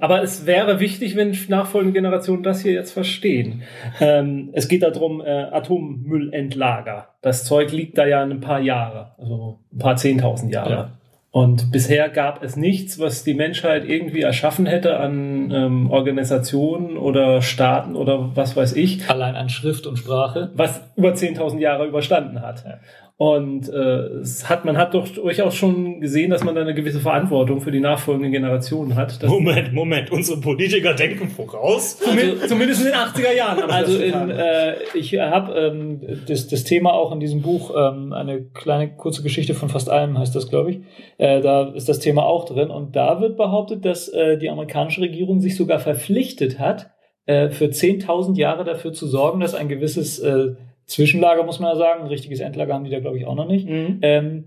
Aber 0.01 0.23
es 0.23 0.45
wäre 0.45 0.81
wichtig, 0.81 1.17
wenn 1.17 1.37
nachfolgende 1.49 1.95
Generationen 1.95 2.43
das 2.43 2.61
hier 2.61 2.73
jetzt 2.73 2.93
verstehen. 2.93 3.63
Ähm, 4.01 4.51
es 4.53 4.69
geht 4.69 4.83
darum, 4.83 5.21
äh, 5.21 5.31
Atommüllendlager. 5.31 7.09
Das 7.23 7.45
Zeug 7.45 7.73
liegt 7.73 7.97
da 7.97 8.07
ja 8.07 8.23
ein 8.23 8.41
paar 8.41 8.61
Jahre, 8.61 9.15
also 9.19 9.61
ein 9.73 9.79
paar 9.79 9.97
Zehntausend 9.97 10.53
Jahre. 10.53 10.71
Ja. 10.71 10.91
Und 11.37 11.71
bisher 11.71 12.09
gab 12.09 12.43
es 12.43 12.57
nichts, 12.57 12.99
was 12.99 13.23
die 13.23 13.35
Menschheit 13.35 13.85
irgendwie 13.85 14.23
erschaffen 14.23 14.65
hätte 14.65 14.99
an 14.99 15.51
ähm, 15.51 15.91
Organisationen 15.91 16.97
oder 16.97 17.43
Staaten 17.43 17.95
oder 17.95 18.35
was 18.35 18.57
weiß 18.57 18.73
ich, 18.73 19.11
Allein 19.11 19.37
an 19.37 19.51
Schrift 19.51 19.87
und 19.87 19.99
Sprache. 19.99 20.51
was 20.55 20.81
über 20.97 21.11
10.000 21.11 21.59
Jahre 21.59 21.85
überstanden 21.85 22.41
hat. 22.41 22.65
Und 23.19 23.71
äh, 23.71 24.19
es 24.21 24.47
hat, 24.47 24.67
man 24.67 24.77
hat 24.77 24.93
doch 24.93 25.09
durchaus 25.09 25.55
schon 25.55 26.03
gesehen, 26.03 26.29
dass 26.31 26.45
man 26.45 26.55
da 26.55 26.61
eine 26.61 26.75
gewisse 26.75 27.01
Verantwortung 27.01 27.63
für 27.63 27.71
die 27.71 27.81
nachfolgenden 27.81 28.31
Generationen 28.31 28.95
hat. 28.95 29.23
Moment, 29.23 29.73
Moment, 29.73 30.11
unsere 30.13 30.39
Politiker 30.39 30.93
denken 30.93 31.31
voraus. 31.31 31.99
zumindest, 31.99 32.51
zumindest 32.51 32.81
in 32.83 32.89
den 32.89 32.95
80er 32.95 33.35
Jahren. 33.35 33.63
haben 33.63 33.71
sie 33.71 33.75
Also 33.75 33.99
in, 34.01 34.31
äh, 34.31 34.75
ich 34.93 35.19
habe 35.19 35.59
ähm, 35.59 36.01
das, 36.29 36.47
das 36.49 36.65
Thema 36.65 36.93
auch 36.93 37.11
in 37.11 37.21
diesem 37.21 37.41
Buch, 37.41 37.71
ähm, 37.75 38.13
eine 38.13 38.45
kleine 38.51 38.95
kurze 38.95 39.23
Geschichte 39.23 39.55
von 39.55 39.71
fast 39.71 39.89
allem 39.89 40.19
heißt 40.19 40.37
das, 40.37 40.51
glaube 40.51 40.73
ich. 40.73 40.81
Äh, 41.17 41.41
da 41.41 41.69
ist 41.69 41.89
das 41.89 42.01
Thema 42.01 42.27
auch 42.27 42.45
drin 42.45 42.69
und 42.69 42.97
da 42.97 43.23
wird 43.23 43.39
behauptet, 43.39 43.87
dass 43.87 44.09
äh, 44.09 44.37
die 44.37 44.51
amerikanische 44.51 45.01
Regierung 45.01 45.41
sich 45.41 45.57
sogar 45.57 45.79
verpflichtet 45.79 46.59
hat, 46.59 46.91
äh, 47.25 47.49
für 47.49 47.67
10.000 47.67 48.37
Jahre 48.37 48.65
dafür 48.65 48.93
zu 48.93 49.07
sorgen, 49.07 49.41
dass 49.41 49.55
ein 49.55 49.69
gewisses 49.69 50.19
äh, 50.19 50.49
Zwischenlager, 50.87 51.43
muss 51.45 51.61
man 51.61 51.71
ja 51.73 51.77
sagen, 51.77 52.03
ein 52.03 52.07
richtiges 52.09 52.41
Endlager 52.41 52.75
haben 52.75 52.85
die 52.85 52.91
da, 52.91 53.01
glaube 53.01 53.19
ich, 53.19 53.27
auch 53.27 53.35
noch 53.35 53.49
nicht, 53.49 53.69
Mhm. 53.69 53.99
ähm, 54.03 54.45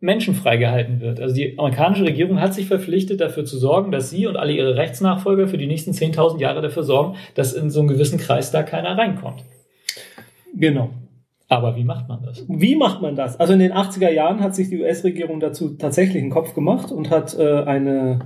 menschenfrei 0.00 0.56
gehalten 0.56 1.00
wird. 1.00 1.20
Also 1.20 1.34
die 1.34 1.56
amerikanische 1.58 2.04
Regierung 2.04 2.40
hat 2.40 2.54
sich 2.54 2.66
verpflichtet, 2.66 3.20
dafür 3.20 3.44
zu 3.44 3.56
sorgen, 3.56 3.92
dass 3.92 4.10
sie 4.10 4.26
und 4.26 4.36
alle 4.36 4.52
ihre 4.52 4.76
Rechtsnachfolger 4.76 5.46
für 5.46 5.58
die 5.58 5.66
nächsten 5.68 5.92
10.000 5.92 6.40
Jahre 6.40 6.60
dafür 6.60 6.82
sorgen, 6.82 7.16
dass 7.34 7.52
in 7.52 7.70
so 7.70 7.80
einen 7.80 7.88
gewissen 7.88 8.18
Kreis 8.18 8.50
da 8.50 8.64
keiner 8.64 8.98
reinkommt. 8.98 9.44
Genau. 10.54 10.90
Aber 11.48 11.76
wie 11.76 11.84
macht 11.84 12.08
man 12.08 12.22
das? 12.22 12.44
Wie 12.48 12.74
macht 12.74 13.02
man 13.02 13.14
das? 13.14 13.38
Also 13.38 13.52
in 13.52 13.58
den 13.58 13.72
80er 13.72 14.10
Jahren 14.10 14.40
hat 14.40 14.54
sich 14.54 14.70
die 14.70 14.80
US-Regierung 14.80 15.38
dazu 15.38 15.74
tatsächlich 15.76 16.22
einen 16.22 16.30
Kopf 16.32 16.54
gemacht 16.54 16.90
und 16.90 17.10
hat 17.10 17.38
äh, 17.38 17.62
eine 17.62 18.20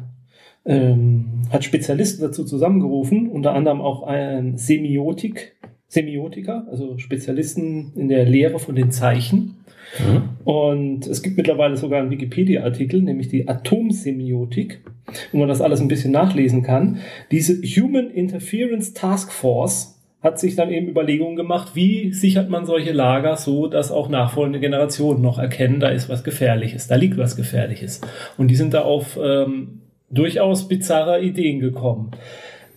ähm, 0.64 1.42
hat 1.50 1.64
Spezialisten 1.64 2.22
dazu 2.22 2.44
zusammengerufen, 2.44 3.28
unter 3.28 3.52
anderem 3.52 3.80
auch 3.80 4.04
ein 4.04 4.56
Semiotik, 4.56 5.56
Semiotiker, 5.88 6.66
also 6.70 6.98
Spezialisten 6.98 7.92
in 7.94 8.08
der 8.08 8.24
Lehre 8.24 8.58
von 8.58 8.74
den 8.74 8.90
Zeichen. 8.90 9.56
Und 10.44 11.06
es 11.06 11.22
gibt 11.22 11.36
mittlerweile 11.36 11.76
sogar 11.76 12.00
einen 12.00 12.10
Wikipedia-Artikel, 12.10 13.02
nämlich 13.02 13.28
die 13.28 13.48
Atomsemiotik, 13.48 14.80
wo 15.32 15.38
man 15.38 15.48
das 15.48 15.60
alles 15.60 15.80
ein 15.80 15.88
bisschen 15.88 16.12
nachlesen 16.12 16.62
kann. 16.62 16.98
Diese 17.30 17.54
Human 17.62 18.10
Interference 18.10 18.92
Task 18.92 19.32
Force 19.32 19.98
hat 20.22 20.40
sich 20.40 20.56
dann 20.56 20.70
eben 20.70 20.88
Überlegungen 20.88 21.36
gemacht, 21.36 21.72
wie 21.74 22.12
sichert 22.12 22.50
man 22.50 22.66
solche 22.66 22.92
Lager 22.92 23.36
so, 23.36 23.68
dass 23.68 23.92
auch 23.92 24.08
nachfolgende 24.08 24.60
Generationen 24.60 25.22
noch 25.22 25.38
erkennen, 25.38 25.78
da 25.78 25.88
ist 25.88 26.08
was 26.08 26.24
Gefährliches, 26.24 26.88
da 26.88 26.96
liegt 26.96 27.16
was 27.16 27.36
Gefährliches. 27.36 28.00
Und 28.36 28.48
die 28.48 28.56
sind 28.56 28.74
da 28.74 28.82
auf 28.82 29.18
ähm, 29.22 29.82
durchaus 30.10 30.68
bizarre 30.68 31.22
Ideen 31.22 31.60
gekommen. 31.60 32.10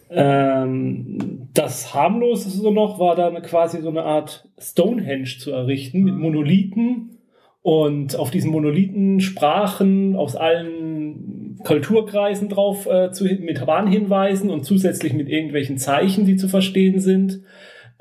Ähm, 0.09 1.49
das 1.53 1.93
harmloseste 1.93 2.71
noch 2.71 2.99
war 2.99 3.15
dann 3.15 3.41
quasi 3.41 3.81
so 3.81 3.89
eine 3.89 4.03
Art 4.03 4.47
Stonehenge 4.57 5.37
zu 5.39 5.51
errichten 5.51 6.03
mit 6.03 6.15
Monolithen 6.15 7.17
und 7.61 8.15
auf 8.15 8.31
diesen 8.31 8.51
Monolithen 8.51 9.19
Sprachen 9.19 10.15
aus 10.15 10.35
allen 10.35 11.59
Kulturkreisen 11.63 12.49
drauf 12.49 12.87
äh, 12.87 13.11
zu, 13.11 13.25
mit 13.25 13.65
Warnhinweisen 13.67 14.49
und 14.49 14.63
zusätzlich 14.63 15.13
mit 15.13 15.29
irgendwelchen 15.29 15.77
Zeichen, 15.77 16.25
die 16.25 16.37
zu 16.37 16.47
verstehen 16.47 16.99
sind. 16.99 17.41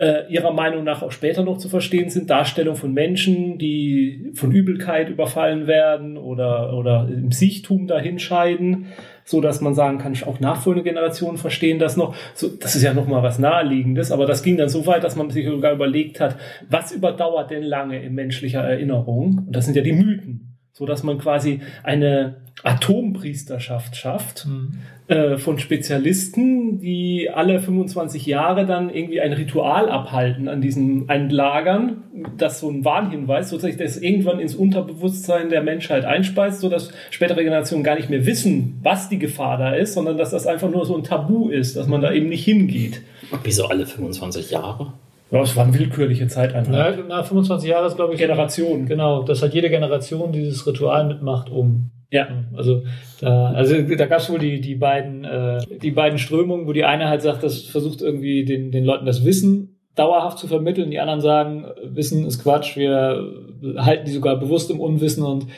Äh, 0.01 0.33
ihrer 0.33 0.53
Meinung 0.53 0.85
nach 0.85 1.03
auch 1.03 1.11
später 1.11 1.43
noch 1.43 1.59
zu 1.59 1.69
verstehen 1.69 2.09
sind, 2.09 2.31
Darstellung 2.31 2.77
von 2.77 2.95
Menschen, 2.95 3.59
die 3.59 4.31
von 4.35 4.53
Übelkeit 4.53 5.09
überfallen 5.09 5.67
werden 5.67 6.17
oder, 6.17 6.73
oder 6.73 7.09
im 7.09 7.33
Siechtum 7.33 7.89
dahinscheiden, 7.89 8.87
so 9.25 9.41
dass 9.41 9.61
man 9.61 9.75
sagen 9.75 9.99
kann, 9.99 10.15
auch 10.25 10.39
nachfolgende 10.39 10.89
Generationen 10.89 11.37
verstehen 11.37 11.81
das 11.81 11.97
noch. 11.97 12.15
So, 12.35 12.47
das 12.47 12.77
ist 12.77 12.85
ja 12.85 12.95
noch 12.95 13.09
mal 13.09 13.25
was 13.25 13.41
Naheliegendes, 13.41 14.13
aber 14.13 14.25
das 14.25 14.45
ging 14.45 14.57
dann 14.57 14.69
so 14.69 14.87
weit, 14.87 15.03
dass 15.03 15.17
man 15.17 15.31
sich 15.31 15.49
sogar 15.49 15.73
überlegt 15.73 16.21
hat, 16.21 16.37
was 16.71 16.93
überdauert 16.93 17.51
denn 17.51 17.65
lange 17.65 18.01
in 18.01 18.15
menschlicher 18.15 18.61
Erinnerung? 18.61 19.47
Und 19.49 19.57
das 19.57 19.65
sind 19.65 19.77
ja 19.77 19.83
die 19.83 19.95
Mythen, 19.95 20.48
so 20.79 20.87
dass 20.87 21.03
man 21.03 21.19
quasi 21.19 21.61
eine 21.83 22.37
Atompriesterschaft 22.63 23.97
schafft 23.97 24.47
äh, 25.09 25.37
von 25.37 25.59
Spezialisten, 25.59 26.81
die 26.81 27.31
alle 27.33 27.61
25 27.61 28.27
Jahre 28.27 28.65
dann 28.65 28.91
irgendwie 28.91 29.21
ein 29.21 29.33
Ritual 29.33 29.89
abhalten 29.89 30.49
an 30.49 30.61
diesen 30.61 31.09
Endlagern 31.09 32.05
das 32.37 32.61
so 32.61 32.69
ein 32.69 32.85
Warnhinweis, 32.85 33.51
sodass 33.51 33.77
das 33.77 33.97
irgendwann 33.97 34.41
ins 34.41 34.55
Unterbewusstsein 34.55 35.51
der 35.51 35.63
Menschheit 35.63 36.05
einspeist, 36.05 36.61
sodass 36.61 36.93
spätere 37.11 37.45
Generationen 37.45 37.85
gar 37.85 37.97
nicht 37.97 38.11
mehr 38.11 38.27
wissen, 38.27 38.79
was 38.83 39.09
die 39.09 39.19
Gefahr 39.19 39.57
da 39.57 39.75
ist, 39.75 39.95
sondern 39.95 40.17
dass 40.17 40.31
das 40.31 40.47
einfach 40.47 40.71
nur 40.71 40.85
so 40.85 40.97
ein 40.97 41.05
Tabu 41.05 41.49
ist, 41.49 41.77
dass 41.77 41.87
man 41.87 42.01
da 42.01 42.13
eben 42.13 42.29
nicht 42.29 42.45
hingeht. 42.45 43.03
Wieso 43.45 43.67
alle 43.67 43.87
25 43.87 44.51
Jahre? 44.51 44.95
Ja, 45.31 45.43
es 45.43 45.57
waren 45.57 45.79
willkürliche 45.79 46.27
Zeiteinheiten. 46.29 47.05
Na, 47.09 47.17
nach 47.19 47.27
25 47.27 47.69
Jahren 47.69 47.87
ist, 47.87 47.97
glaube 47.97 48.15
ich, 48.15 48.19
Generation. 48.19 48.87
Genau, 48.87 49.23
dass 49.23 49.43
halt 49.43 49.55
jede 49.55 49.69
Generation 49.69 50.33
dieses 50.33 50.67
Ritual 50.67 51.07
mitmacht, 51.07 51.51
um. 51.51 51.91
Ja. 52.11 52.27
Also 52.57 52.85
da, 53.21 53.53
also 53.53 53.83
da 53.83 54.07
gab 54.07 54.21
es 54.21 54.31
wohl 54.31 54.39
die, 54.39 54.63
die 54.63 54.77
beiden 54.77 55.25
äh, 55.25 55.59
die 55.83 55.91
beiden 55.91 56.19
Strömungen, 56.19 56.67
wo 56.67 56.73
die 56.73 56.85
eine 56.85 57.09
halt 57.09 57.21
sagt, 57.21 57.43
das 57.43 57.65
versucht 57.65 58.01
irgendwie 58.01 58.47
den, 58.47 58.71
den 58.71 58.85
Leuten 58.85 59.05
das 59.05 59.27
Wissen 59.27 59.79
dauerhaft 59.95 60.39
zu 60.39 60.47
vermitteln, 60.47 60.91
die 60.91 61.01
anderen 61.01 61.21
sagen, 61.21 61.67
Wissen 61.85 62.25
ist 62.25 62.43
Quatsch, 62.43 62.77
wir 62.77 63.31
halten 63.77 64.07
die 64.07 64.13
sogar 64.13 64.37
bewusst 64.37 64.71
im 64.71 64.81
Unwissen 64.81 65.25
und 65.25 65.49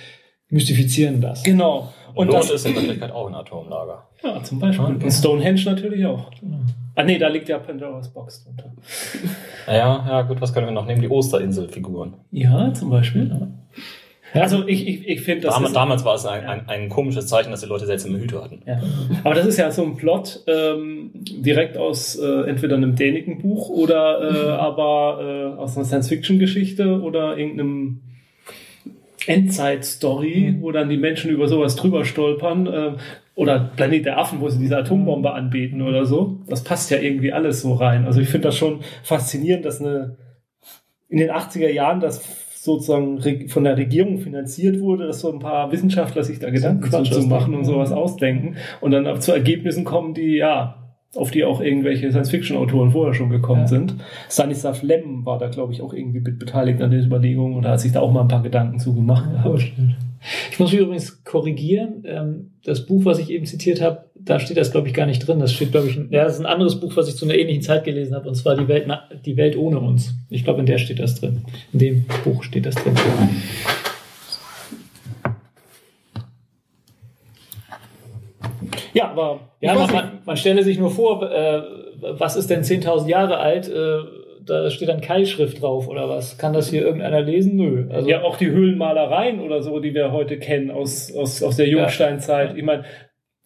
mystifizieren 0.49 1.21
das. 1.21 1.45
Genau. 1.45 1.93
Und, 2.15 2.29
Und 2.29 2.33
Mond 2.33 2.39
das 2.39 2.51
ist 2.51 2.67
in 2.67 2.75
Wirklichkeit 2.75 3.13
auch 3.13 3.29
ein 3.29 3.35
Atomlager. 3.35 4.09
Ja, 4.25 4.43
zum 4.43 4.59
Beispiel. 4.59 4.85
Und 4.85 5.11
Stonehenge 5.11 5.63
natürlich 5.65 6.05
auch. 6.05 6.31
Ah 7.01 7.03
nee, 7.03 7.17
da 7.17 7.29
liegt 7.29 7.49
ja 7.49 7.59
Pandoras 7.59 8.13
Box 8.13 8.45
drunter. 8.45 8.73
Ja, 9.67 10.05
ja, 10.07 10.23
gut, 10.23 10.39
was 10.43 10.53
können 10.53 10.67
wir 10.67 10.73
noch 10.73 10.85
nehmen? 10.85 11.01
Die 11.01 11.11
Osterinsel-Figuren. 11.11 12.13
Ja, 12.31 12.75
zum 12.75 12.91
Beispiel. 12.91 13.49
Also 14.35 14.69
ich, 14.69 14.87
ich, 14.87 15.09
ich 15.09 15.21
finde, 15.23 15.47
das 15.47 15.55
Damals, 15.55 15.73
damals 15.73 16.05
war 16.05 16.15
es 16.17 16.27
ein, 16.27 16.45
ein, 16.45 16.69
ein 16.69 16.89
komisches 16.91 17.27
Zeichen, 17.27 17.53
dass 17.53 17.63
die 17.63 17.67
Leute 17.67 17.87
seltsame 17.87 18.19
Hüte 18.21 18.45
hatten. 18.45 18.61
ja. 18.67 18.83
Aber 19.25 19.35
das 19.35 19.47
ist 19.47 19.57
ja 19.57 19.71
so 19.71 19.83
ein 19.83 19.97
Plot 19.97 20.45
ähm, 20.47 21.11
direkt 21.15 21.79
aus 21.79 22.17
äh, 22.17 22.43
entweder 22.43 22.77
einem 22.77 22.97
Däniken-Buch 22.97 23.71
oder 23.71 24.21
äh, 24.21 24.51
aber 24.51 25.55
äh, 25.57 25.59
aus 25.59 25.77
einer 25.77 25.87
Science-Fiction-Geschichte 25.87 27.01
oder 27.01 27.39
irgendeinem 27.39 28.03
Endzeit-Story, 29.27 30.57
wo 30.61 30.71
dann 30.71 30.91
die 30.91 30.99
Menschen 30.99 31.31
über 31.31 31.49
sowas 31.49 31.77
drüber 31.77 32.05
stolpern. 32.05 32.99
Oder 33.41 33.71
Planet 33.75 34.05
der 34.05 34.19
Affen, 34.19 34.41
wo 34.41 34.51
sie 34.51 34.59
diese 34.59 34.77
Atombombe 34.77 35.33
anbeten 35.33 35.81
oder 35.81 36.05
so. 36.05 36.41
Das 36.47 36.63
passt 36.63 36.91
ja 36.91 36.99
irgendwie 36.99 37.33
alles 37.33 37.63
so 37.63 37.73
rein. 37.73 38.05
Also 38.05 38.21
ich 38.21 38.29
finde 38.29 38.49
das 38.49 38.57
schon 38.57 38.81
faszinierend, 39.03 39.65
dass 39.65 39.81
eine 39.81 40.17
in 41.09 41.17
den 41.19 41.31
80er 41.31 41.71
Jahren 41.71 42.01
das 42.01 42.23
sozusagen 42.63 43.19
von 43.49 43.65
der 43.65 43.79
Regierung 43.79 44.19
finanziert 44.19 44.79
wurde, 44.81 45.07
dass 45.07 45.21
so 45.21 45.33
ein 45.33 45.39
paar 45.39 45.73
Wissenschaftler 45.73 46.23
sich 46.23 46.39
da 46.39 46.51
Gedanken 46.51 46.83
Quatsch 46.83 47.11
zu 47.11 47.23
machen 47.23 47.55
und 47.55 47.65
sowas 47.65 47.93
ausdenken 47.93 48.57
und 48.83 48.91
dann 48.91 49.19
zu 49.23 49.33
Ergebnissen 49.33 49.85
kommen, 49.85 50.13
die 50.13 50.37
ja 50.37 50.77
auf 51.17 51.31
die 51.31 51.43
auch 51.45 51.63
irgendwelche 51.63 52.11
Science-Fiction-Autoren 52.11 52.91
vorher 52.91 53.15
schon 53.15 53.31
gekommen 53.31 53.63
Ja. 53.63 53.67
sind. 53.67 53.95
Stanislav 54.29 54.83
Lem 54.83 55.25
war 55.25 55.39
da, 55.39 55.49
glaube 55.49 55.73
ich, 55.73 55.81
auch 55.81 55.95
irgendwie 55.95 56.21
mit 56.21 56.39
beteiligt 56.39 56.81
an 56.83 56.91
den 56.91 57.03
Überlegungen 57.05 57.57
und 57.57 57.67
hat 57.67 57.81
sich 57.81 57.93
da 57.93 58.01
auch 58.01 58.13
mal 58.13 58.21
ein 58.21 58.29
paar 58.29 58.43
Gedanken 58.43 58.79
zu 58.79 58.95
gemacht. 58.95 59.29
Ja, 59.35 59.43
gehabt. 59.43 59.61
stimmt. 59.63 59.97
Ich 60.51 60.59
muss 60.59 60.71
mich 60.73 60.81
übrigens 60.81 61.25
korrigieren. 61.25 62.03
Ähm, 62.07 62.51
das 62.65 62.85
Buch, 62.87 63.05
was 63.05 63.19
ich 63.19 63.31
eben 63.31 63.47
zitiert 63.47 63.81
habe, 63.81 64.05
da 64.15 64.39
steht 64.39 64.59
das, 64.59 64.71
glaube 64.71 64.87
ich, 64.89 64.95
gar 64.95 65.07
nicht 65.07 65.27
drin. 65.27 65.39
Das 65.39 65.53
steht, 65.53 65.73
glaube 65.73 65.89
ich, 65.89 65.97
ein- 65.97 66.09
ja, 66.11 66.25
das 66.25 66.35
ist 66.35 66.41
ein 66.41 66.47
anderes 66.47 66.79
Buch, 66.79 66.95
was 66.97 67.09
ich 67.09 67.17
zu 67.17 67.25
einer 67.25 67.35
ähnlichen 67.37 67.63
Zeit 67.63 67.85
gelesen 67.85 68.15
habe, 68.15 68.29
und 68.29 68.35
zwar 68.35 68.55
die 68.57 68.69
Welt, 68.69 68.87
die 69.25 69.37
Welt 69.39 69.57
ohne 69.57 69.79
uns. 69.81 70.13
Ich 70.29 70.45
glaube, 70.45 70.61
in 70.61 70.67
der 70.67 70.79
steht 70.79 70.99
das 70.99 71.15
drin. 71.21 71.43
In 71.73 71.79
dem 71.79 72.05
Buch 72.25 72.43
steht 72.43 72.67
das 72.67 72.75
drin. 72.75 72.95
Ja, 78.93 79.11
aber 79.11 79.41
Ja, 79.61 79.75
man, 79.75 80.19
man 80.25 80.37
stelle 80.37 80.63
sich 80.65 80.79
nur 80.79 80.91
vor, 80.91 81.23
äh, 81.31 81.63
was 82.01 82.37
ist 82.37 82.49
denn 82.51 82.63
10.000 82.65 83.09
Jahre 83.09 83.39
alt? 83.39 83.69
Äh, 83.69 83.99
da 84.51 84.71
steht 84.71 84.89
dann 84.89 85.01
Keilschrift 85.01 85.63
drauf 85.63 85.89
oder 85.89 86.09
was? 86.09 86.37
Kann 86.39 86.53
das 86.53 86.69
hier 86.71 86.83
irgendeiner 86.83 87.21
lesen? 87.23 87.57
Nö. 87.57 87.89
Also, 87.91 88.09
ja, 88.09 88.23
auch 88.23 88.37
die 88.37 88.51
Höhlenmalereien 88.51 89.41
oder 89.41 89.63
so, 89.63 89.81
die 89.81 89.95
wir 89.95 90.13
heute 90.13 90.39
kennen 90.39 90.71
aus, 90.71 91.15
aus, 91.15 91.43
aus 91.43 91.57
der 91.57 91.69
Jungsteinzeit. 91.69 92.57
Ich 92.57 92.63
meine, 92.65 92.85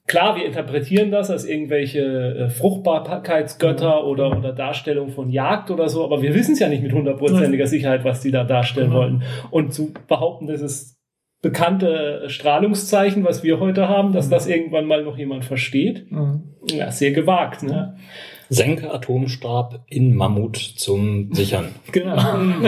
klar, 0.07 0.37
wir 0.37 0.45
interpretieren 0.45 1.11
das 1.11 1.31
als 1.31 1.45
irgendwelche 1.45 2.01
äh, 2.01 2.49
Fruchtbarkeitsgötter 2.51 4.05
oder, 4.07 4.37
oder 4.37 4.53
Darstellung 4.53 5.11
von 5.11 5.31
Jagd 5.31 5.71
oder 5.71 5.89
so, 5.89 6.05
aber 6.05 6.23
wir 6.23 6.35
wissen 6.35 6.53
es 6.53 6.59
ja 6.59 6.69
nicht 6.69 6.83
mit 6.83 6.93
hundertprozentiger 6.93 7.67
Sicherheit, 7.67 8.05
was 8.05 8.21
die 8.21 8.31
da 8.31 8.45
darstellen 8.45 8.89
Genau. 8.91 9.01
wollten. 9.01 9.23
Und 9.51 9.73
zu 9.73 9.93
behaupten, 10.09 10.47
das 10.47 10.61
ist 10.61 10.95
bekannte 11.43 12.25
Strahlungszeichen, 12.29 13.25
was 13.25 13.43
wir 13.45 13.61
heute 13.61 13.89
haben, 13.89 14.13
dass 14.13 14.31
das 14.31 14.47
irgendwann 14.47 14.87
mal 14.87 15.03
noch 15.03 15.19
jemand 15.19 15.45
versteht, 15.45 16.11
Mhm. 16.11 16.43
ja, 16.71 16.91
sehr 16.91 17.13
gewagt. 17.13 17.63
Ne? 17.63 17.97
Senke 17.99 18.03
Atomstab 18.51 19.85
in 19.89 20.15
Mammut 20.15 20.57
zum 20.57 21.33
Sichern. 21.33 21.67
Genau. 21.93 22.17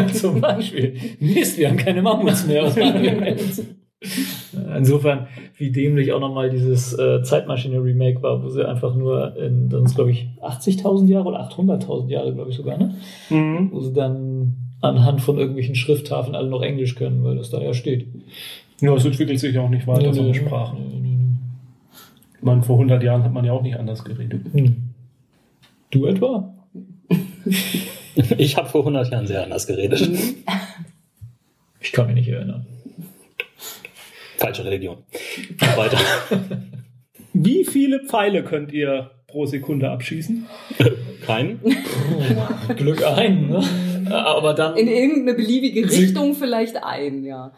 Zum 0.13 0.41
Beispiel. 0.41 0.97
Mist, 1.21 1.59
wir 1.59 1.69
haben 1.69 1.77
keine 1.77 2.03
Mammuts 2.03 2.47
mehr. 2.47 2.71
Insofern, 4.77 5.27
wie 5.57 5.73
dämlich 5.73 6.13
auch 6.13 6.21
nochmal 6.21 6.51
dieses 6.51 6.97
äh, 6.99 7.23
Zeitmaschine-Remake 7.23 8.23
war, 8.23 8.43
wo 8.43 8.49
sie 8.49 8.67
einfach 8.67 8.95
nur 8.95 9.37
in, 9.37 9.69
dann 9.69 9.85
ist 9.85 9.95
glaube 9.95 10.13
ich 10.13 10.29
80.000 10.43 11.07
Jahre 11.07 11.29
oder 11.29 11.41
800.000 11.49 12.09
Jahre, 12.09 12.35
glaube 12.35 12.51
ich 12.51 12.57
sogar, 12.57 12.79
ne? 12.79 12.95
Mhm. 13.31 13.71
Wo 13.73 13.81
sie 13.81 13.93
dann 13.93 14.57
anhand 14.81 15.23
von 15.23 15.39
irgendwelchen 15.39 15.75
Schrifttafeln 15.75 16.37
alle 16.37 16.49
noch 16.49 16.63
Englisch 16.63 16.95
können, 16.95 17.25
weil 17.25 17.37
das 17.37 17.51
da 17.51 17.61
ja 17.61 17.75
steht. 17.75 18.07
Ja, 18.81 18.95
es 18.95 19.05
entwickelt 19.05 19.41
sich 19.41 19.55
ja 19.55 19.63
auch 19.63 19.71
nicht 19.71 19.87
weiter, 19.87 20.13
so 20.13 20.23
eine 20.23 20.35
Sprache. 20.35 20.77
Ich 22.37 22.43
meine, 22.43 22.63
vor 22.63 22.77
100 22.77 23.03
Jahren 23.03 23.25
hat 23.25 23.33
man 23.33 23.45
ja 23.45 23.53
auch 23.53 23.63
nicht 23.63 23.79
anders 23.79 24.05
geredet. 24.05 24.43
Hm. 24.53 24.86
Du 25.97 26.05
etwa? 26.05 26.55
Ich 28.37 28.59
habe 28.59 28.69
vor 28.69 28.83
100 28.83 29.11
Jahren 29.11 29.27
sehr 29.27 29.43
anders 29.43 29.67
geredet. 29.67 30.07
Ich 31.81 31.93
kann 31.93 32.07
mich 32.07 32.17
nicht 32.17 32.29
erinnern. 32.29 32.67
Falsche 34.37 34.67
Religion. 34.67 34.99
Weiter. 35.75 35.99
Wie 37.33 37.65
viele 37.65 38.05
Pfeile 38.05 38.45
könnt 38.45 38.73
ihr 38.73 39.11
pro 39.27 39.47
Sekunde 39.47 39.91
abschießen? 39.91 40.47
Kein? 41.25 41.61
Glück 42.77 43.03
ein, 43.03 43.49
ne? 43.49 43.63
Aber 44.11 44.53
dann. 44.53 44.77
In 44.77 44.89
irgendeine 44.89 45.35
beliebige 45.35 45.91
Richtung 45.91 46.35
vielleicht 46.35 46.77
ein, 46.85 47.25
ja. 47.25 47.55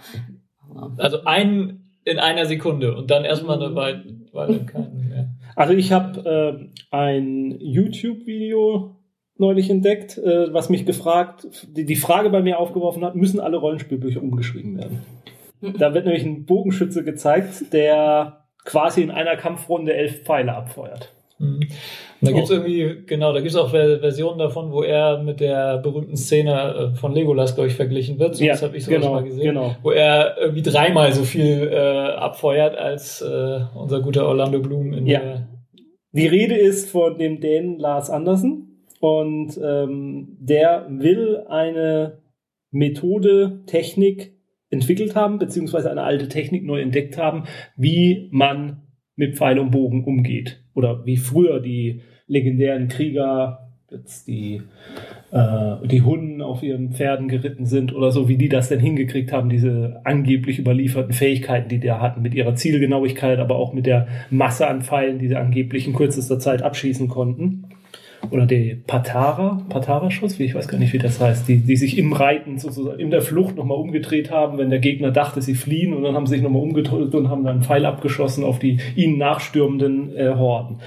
Also 0.96 1.24
ein 1.24 1.90
in 2.04 2.20
einer 2.20 2.46
Sekunde 2.46 2.96
und 2.96 3.10
dann 3.10 3.24
erstmal 3.24 3.60
eine 3.60 3.74
Weile, 3.74 4.64
keinen. 4.64 5.07
Also 5.58 5.72
ich 5.72 5.90
habe 5.90 6.70
äh, 6.92 6.96
ein 6.96 7.58
YouTube-Video 7.58 8.94
neulich 9.38 9.70
entdeckt, 9.70 10.16
äh, 10.16 10.52
was 10.52 10.68
mich 10.68 10.86
gefragt, 10.86 11.48
die, 11.66 11.84
die 11.84 11.96
Frage 11.96 12.30
bei 12.30 12.42
mir 12.42 12.60
aufgeworfen 12.60 13.04
hat, 13.04 13.16
müssen 13.16 13.40
alle 13.40 13.56
Rollenspielbücher 13.56 14.22
umgeschrieben 14.22 14.78
werden? 14.78 15.02
Da 15.60 15.94
wird 15.94 16.04
nämlich 16.04 16.24
ein 16.24 16.46
Bogenschütze 16.46 17.02
gezeigt, 17.02 17.72
der 17.72 18.44
quasi 18.64 19.02
in 19.02 19.10
einer 19.10 19.34
Kampfrunde 19.36 19.94
elf 19.94 20.22
Pfeile 20.22 20.54
abfeuert. 20.54 21.12
Da 22.20 22.32
gibt's 22.32 22.50
irgendwie, 22.50 23.04
genau, 23.06 23.32
da 23.32 23.40
gibt's 23.40 23.54
auch 23.56 23.70
Ver- 23.70 24.00
Versionen 24.00 24.38
davon, 24.38 24.72
wo 24.72 24.82
er 24.82 25.22
mit 25.22 25.38
der 25.40 25.78
berühmten 25.78 26.16
Szene 26.16 26.92
äh, 26.92 26.96
von 26.96 27.12
Legolas, 27.12 27.54
glaube 27.54 27.68
ich, 27.68 27.74
verglichen 27.74 28.18
wird. 28.18 28.34
So 28.34 28.44
Ja, 28.44 28.52
das 28.52 28.62
habe 28.62 28.76
ich 28.76 28.84
sowas 28.84 29.00
genau, 29.00 29.12
mal 29.14 29.22
gesehen. 29.24 29.44
genau. 29.44 29.76
Wo 29.82 29.90
er 29.92 30.36
irgendwie 30.40 30.62
dreimal 30.62 31.12
so 31.12 31.22
viel 31.22 31.70
äh, 31.72 31.76
abfeuert 31.76 32.76
als 32.76 33.20
äh, 33.22 33.60
unser 33.74 34.00
guter 34.02 34.26
Orlando 34.26 34.58
Bloom 34.60 34.92
in 34.92 35.06
Ja. 35.06 35.20
der. 35.20 35.48
Die 36.12 36.26
Rede 36.26 36.56
ist 36.56 36.90
von 36.90 37.18
dem 37.18 37.38
Dänen 37.40 37.78
Lars 37.78 38.10
Andersen 38.10 38.84
und 39.00 39.56
ähm, 39.62 40.36
der 40.40 40.86
will 40.90 41.44
eine 41.48 42.18
Methode, 42.70 43.62
Technik 43.66 44.32
entwickelt 44.70 45.14
haben, 45.14 45.38
beziehungsweise 45.38 45.90
eine 45.90 46.02
alte 46.02 46.28
Technik 46.28 46.64
neu 46.64 46.80
entdeckt 46.80 47.16
haben, 47.16 47.44
wie 47.76 48.28
man 48.32 48.82
mit 49.16 49.36
Pfeil 49.36 49.58
und 49.58 49.70
Bogen 49.70 50.04
umgeht. 50.04 50.62
Oder 50.78 51.04
wie 51.04 51.16
früher 51.16 51.58
die 51.58 52.02
legendären 52.28 52.86
Krieger, 52.86 53.68
jetzt 53.90 54.28
die, 54.28 54.62
äh, 55.32 55.88
die 55.88 56.02
Hunden 56.02 56.40
auf 56.40 56.62
ihren 56.62 56.92
Pferden 56.92 57.26
geritten 57.26 57.66
sind 57.66 57.92
oder 57.92 58.12
so, 58.12 58.28
wie 58.28 58.36
die 58.36 58.48
das 58.48 58.68
denn 58.68 58.78
hingekriegt 58.78 59.32
haben, 59.32 59.48
diese 59.48 60.00
angeblich 60.04 60.60
überlieferten 60.60 61.12
Fähigkeiten, 61.12 61.68
die 61.68 61.80
die 61.80 61.90
hatten, 61.90 62.22
mit 62.22 62.32
ihrer 62.32 62.54
Zielgenauigkeit, 62.54 63.40
aber 63.40 63.56
auch 63.56 63.72
mit 63.72 63.86
der 63.86 64.06
Masse 64.30 64.68
an 64.68 64.82
Pfeilen, 64.82 65.18
die 65.18 65.26
sie 65.26 65.34
angeblich 65.34 65.88
in 65.88 65.94
kürzester 65.94 66.38
Zeit 66.38 66.62
abschießen 66.62 67.08
konnten. 67.08 67.64
Oder 68.30 68.46
die 68.46 68.74
Patara, 68.86 69.62
Patara-Schuss, 69.68 70.38
wie 70.38 70.44
ich 70.44 70.54
weiß 70.54 70.68
gar 70.68 70.78
nicht, 70.78 70.92
wie 70.92 70.98
das 70.98 71.20
heißt, 71.20 71.48
die, 71.48 71.58
die 71.58 71.76
sich 71.76 71.98
im 71.98 72.12
Reiten 72.12 72.58
sozusagen 72.58 72.98
in 72.98 73.10
der 73.10 73.22
Flucht 73.22 73.56
nochmal 73.56 73.78
umgedreht 73.78 74.30
haben, 74.30 74.58
wenn 74.58 74.70
der 74.70 74.80
Gegner 74.80 75.10
dachte, 75.10 75.40
sie 75.40 75.54
fliehen 75.54 75.94
und 75.94 76.02
dann 76.02 76.14
haben 76.14 76.26
sie 76.26 76.34
sich 76.34 76.42
nochmal 76.42 76.62
umgedreht 76.62 77.14
und 77.14 77.30
haben 77.30 77.44
dann 77.44 77.56
einen 77.56 77.62
Pfeil 77.62 77.86
abgeschossen 77.86 78.44
auf 78.44 78.58
die 78.58 78.78
ihnen 78.96 79.18
nachstürmenden 79.18 80.14
äh, 80.16 80.34
Horden. 80.34 80.78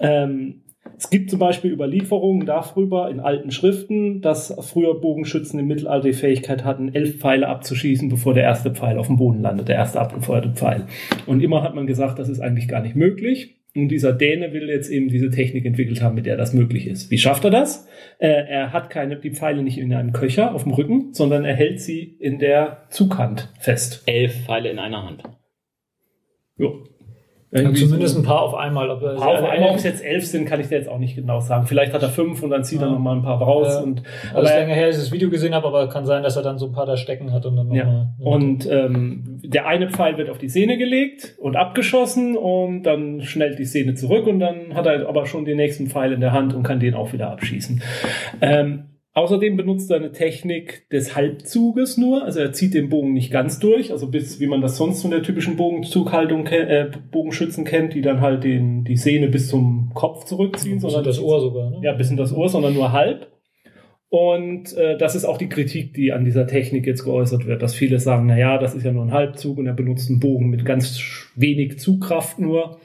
Ähm, 0.00 0.62
es 0.96 1.10
gibt 1.10 1.30
zum 1.30 1.38
Beispiel 1.38 1.72
Überlieferungen 1.72 2.46
darüber 2.46 3.10
in 3.10 3.20
alten 3.20 3.50
Schriften, 3.50 4.20
dass 4.20 4.54
früher 4.60 5.00
Bogenschützen 5.00 5.60
im 5.60 5.66
Mittelalter 5.68 6.08
die 6.08 6.12
Fähigkeit 6.12 6.64
hatten, 6.64 6.94
elf 6.94 7.18
Pfeile 7.18 7.48
abzuschießen, 7.48 8.08
bevor 8.08 8.34
der 8.34 8.44
erste 8.44 8.72
Pfeil 8.72 8.98
auf 8.98 9.06
dem 9.06 9.16
Boden 9.16 9.42
landet, 9.42 9.68
der 9.68 9.76
erste 9.76 10.00
abgefeuerte 10.00 10.50
Pfeil. 10.50 10.86
Und 11.26 11.40
immer 11.40 11.62
hat 11.62 11.74
man 11.74 11.86
gesagt, 11.86 12.18
das 12.18 12.28
ist 12.28 12.40
eigentlich 12.40 12.66
gar 12.66 12.80
nicht 12.80 12.96
möglich. 12.96 13.57
Und 13.78 13.88
dieser 13.88 14.12
Däne 14.12 14.52
will 14.52 14.68
jetzt 14.68 14.90
eben 14.90 15.08
diese 15.08 15.30
Technik 15.30 15.64
entwickelt 15.64 16.02
haben, 16.02 16.14
mit 16.14 16.26
der 16.26 16.36
das 16.36 16.52
möglich 16.52 16.86
ist. 16.86 17.10
Wie 17.10 17.18
schafft 17.18 17.44
er 17.44 17.50
das? 17.50 17.86
Äh, 18.18 18.28
er 18.28 18.72
hat 18.72 18.90
keine, 18.90 19.16
die 19.16 19.30
Pfeile 19.30 19.62
nicht 19.62 19.78
in 19.78 19.92
einem 19.94 20.12
Köcher 20.12 20.54
auf 20.54 20.64
dem 20.64 20.72
Rücken, 20.72 21.14
sondern 21.14 21.44
er 21.44 21.54
hält 21.54 21.80
sie 21.80 22.16
in 22.18 22.38
der 22.38 22.86
Zughand 22.90 23.52
fest. 23.60 24.02
Elf 24.06 24.46
Pfeile 24.46 24.70
in 24.70 24.78
einer 24.78 25.04
Hand. 25.04 25.22
Jo. 26.56 26.84
Ja, 27.50 27.60
Irgendwie 27.62 27.80
zumindest 27.82 28.14
so. 28.14 28.20
ein 28.20 28.24
paar 28.26 28.42
auf 28.42 28.54
einmal. 28.54 28.90
Ob, 28.90 29.00
er- 29.02 29.16
Auf 29.16 29.22
einmal, 29.22 29.56
er- 29.56 29.70
ob 29.70 29.76
es 29.76 29.82
jetzt 29.84 30.04
elf 30.04 30.26
sind, 30.26 30.44
kann 30.44 30.60
ich 30.60 30.68
dir 30.68 30.76
jetzt 30.76 30.88
auch 30.88 30.98
nicht 30.98 31.16
genau 31.16 31.40
sagen. 31.40 31.66
Vielleicht 31.66 31.94
hat 31.94 32.02
er 32.02 32.10
fünf 32.10 32.42
und 32.42 32.50
dann 32.50 32.62
zieht 32.62 32.80
er 32.82 32.88
Ja. 32.88 32.92
noch 32.92 32.98
mal 32.98 33.16
ein 33.16 33.22
paar 33.22 33.40
raus. 33.40 33.68
Ja. 33.70 33.80
Und, 33.80 34.00
ist 34.00 34.34
aber 34.34 34.42
länger 34.42 34.74
her, 34.74 34.88
dass 34.88 34.96
ich 34.96 35.02
das 35.04 35.12
Video 35.12 35.30
gesehen 35.30 35.54
habe, 35.54 35.66
aber 35.66 35.88
kann 35.88 36.04
sein, 36.04 36.22
dass 36.22 36.36
er 36.36 36.42
dann 36.42 36.58
so 36.58 36.66
ein 36.66 36.72
paar 36.72 36.84
da 36.84 36.98
stecken 36.98 37.32
hat 37.32 37.46
und 37.46 37.56
dann 37.56 37.72
Ja. 37.72 37.84
nochmal. 37.84 38.08
Und 38.18 38.68
ähm, 38.70 39.40
der 39.44 39.66
eine 39.66 39.88
Pfeil 39.88 40.18
wird 40.18 40.28
auf 40.28 40.36
die 40.36 40.50
Sehne 40.50 40.76
gelegt 40.76 41.36
und 41.40 41.56
abgeschossen 41.56 42.36
und 42.36 42.82
dann 42.82 43.22
schnellt 43.22 43.58
die 43.58 43.64
Sehne 43.64 43.94
zurück 43.94 44.26
und 44.26 44.40
dann 44.40 44.74
hat 44.74 44.84
er 44.86 45.08
aber 45.08 45.24
schon 45.24 45.46
den 45.46 45.56
nächsten 45.56 45.86
Pfeil 45.86 46.12
in 46.12 46.20
der 46.20 46.32
Hand 46.32 46.52
und 46.54 46.64
kann 46.64 46.80
den 46.80 46.92
auch 46.92 47.14
wieder 47.14 47.30
abschießen. 47.30 47.82
Ähm, 48.42 48.84
außerdem 49.14 49.56
benutzt 49.56 49.90
er 49.90 49.96
eine 49.96 50.12
Technik 50.12 50.88
des 50.90 51.16
Halbzuges 51.16 51.96
nur, 51.96 52.24
also 52.24 52.40
er 52.40 52.52
zieht 52.52 52.74
den 52.74 52.88
Bogen 52.88 53.12
nicht 53.12 53.32
ganz 53.32 53.58
durch, 53.58 53.90
also 53.90 54.08
bis 54.08 54.40
wie 54.40 54.46
man 54.46 54.60
das 54.60 54.76
sonst 54.76 55.02
von 55.02 55.10
der 55.10 55.22
typischen 55.22 55.56
Bogenzughaltung 55.56 56.46
äh, 56.46 56.90
Bogenschützen 57.10 57.64
kennt, 57.64 57.94
die 57.94 58.02
dann 58.02 58.20
halt 58.20 58.44
den, 58.44 58.84
die 58.84 58.96
Sehne 58.96 59.28
bis 59.28 59.48
zum 59.48 59.90
Kopf 59.94 60.24
zurückziehen, 60.24 60.80
sondern 60.80 61.04
das 61.04 61.20
Ohr 61.20 61.40
sogar. 61.40 61.70
Ne? 61.70 61.80
ja, 61.82 61.92
bis 61.92 62.10
in 62.10 62.16
das 62.16 62.32
Ohr, 62.32 62.48
sondern 62.48 62.74
nur 62.74 62.92
halb. 62.92 63.28
Und 64.10 64.74
äh, 64.74 64.96
das 64.96 65.14
ist 65.14 65.26
auch 65.26 65.36
die 65.36 65.50
Kritik, 65.50 65.92
die 65.92 66.12
an 66.12 66.24
dieser 66.24 66.46
Technik 66.46 66.86
jetzt 66.86 67.04
geäußert 67.04 67.46
wird, 67.46 67.62
dass 67.62 67.74
viele 67.74 67.98
sagen, 67.98 68.26
na 68.26 68.38
ja, 68.38 68.56
das 68.56 68.74
ist 68.74 68.84
ja 68.84 68.92
nur 68.92 69.04
ein 69.04 69.12
Halbzug 69.12 69.58
und 69.58 69.66
er 69.66 69.74
benutzt 69.74 70.08
einen 70.08 70.20
Bogen 70.20 70.48
mit 70.48 70.64
ganz 70.64 71.30
wenig 71.34 71.78
Zugkraft 71.78 72.38
nur. 72.38 72.78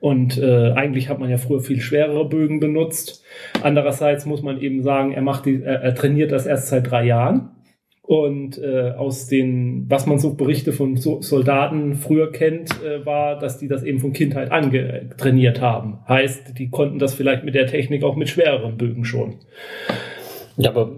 Und 0.00 0.38
äh, 0.38 0.72
eigentlich 0.72 1.08
hat 1.08 1.18
man 1.18 1.30
ja 1.30 1.36
früher 1.36 1.60
viel 1.60 1.80
schwerere 1.80 2.28
Bögen 2.28 2.60
benutzt. 2.60 3.24
Andererseits 3.62 4.26
muss 4.26 4.42
man 4.42 4.60
eben 4.60 4.82
sagen, 4.82 5.12
er 5.12 5.22
macht 5.22 5.46
die, 5.46 5.62
er, 5.62 5.82
er 5.82 5.94
trainiert 5.94 6.32
das 6.32 6.46
erst 6.46 6.68
seit 6.68 6.90
drei 6.90 7.04
Jahren. 7.04 7.50
Und 8.02 8.56
äh, 8.56 8.92
aus 8.96 9.26
den, 9.26 9.84
was 9.90 10.06
man 10.06 10.18
so 10.18 10.32
Berichte 10.32 10.72
von 10.72 10.96
so 10.96 11.20
Soldaten 11.20 11.94
früher 11.94 12.32
kennt, 12.32 12.70
äh, 12.82 13.04
war, 13.04 13.38
dass 13.38 13.58
die 13.58 13.68
das 13.68 13.82
eben 13.82 13.98
von 13.98 14.14
Kindheit 14.14 14.50
an 14.50 14.72
trainiert 15.18 15.60
haben. 15.60 15.98
Heißt, 16.08 16.58
die 16.58 16.70
konnten 16.70 16.98
das 16.98 17.14
vielleicht 17.14 17.44
mit 17.44 17.54
der 17.54 17.66
Technik 17.66 18.04
auch 18.04 18.16
mit 18.16 18.30
schwereren 18.30 18.78
Bögen 18.78 19.04
schon. 19.04 19.34
Ja, 20.56 20.70
aber 20.70 20.96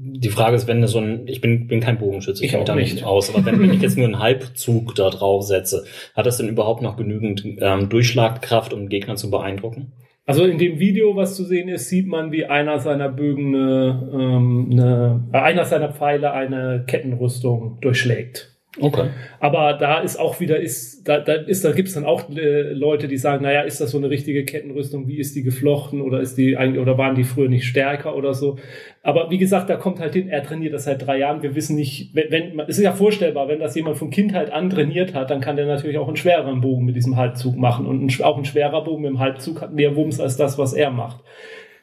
die 0.00 0.28
Frage 0.28 0.54
ist, 0.54 0.68
wenn 0.68 0.86
so 0.86 0.98
ein, 0.98 1.26
ich 1.26 1.40
bin, 1.40 1.66
bin 1.66 1.80
kein 1.80 1.98
Bogenschütze, 1.98 2.44
ich 2.44 2.52
kenne 2.52 2.74
mich 2.76 2.94
nicht 2.94 3.04
aus, 3.04 3.34
aber 3.34 3.44
wenn, 3.44 3.60
wenn 3.60 3.72
ich 3.72 3.82
jetzt 3.82 3.96
nur 3.96 4.06
einen 4.06 4.20
Halbzug 4.20 4.94
da 4.94 5.10
drauf 5.10 5.42
setze, 5.42 5.84
hat 6.14 6.24
das 6.24 6.36
denn 6.36 6.48
überhaupt 6.48 6.82
noch 6.82 6.96
genügend 6.96 7.44
ähm, 7.58 7.88
Durchschlagkraft, 7.88 8.72
um 8.72 8.88
Gegner 8.88 9.16
zu 9.16 9.30
beeindrucken? 9.30 9.92
Also 10.24 10.44
in 10.44 10.58
dem 10.58 10.78
Video, 10.78 11.16
was 11.16 11.34
zu 11.34 11.44
sehen 11.44 11.68
ist, 11.68 11.88
sieht 11.88 12.06
man, 12.06 12.32
wie 12.32 12.44
einer 12.44 12.78
seiner 12.78 13.08
Bögen 13.08 13.54
eine, 13.54 14.10
ähm, 14.12 14.68
eine 14.70 15.24
äh, 15.32 15.38
einer 15.38 15.64
seiner 15.64 15.92
Pfeile 15.92 16.32
eine 16.32 16.84
Kettenrüstung 16.86 17.78
durchschlägt. 17.80 18.57
Okay. 18.80 19.08
Aber 19.40 19.74
da 19.74 20.00
ist 20.00 20.18
auch 20.18 20.40
wieder, 20.40 20.58
ist, 20.60 21.08
da, 21.08 21.18
da 21.18 21.34
ist, 21.34 21.64
da 21.64 21.72
gibt 21.72 21.88
es 21.88 21.94
dann 21.94 22.04
auch 22.04 22.28
äh, 22.30 22.72
Leute, 22.72 23.08
die 23.08 23.16
sagen, 23.16 23.42
naja, 23.44 23.62
ist 23.62 23.80
das 23.80 23.90
so 23.90 23.98
eine 23.98 24.10
richtige 24.10 24.44
Kettenrüstung? 24.44 25.08
Wie 25.08 25.18
ist 25.18 25.34
die 25.36 25.42
geflochten? 25.42 26.00
Oder 26.00 26.20
ist 26.20 26.36
die 26.36 26.56
eigentlich, 26.56 26.80
oder 26.80 26.98
waren 26.98 27.14
die 27.14 27.24
früher 27.24 27.48
nicht 27.48 27.66
stärker 27.66 28.16
oder 28.16 28.34
so? 28.34 28.56
Aber 29.02 29.30
wie 29.30 29.38
gesagt, 29.38 29.70
da 29.70 29.76
kommt 29.76 30.00
halt 30.00 30.14
hin, 30.14 30.28
er 30.28 30.42
trainiert 30.42 30.74
das 30.74 30.84
seit 30.84 31.06
drei 31.06 31.18
Jahren. 31.18 31.42
Wir 31.42 31.54
wissen 31.54 31.76
nicht, 31.76 32.14
wenn, 32.14 32.30
wenn 32.30 32.60
es 32.60 32.78
ist 32.78 32.84
ja 32.84 32.92
vorstellbar, 32.92 33.48
wenn 33.48 33.60
das 33.60 33.74
jemand 33.74 33.96
von 33.96 34.10
Kindheit 34.10 34.52
an 34.52 34.70
trainiert 34.70 35.14
hat, 35.14 35.30
dann 35.30 35.40
kann 35.40 35.56
der 35.56 35.66
natürlich 35.66 35.98
auch 35.98 36.08
einen 36.08 36.16
schwereren 36.16 36.60
Bogen 36.60 36.84
mit 36.84 36.96
diesem 36.96 37.16
Halbzug 37.16 37.56
machen. 37.56 37.86
Und 37.86 38.04
ein, 38.04 38.24
auch 38.24 38.38
ein 38.38 38.44
schwerer 38.44 38.84
Bogen 38.84 39.02
mit 39.02 39.10
dem 39.10 39.18
Halbzug 39.18 39.60
hat 39.60 39.72
mehr 39.72 39.96
Wumms 39.96 40.20
als 40.20 40.36
das, 40.36 40.58
was 40.58 40.72
er 40.72 40.90
macht. 40.90 41.24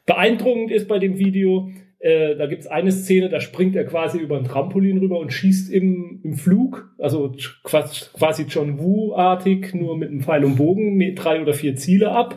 Beeindruckend 0.05 0.71
ist 0.71 0.87
bei 0.87 0.99
dem 0.99 1.17
Video, 1.17 1.69
äh, 2.05 2.35
da 2.35 2.45
gibt's 2.45 2.67
eine 2.67 2.91
Szene, 2.91 3.29
da 3.29 3.39
springt 3.39 3.75
er 3.75 3.83
quasi 3.83 4.19
über 4.19 4.37
ein 4.37 4.43
Trampolin 4.43 4.99
rüber 4.99 5.17
und 5.17 5.33
schießt 5.33 5.73
im, 5.73 6.19
im 6.23 6.35
Flug, 6.35 6.93
also 6.99 7.33
quasi, 7.63 8.43
John 8.47 8.77
Woo-artig, 8.79 9.73
nur 9.73 9.97
mit 9.97 10.09
einem 10.09 10.21
Pfeil 10.21 10.45
und 10.45 10.55
Bogen, 10.55 11.15
drei 11.15 11.41
oder 11.41 11.53
vier 11.53 11.75
Ziele 11.75 12.11
ab. 12.11 12.35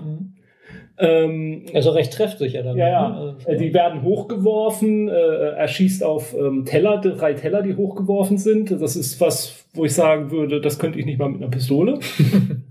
Ähm, 0.99 1.67
Also 1.75 1.91
recht 1.91 2.15
treffsicher 2.15 2.63
dann. 2.63 2.79
ja, 2.79 2.89
ja. 2.89 3.09
Ne? 3.11 3.37
Äh, 3.47 3.57
Die 3.59 3.75
werden 3.75 4.03
hochgeworfen. 4.03 5.09
Äh, 5.09 5.13
er 5.13 5.69
schießt 5.69 6.03
auf 6.03 6.35
ähm, 6.35 6.65
Teller, 6.65 6.99
drei 6.99 7.35
Teller, 7.35 7.63
die 7.63 7.77
hochgeworfen 7.77 8.39
sind. 8.39 8.71
Das 8.71 8.97
ist 8.97 9.21
was, 9.21 9.67
wo 9.75 9.85
ich 9.85 9.95
sagen 9.95 10.31
würde, 10.31 10.61
das 10.63 10.79
könnte 10.79 10.99
ich 10.99 11.05
nicht 11.05 11.19
mal 11.19 11.29
mit 11.29 11.43
einer 11.43 11.51
Pistole. 11.51 11.99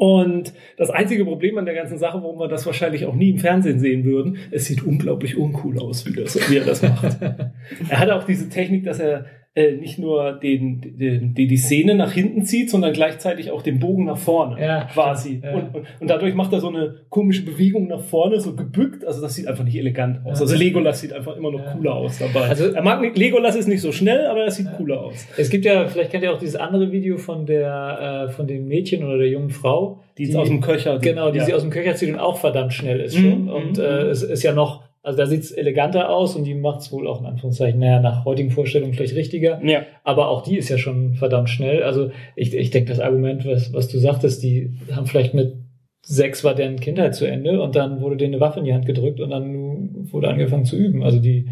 Und 0.00 0.54
das 0.78 0.88
einzige 0.88 1.26
Problem 1.26 1.58
an 1.58 1.66
der 1.66 1.74
ganzen 1.74 1.98
Sache, 1.98 2.22
warum 2.22 2.38
wir 2.38 2.48
das 2.48 2.64
wahrscheinlich 2.64 3.04
auch 3.04 3.14
nie 3.14 3.28
im 3.28 3.38
Fernsehen 3.38 3.78
sehen 3.80 4.04
würden, 4.04 4.38
es 4.50 4.64
sieht 4.64 4.82
unglaublich 4.82 5.36
uncool 5.36 5.78
aus, 5.78 6.06
wie, 6.06 6.14
das, 6.14 6.50
wie 6.50 6.56
er 6.56 6.64
das 6.64 6.80
macht. 6.80 7.18
er 7.90 7.98
hat 7.98 8.08
auch 8.08 8.24
diese 8.24 8.48
Technik, 8.48 8.84
dass 8.84 8.98
er 8.98 9.26
äh, 9.56 9.72
nicht 9.72 9.98
nur 9.98 10.34
den, 10.34 10.80
den, 10.96 11.34
die, 11.34 11.48
die 11.48 11.56
Szene 11.56 11.96
nach 11.96 12.12
hinten 12.12 12.44
zieht, 12.44 12.70
sondern 12.70 12.92
gleichzeitig 12.92 13.50
auch 13.50 13.62
den 13.62 13.80
Bogen 13.80 14.04
nach 14.04 14.16
vorne 14.16 14.60
Ja, 14.64 14.84
quasi. 14.84 15.40
ja. 15.42 15.50
Und, 15.54 15.74
und, 15.74 15.86
und 15.98 16.08
dadurch 16.08 16.34
macht 16.34 16.52
er 16.52 16.60
so 16.60 16.68
eine 16.68 16.94
komische 17.08 17.44
Bewegung 17.44 17.88
nach 17.88 18.00
vorne, 18.00 18.38
so 18.38 18.54
gebückt. 18.54 19.04
Also 19.04 19.20
das 19.20 19.34
sieht 19.34 19.48
einfach 19.48 19.64
nicht 19.64 19.74
elegant 19.76 20.18
aus. 20.24 20.38
Ja. 20.38 20.42
Also 20.46 20.54
Legolas 20.56 21.00
sieht 21.00 21.12
einfach 21.12 21.36
immer 21.36 21.50
noch 21.50 21.64
cooler 21.72 21.94
aus 21.94 22.20
dabei. 22.20 22.46
Also- 22.48 22.66
er 22.72 22.82
mag 22.82 23.00
nicht, 23.00 23.18
Legolas 23.18 23.56
ist 23.56 23.66
nicht 23.66 23.80
so 23.80 23.90
schnell, 23.90 24.26
aber 24.26 24.44
er 24.44 24.52
sieht 24.52 24.68
cooler 24.76 25.00
aus. 25.00 25.26
Es 25.36 25.50
gibt 25.50 25.64
ja, 25.64 25.88
vielleicht 25.88 26.12
kennt 26.12 26.22
ihr 26.22 26.32
auch 26.32 26.38
dieses 26.38 26.54
andere 26.54 26.92
Video 26.92 27.16
von 27.18 27.44
der, 27.44 28.26
äh, 28.28 28.32
von 28.32 28.46
dem 28.46 28.68
Mädchen 28.68 29.02
oder 29.02 29.18
der 29.18 29.28
jungen 29.28 29.50
Frau, 29.50 30.00
Die 30.16 30.24
ist 30.24 30.36
aus 30.36 30.46
dem 30.46 30.60
Köcher. 30.60 31.00
genau, 31.00 31.32
die 31.32 31.40
sie 31.40 31.54
aus 31.54 31.62
dem 31.62 31.70
Köcher 31.70 31.96
zieht 31.96 32.10
und 32.10 32.20
auch 32.20 32.36
verdammt 32.38 32.72
schnell 32.72 33.00
ist 33.00 33.18
Mhm, 33.18 33.22
schon. 33.30 33.42
mhm, 33.46 33.48
Und 33.50 33.78
mhm. 33.78 33.82
äh, 33.84 34.02
es 34.10 34.22
ist 34.22 34.44
ja 34.44 34.52
noch, 34.52 34.84
also 35.02 35.16
da 35.16 35.26
sieht's 35.26 35.50
eleganter 35.50 36.10
aus 36.10 36.36
und 36.36 36.44
die 36.44 36.54
macht's 36.54 36.92
wohl 36.92 37.06
auch 37.06 37.20
in 37.20 37.26
Anführungszeichen, 37.26 37.80
naja, 37.80 38.00
nach 38.00 38.24
heutigen 38.24 38.50
Vorstellungen 38.50 38.92
vielleicht 38.92 39.14
richtiger. 39.14 39.60
Ja. 39.64 39.82
Aber 40.04 40.28
auch 40.28 40.42
die 40.42 40.58
ist 40.58 40.68
ja 40.68 40.76
schon 40.76 41.14
verdammt 41.14 41.48
schnell. 41.48 41.82
Also 41.82 42.10
ich, 42.36 42.54
ich 42.54 42.70
denke, 42.70 42.90
das 42.90 43.00
Argument, 43.00 43.46
was, 43.46 43.72
was 43.72 43.88
du 43.88 43.98
sagtest, 43.98 44.42
die 44.42 44.72
haben 44.94 45.06
vielleicht 45.06 45.32
mit 45.32 45.54
sechs 46.02 46.44
war 46.44 46.54
deren 46.54 46.80
Kindheit 46.80 47.14
zu 47.14 47.26
Ende 47.26 47.62
und 47.62 47.76
dann 47.76 48.00
wurde 48.00 48.16
denen 48.16 48.34
eine 48.34 48.40
Waffe 48.40 48.58
in 48.58 48.64
die 48.64 48.74
Hand 48.74 48.86
gedrückt 48.86 49.20
und 49.20 49.30
dann 49.30 50.10
wurde 50.12 50.28
angefangen 50.28 50.64
zu 50.64 50.76
üben. 50.76 51.02
Also 51.02 51.18
die, 51.18 51.48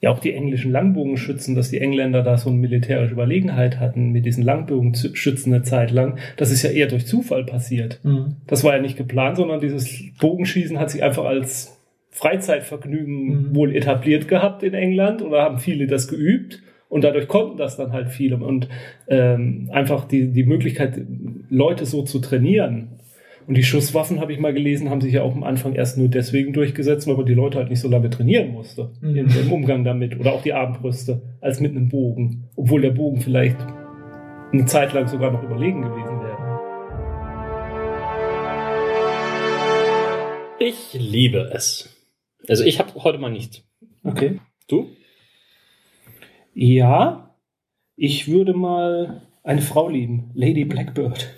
Ja, 0.00 0.10
auch 0.10 0.18
die 0.18 0.32
englischen 0.32 0.72
Langbogenschützen, 0.72 1.54
dass 1.54 1.68
die 1.70 1.80
Engländer 1.80 2.22
da 2.22 2.38
so 2.38 2.48
eine 2.48 2.58
militärische 2.58 3.12
Überlegenheit 3.12 3.78
hatten 3.78 4.12
mit 4.12 4.24
diesen 4.24 4.42
Langbogenschützen 4.44 5.52
eine 5.52 5.62
Zeit 5.62 5.90
lang, 5.90 6.18
das 6.36 6.50
ist 6.50 6.62
ja 6.62 6.70
eher 6.70 6.86
durch 6.86 7.06
Zufall 7.06 7.44
passiert. 7.44 8.00
Das 8.46 8.64
war 8.64 8.74
ja 8.74 8.80
nicht 8.80 8.96
geplant, 8.96 9.36
sondern 9.36 9.60
dieses 9.60 10.02
Bogenschießen 10.18 10.78
hat 10.78 10.90
sich 10.90 11.02
einfach 11.02 11.26
als 11.26 11.79
Freizeitvergnügen 12.10 13.26
Mhm. 13.50 13.54
wohl 13.54 13.74
etabliert 13.74 14.28
gehabt 14.28 14.62
in 14.62 14.74
England 14.74 15.22
oder 15.22 15.42
haben 15.42 15.58
viele 15.58 15.86
das 15.86 16.08
geübt 16.08 16.62
und 16.88 17.04
dadurch 17.04 17.28
konnten 17.28 17.56
das 17.56 17.76
dann 17.76 17.92
halt 17.92 18.08
viele 18.10 18.36
und 18.36 18.68
ähm, 19.08 19.68
einfach 19.72 20.04
die, 20.06 20.28
die 20.32 20.44
Möglichkeit, 20.44 21.00
Leute 21.48 21.86
so 21.86 22.02
zu 22.02 22.18
trainieren. 22.18 22.88
Und 23.46 23.56
die 23.56 23.62
Schusswaffen, 23.64 24.20
habe 24.20 24.32
ich 24.32 24.38
mal 24.38 24.52
gelesen, 24.52 24.90
haben 24.90 25.00
sich 25.00 25.14
ja 25.14 25.22
auch 25.22 25.34
am 25.34 25.42
Anfang 25.42 25.74
erst 25.74 25.98
nur 25.98 26.08
deswegen 26.08 26.52
durchgesetzt, 26.52 27.08
weil 27.08 27.16
man 27.16 27.26
die 27.26 27.34
Leute 27.34 27.58
halt 27.58 27.68
nicht 27.70 27.80
so 27.80 27.88
lange 27.88 28.10
trainieren 28.10 28.50
musste 28.52 28.90
Mhm. 29.00 29.16
im, 29.16 29.26
im 29.28 29.52
Umgang 29.52 29.82
damit 29.82 30.18
oder 30.20 30.32
auch 30.32 30.42
die 30.42 30.52
Armbrüste 30.52 31.22
als 31.40 31.58
mit 31.60 31.70
einem 31.72 31.88
Bogen, 31.88 32.44
obwohl 32.54 32.80
der 32.82 32.90
Bogen 32.90 33.20
vielleicht 33.20 33.56
eine 34.52 34.66
Zeit 34.66 34.92
lang 34.92 35.06
sogar 35.08 35.30
noch 35.32 35.42
überlegen 35.42 35.82
gewesen 35.82 36.20
wäre. 36.20 36.60
Ich 40.58 40.92
liebe 40.92 41.50
es. 41.54 41.88
Also 42.48 42.64
ich 42.64 42.78
habe 42.78 42.92
heute 43.02 43.18
mal 43.18 43.30
nicht. 43.30 43.64
Okay. 44.02 44.40
Du? 44.68 44.88
Ja, 46.54 47.36
ich 47.96 48.28
würde 48.28 48.54
mal 48.54 49.22
eine 49.42 49.62
Frau 49.62 49.88
lieben, 49.88 50.30
Lady 50.34 50.64
Blackbird. 50.64 51.34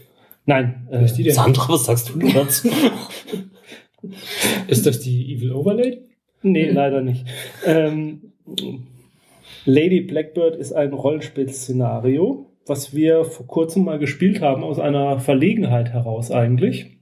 Nein, 0.46 0.88
äh, 0.90 1.04
ist 1.04 1.14
die 1.14 1.22
denn? 1.22 1.34
Sandra, 1.34 1.68
was 1.68 1.86
sagst 1.86 2.08
du 2.10 2.18
dazu? 2.18 2.68
ist 4.68 4.86
das 4.86 5.00
die 5.00 5.34
Evil 5.34 5.52
Overlay? 5.52 6.02
nee, 6.42 6.70
leider 6.70 7.00
nicht. 7.00 7.24
Ähm, 7.64 8.32
Lady 9.64 10.00
Blackbird 10.00 10.56
ist 10.56 10.72
ein 10.72 10.92
Rollenspiel-Szenario, 10.92 12.46
was 12.66 12.94
wir 12.94 13.24
vor 13.24 13.46
kurzem 13.46 13.84
mal 13.84 13.98
gespielt 13.98 14.40
haben, 14.40 14.64
aus 14.64 14.78
einer 14.78 15.20
Verlegenheit 15.20 15.90
heraus 15.90 16.30
eigentlich. 16.30 16.98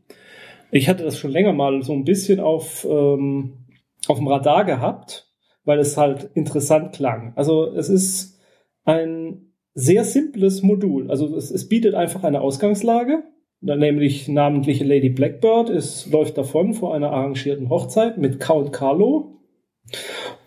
Ich 0.70 0.88
hatte 0.88 1.04
das 1.04 1.18
schon 1.18 1.30
länger 1.30 1.52
mal 1.52 1.82
so 1.82 1.92
ein 1.92 2.04
bisschen 2.04 2.38
auf, 2.38 2.86
ähm, 2.88 3.59
auf 4.08 4.18
dem 4.18 4.28
Radar 4.28 4.64
gehabt, 4.64 5.30
weil 5.64 5.78
es 5.78 5.96
halt 5.96 6.30
interessant 6.34 6.92
klang. 6.92 7.32
Also 7.36 7.72
es 7.72 7.88
ist 7.88 8.40
ein 8.84 9.52
sehr 9.74 10.04
simples 10.04 10.62
Modul. 10.62 11.10
Also 11.10 11.34
es, 11.36 11.50
es 11.50 11.68
bietet 11.68 11.94
einfach 11.94 12.24
eine 12.24 12.40
Ausgangslage, 12.40 13.22
nämlich 13.60 14.28
namentliche 14.28 14.84
Lady 14.84 15.10
Blackbird. 15.10 15.70
Es 15.70 16.10
läuft 16.10 16.38
davon 16.38 16.74
vor 16.74 16.94
einer 16.94 17.10
arrangierten 17.10 17.68
Hochzeit 17.68 18.18
mit 18.18 18.40
Count 18.40 18.72
Carlo 18.72 19.40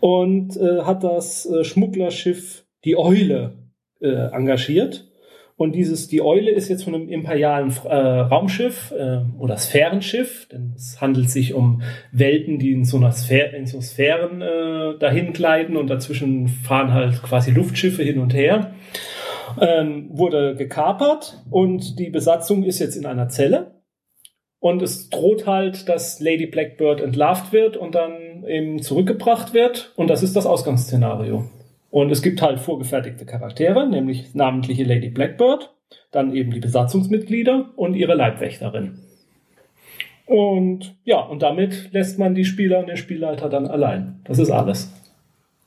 und 0.00 0.56
äh, 0.56 0.82
hat 0.82 1.04
das 1.04 1.46
äh, 1.46 1.64
Schmugglerschiff 1.64 2.66
die 2.84 2.96
Eule 2.96 3.70
äh, 4.00 4.08
engagiert. 4.08 5.10
Und 5.56 5.76
dieses, 5.76 6.08
die 6.08 6.20
Eule 6.20 6.50
ist 6.50 6.68
jetzt 6.68 6.82
von 6.82 6.94
einem 6.94 7.08
imperialen 7.08 7.72
äh, 7.84 7.94
Raumschiff 7.94 8.92
äh, 8.92 9.20
oder 9.38 9.56
Sphärenschiff, 9.56 10.48
denn 10.48 10.72
es 10.74 11.00
handelt 11.00 11.30
sich 11.30 11.54
um 11.54 11.82
Welten, 12.10 12.58
die 12.58 12.72
in 12.72 12.84
so 12.84 12.96
einer 12.96 13.12
Sphäre, 13.12 13.56
in 13.56 13.66
so 13.66 13.80
Sphären 13.80 14.42
äh, 14.42 14.98
dahin 14.98 15.32
gleiten 15.32 15.76
und 15.76 15.88
dazwischen 15.88 16.48
fahren 16.48 16.92
halt 16.92 17.22
quasi 17.22 17.52
Luftschiffe 17.52 18.02
hin 18.02 18.18
und 18.18 18.34
her. 18.34 18.74
Ähm, 19.60 20.08
wurde 20.10 20.56
gekapert 20.56 21.44
und 21.50 22.00
die 22.00 22.10
Besatzung 22.10 22.64
ist 22.64 22.80
jetzt 22.80 22.96
in 22.96 23.06
einer 23.06 23.28
Zelle. 23.28 23.82
Und 24.58 24.82
es 24.82 25.10
droht 25.10 25.46
halt, 25.46 25.88
dass 25.88 26.18
Lady 26.18 26.46
Blackbird 26.46 27.00
entlarvt 27.00 27.52
wird 27.52 27.76
und 27.76 27.94
dann 27.94 28.44
eben 28.48 28.82
zurückgebracht 28.82 29.52
wird. 29.54 29.92
Und 29.94 30.08
das 30.08 30.22
ist 30.22 30.34
das 30.34 30.46
Ausgangsszenario. 30.46 31.44
Und 31.94 32.10
es 32.10 32.22
gibt 32.22 32.42
halt 32.42 32.58
vorgefertigte 32.58 33.24
Charaktere, 33.24 33.88
nämlich 33.88 34.34
namentliche 34.34 34.82
Lady 34.82 35.10
Blackbird, 35.10 35.72
dann 36.10 36.34
eben 36.34 36.50
die 36.50 36.58
Besatzungsmitglieder 36.58 37.70
und 37.76 37.94
ihre 37.94 38.14
Leibwächterin. 38.14 38.98
Und 40.26 40.96
ja, 41.04 41.20
und 41.20 41.42
damit 41.42 41.92
lässt 41.92 42.18
man 42.18 42.34
die 42.34 42.44
Spieler 42.44 42.80
und 42.80 42.88
den 42.88 42.96
Spielleiter 42.96 43.48
dann 43.48 43.68
allein. 43.68 44.18
Das 44.24 44.40
ist 44.40 44.50
alles. 44.50 44.92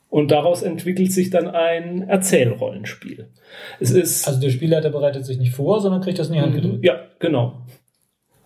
Und 0.09 0.31
daraus 0.31 0.63
entwickelt 0.63 1.13
sich 1.13 1.29
dann 1.29 1.47
ein 1.47 2.09
Erzählrollenspiel. 2.09 3.29
Es 3.79 3.91
ist 3.91 4.27
Also 4.27 4.41
der 4.41 4.49
Spielleiter 4.49 4.89
bereitet 4.89 5.25
sich 5.25 5.37
nicht 5.37 5.53
vor, 5.53 5.79
sondern 5.79 6.01
kriegt 6.01 6.19
das 6.19 6.27
in 6.27 6.33
die 6.33 6.41
Hand 6.41 6.55
gedrückt. 6.55 6.83
ja, 6.83 7.05
genau. 7.19 7.61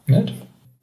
Nett. 0.05 0.33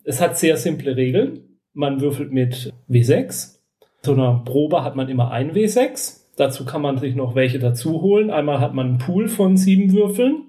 Es 0.02 0.20
hat 0.20 0.36
sehr 0.36 0.56
simple 0.56 0.96
Regeln. 0.96 1.60
Man 1.74 2.00
würfelt 2.00 2.32
mit 2.32 2.72
W6. 2.88 3.60
Zu 4.02 4.14
einer 4.14 4.42
Probe 4.44 4.82
hat 4.82 4.96
man 4.96 5.08
immer 5.08 5.30
ein 5.30 5.52
W6. 5.52 6.18
Dazu 6.38 6.64
kann 6.64 6.82
man 6.82 6.98
sich 6.98 7.16
noch 7.16 7.34
welche 7.34 7.58
dazu 7.58 8.00
holen. 8.00 8.30
Einmal 8.30 8.60
hat 8.60 8.72
man 8.72 8.86
einen 8.86 8.98
Pool 8.98 9.26
von 9.26 9.56
sieben 9.56 9.92
Würfeln, 9.92 10.42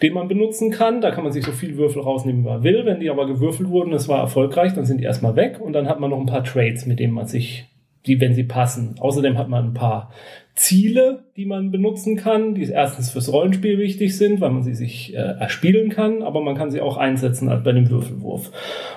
den 0.00 0.14
man 0.14 0.26
benutzen 0.26 0.70
kann. 0.70 1.02
Da 1.02 1.10
kann 1.10 1.22
man 1.22 1.34
sich 1.34 1.44
so 1.44 1.52
viel 1.52 1.76
Würfel 1.76 2.00
rausnehmen, 2.00 2.42
wie 2.42 2.48
man 2.48 2.62
will. 2.64 2.86
Wenn 2.86 3.00
die 3.00 3.10
aber 3.10 3.26
gewürfelt 3.26 3.68
wurden, 3.68 3.92
es 3.92 4.08
war 4.08 4.20
erfolgreich, 4.20 4.72
dann 4.72 4.86
sind 4.86 4.98
die 4.98 5.04
erstmal 5.04 5.36
weg. 5.36 5.60
Und 5.60 5.74
dann 5.74 5.86
hat 5.86 6.00
man 6.00 6.08
noch 6.08 6.18
ein 6.18 6.24
paar 6.24 6.44
Trades, 6.44 6.86
mit 6.86 6.98
denen 6.98 7.12
man 7.12 7.26
sich, 7.26 7.66
die, 8.06 8.18
wenn 8.22 8.32
sie 8.32 8.44
passen. 8.44 8.94
Außerdem 8.98 9.36
hat 9.36 9.50
man 9.50 9.66
ein 9.66 9.74
paar 9.74 10.12
Ziele, 10.54 11.24
die 11.36 11.44
man 11.44 11.70
benutzen 11.70 12.16
kann, 12.16 12.54
die 12.54 12.64
erstens 12.64 13.10
fürs 13.10 13.30
Rollenspiel 13.30 13.78
wichtig 13.78 14.16
sind, 14.16 14.40
weil 14.40 14.50
man 14.50 14.62
sie 14.62 14.74
sich 14.74 15.14
äh, 15.14 15.18
erspielen 15.18 15.90
kann, 15.90 16.22
aber 16.22 16.40
man 16.40 16.56
kann 16.56 16.70
sie 16.70 16.80
auch 16.80 16.96
einsetzen 16.96 17.50
halt 17.50 17.64
bei 17.64 17.72
dem 17.72 17.90
Würfelwurf. 17.90 18.50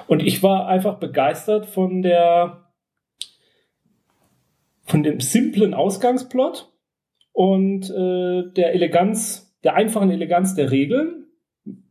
Und 0.08 0.24
ich 0.24 0.42
war 0.42 0.70
einfach 0.70 0.96
begeistert 0.96 1.66
von 1.66 2.02
der 2.02 2.69
von 4.90 5.04
dem 5.04 5.20
simplen 5.20 5.74
Ausgangsplot 5.74 6.74
und 7.32 7.90
äh, 7.92 8.52
der 8.54 8.74
Eleganz, 8.74 9.56
der 9.64 9.76
einfachen 9.76 10.10
Eleganz 10.10 10.56
der 10.56 10.72
Regeln 10.72 11.28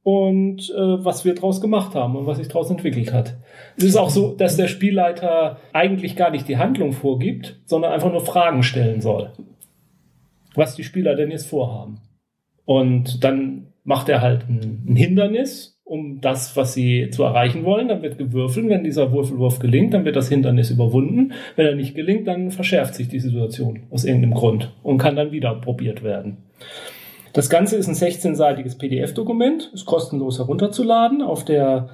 und 0.02 0.68
äh, 0.70 1.04
was 1.04 1.24
wir 1.24 1.34
daraus 1.34 1.60
gemacht 1.60 1.94
haben 1.94 2.16
und 2.16 2.26
was 2.26 2.38
sich 2.38 2.48
daraus 2.48 2.70
entwickelt 2.70 3.12
hat. 3.12 3.36
Es 3.76 3.84
ist 3.84 3.96
auch 3.96 4.10
so, 4.10 4.34
dass 4.34 4.56
der 4.56 4.66
Spielleiter 4.66 5.58
eigentlich 5.72 6.16
gar 6.16 6.30
nicht 6.30 6.48
die 6.48 6.58
Handlung 6.58 6.92
vorgibt, 6.92 7.60
sondern 7.66 7.92
einfach 7.92 8.10
nur 8.10 8.24
Fragen 8.24 8.64
stellen 8.64 9.00
soll, 9.00 9.32
was 10.54 10.74
die 10.74 10.84
Spieler 10.84 11.14
denn 11.14 11.30
jetzt 11.30 11.46
vorhaben. 11.46 12.00
Und 12.64 13.22
dann 13.22 13.72
macht 13.84 14.08
er 14.08 14.20
halt 14.20 14.48
ein, 14.48 14.84
ein 14.88 14.96
Hindernis, 14.96 15.77
um 15.88 16.20
das, 16.20 16.56
was 16.56 16.74
sie 16.74 17.08
zu 17.10 17.22
erreichen 17.22 17.64
wollen. 17.64 17.88
Dann 17.88 18.02
wird 18.02 18.18
gewürfelt. 18.18 18.68
Wenn 18.68 18.84
dieser 18.84 19.12
Würfelwurf 19.12 19.58
gelingt, 19.58 19.94
dann 19.94 20.04
wird 20.04 20.16
das 20.16 20.28
Hindernis 20.28 20.70
überwunden. 20.70 21.32
Wenn 21.56 21.66
er 21.66 21.74
nicht 21.74 21.94
gelingt, 21.94 22.28
dann 22.28 22.50
verschärft 22.50 22.94
sich 22.94 23.08
die 23.08 23.20
Situation 23.20 23.84
aus 23.90 24.04
irgendeinem 24.04 24.34
Grund 24.34 24.72
und 24.82 24.98
kann 24.98 25.16
dann 25.16 25.32
wieder 25.32 25.54
probiert 25.54 26.02
werden. 26.02 26.38
Das 27.32 27.50
Ganze 27.50 27.76
ist 27.76 27.88
ein 27.88 27.94
16-seitiges 27.94 28.78
PDF-Dokument, 28.78 29.70
ist 29.72 29.86
kostenlos 29.86 30.38
herunterzuladen 30.38 31.22
auf 31.22 31.44
der 31.44 31.88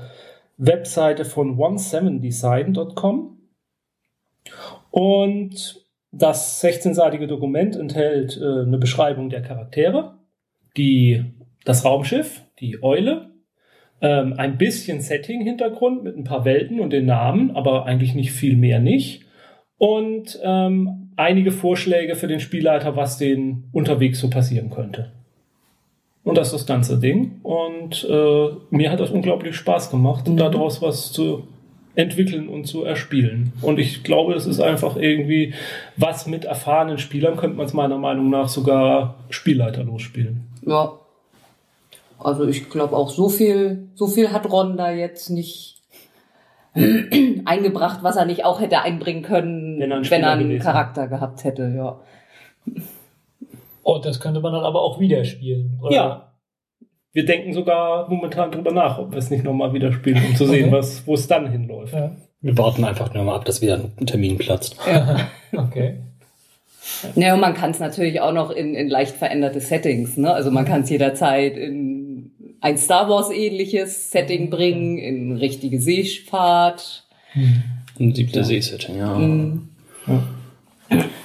Webseite 0.57 1.25
von 1.25 1.57
17design.com. 1.57 3.39
Und 4.91 5.85
das 6.13 6.63
16-seitige 6.63 7.27
Dokument 7.27 7.77
enthält 7.77 8.41
äh, 8.41 8.63
eine 8.63 8.79
Beschreibung 8.79 9.31
der 9.31 9.43
Charaktere, 9.43 10.15
die, 10.77 11.25
das 11.65 11.85
Raumschiff, 11.85 12.45
die 12.61 12.83
Eule, 12.83 13.34
ähm, 14.01 14.35
ein 14.37 14.59
bisschen 14.59 15.01
Setting-Hintergrund 15.01 16.05
mit 16.05 16.17
ein 16.17 16.25
paar 16.25 16.45
Welten 16.45 16.81
und 16.81 16.93
den 16.93 17.07
Namen, 17.07 17.53
aber 17.57 17.87
eigentlich 17.87 18.15
nicht 18.15 18.33
viel 18.33 18.57
mehr 18.57 18.81
nicht. 18.81 19.23
Und 19.79 20.39
ähm, 20.43 21.11
einige 21.17 21.51
Vorschläge 21.53 22.15
für 22.17 22.29
den 22.29 22.41
Spielleiter, 22.41 22.97
was 22.97 23.19
den 23.19 23.65
unterwegs 23.73 24.21
so 24.21 24.31
passieren 24.31 24.71
könnte. 24.71 25.13
Und 26.23 26.39
das 26.39 26.49
ist 26.49 26.55
das 26.55 26.67
ganze 26.67 26.99
Ding. 26.99 27.41
Und 27.43 28.07
äh, 28.09 28.49
mir 28.71 28.91
hat 28.91 29.01
das 29.01 29.11
unglaublich 29.11 29.57
Spaß 29.57 29.91
gemacht, 29.91 30.27
Mhm. 30.29 30.37
daraus 30.39 30.81
was 30.81 31.13
zu 31.13 31.47
entwickeln 31.97 32.49
und 32.49 32.65
zu 32.67 32.83
erspielen. 32.85 33.53
Und 33.63 33.79
ich 33.79 34.03
glaube, 34.03 34.35
es 34.35 34.47
ist 34.47 34.61
einfach 34.61 34.97
irgendwie 34.97 35.55
was 35.97 36.27
mit 36.27 36.45
erfahrenen 36.45 36.99
Spielern, 36.99 37.37
könnte 37.37 37.57
man 37.57 37.67
es 37.67 37.73
meiner 37.73 37.99
Meinung 37.99 38.31
nach 38.31 38.49
sogar 38.49 39.17
Spielleiter 39.31 39.85
losspielen. 39.85 40.45
Ja. 40.67 40.93
Also 42.25 42.47
ich 42.47 42.71
glaube 42.71 42.97
auch 42.97 43.11
so 43.11 43.29
viel, 43.29 43.89
so 43.95 44.07
viel 44.07 44.33
hat 44.33 44.51
Ron 44.51 44.77
da 44.77 44.91
jetzt 44.91 45.31
nicht 45.31 45.83
eingebracht, 47.45 48.01
was 48.03 48.17
er 48.17 48.25
nicht 48.25 48.45
auch 48.45 48.61
hätte 48.61 48.81
einbringen 48.81 49.23
können, 49.23 49.79
Wenn 49.79 49.91
er 49.91 49.99
ein 49.99 50.11
wenn 50.11 50.23
er 50.23 50.31
einen 50.33 50.59
Charakter 50.59 51.07
gehabt 51.07 51.45
hätte, 51.45 51.73
ja. 51.77 52.01
Oh, 53.83 53.99
das 54.03 54.19
könnte 54.21 54.41
man 54.41 54.53
dann 54.53 54.65
aber 54.65 54.81
auch 54.83 54.99
wieder 54.99 55.25
spielen. 55.25 55.79
Oder? 55.83 55.95
Ja. 55.95 56.33
Wir 57.13 57.27
denken 57.27 57.53
sogar 57.53 58.09
momentan 58.09 58.51
drüber 58.51 58.73
nach, 58.73 58.99
ob 58.99 59.13
wir 59.13 59.19
es 59.19 59.31
nicht 59.31 59.45
nochmal 59.45 59.73
wieder 59.73 59.93
spielen, 59.93 60.21
um 60.27 60.35
zu 60.35 60.47
sehen, 60.47 60.69
Okay. 60.69 60.73
was, 60.79 61.07
wo 61.07 61.15
es 61.15 61.29
dann 61.29 61.49
hinläuft. 61.51 61.93
Ja. 61.95 62.11
Wir 62.41 62.59
warten 62.59 62.85
einfach 62.85 63.13
nur 63.15 63.25
mal 63.25 63.37
ab, 63.37 63.45
dass 63.45 63.63
wieder 63.63 63.79
ein 63.99 64.07
Termin 64.07 64.39
platzt. 64.39 64.77
ja. 64.87 65.17
Okay. 65.57 66.01
Ja, 67.15 67.35
und 67.35 67.41
man 67.41 67.55
kann 67.55 67.71
es 67.71 67.79
natürlich 67.79 68.21
auch 68.21 68.33
noch 68.33 68.51
in, 68.51 68.75
in 68.75 68.89
leicht 68.89 69.15
veränderte 69.15 69.61
Settings, 69.61 70.17
ne? 70.17 70.35
Also 70.35 70.51
man 70.51 70.65
kann 70.65 70.83
es 70.83 70.91
jederzeit 70.91 71.57
in 71.57 71.94
ein 72.65 72.79
Star 72.79 73.11
Wars 73.11 73.31
ähnliches 73.31 74.11
Setting 74.11 74.49
bringen, 74.49 74.97
in 74.97 75.37
richtige 75.37 75.79
Seefahrt. 75.79 77.05
Ein 78.01 78.15
siebte 78.15 78.43
Seesetting, 78.43 78.97
ja. 78.97 79.19
Mhm. 79.19 79.69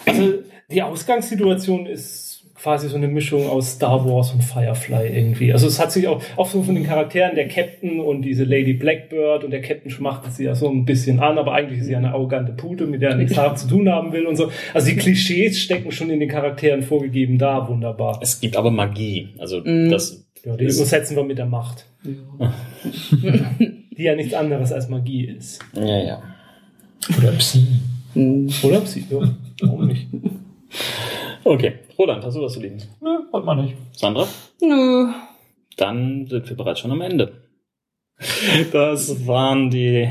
Also 0.05 0.33
die 0.69 0.83
Ausgangssituation 0.83 1.85
ist 1.85 2.43
quasi 2.55 2.89
so 2.89 2.97
eine 2.97 3.07
Mischung 3.07 3.47
aus 3.47 3.71
Star 3.75 4.05
Wars 4.05 4.33
und 4.33 4.43
Firefly 4.43 5.07
irgendwie. 5.15 5.53
Also 5.53 5.67
es 5.67 5.79
hat 5.79 5.93
sich 5.93 6.09
auch, 6.09 6.21
auch 6.35 6.49
so 6.49 6.61
von 6.61 6.75
den 6.75 6.83
Charakteren, 6.83 7.35
der 7.35 7.47
Captain 7.47 8.01
und 8.01 8.23
diese 8.23 8.43
Lady 8.43 8.73
Blackbird 8.73 9.45
und 9.45 9.51
der 9.51 9.61
Captain 9.61 9.89
schmachtet 9.89 10.33
sie 10.33 10.43
ja 10.43 10.55
so 10.55 10.67
ein 10.69 10.83
bisschen 10.83 11.21
an, 11.21 11.37
aber 11.37 11.53
eigentlich 11.53 11.79
ist 11.79 11.85
sie 11.85 11.95
eine 11.95 12.11
arrogante 12.11 12.51
Pute, 12.51 12.85
mit 12.85 13.01
der 13.01 13.11
er 13.11 13.15
nichts 13.15 13.35
zu 13.61 13.67
tun 13.69 13.87
haben 13.87 14.11
will 14.11 14.25
und 14.25 14.35
so. 14.35 14.51
Also 14.73 14.89
die 14.89 14.97
Klischees 14.97 15.57
stecken 15.57 15.93
schon 15.93 16.09
in 16.09 16.19
den 16.19 16.27
Charakteren 16.27 16.83
vorgegeben 16.83 17.37
da, 17.37 17.69
wunderbar. 17.69 18.19
Es 18.21 18.41
gibt 18.41 18.57
aber 18.57 18.71
Magie. 18.71 19.29
Also 19.37 19.61
Mhm. 19.61 19.89
das 19.89 20.25
Ja, 20.45 20.55
die 20.55 20.65
übersetzen 20.65 21.15
wir 21.15 21.23
mit 21.23 21.37
der 21.37 21.45
Macht. 21.45 21.85
die 22.03 24.03
ja 24.03 24.15
nichts 24.15 24.33
anderes 24.33 24.71
als 24.71 24.89
Magie 24.89 25.25
ist. 25.25 25.59
ja, 25.73 26.03
ja. 26.03 26.23
Oder 27.17 27.31
Psi. 27.33 27.65
Oder 28.63 28.81
Psy? 28.81 29.05
Ja, 29.09 29.35
warum 29.61 29.87
nicht? 29.87 30.07
Okay. 31.43 31.73
Roland, 31.97 32.23
hast 32.23 32.35
du 32.35 32.41
was 32.41 32.53
zu 32.53 32.59
lieben? 32.59 32.77
Nö, 33.01 33.09
wollte 33.31 33.45
man 33.45 33.63
nicht. 33.63 33.75
Sandra? 33.93 34.27
Nö. 34.61 35.11
Dann 35.77 36.27
sind 36.27 36.49
wir 36.49 36.57
bereits 36.57 36.79
schon 36.79 36.91
am 36.91 37.01
Ende. 37.01 37.33
Das 38.71 39.27
waren 39.27 39.69
die 39.69 40.09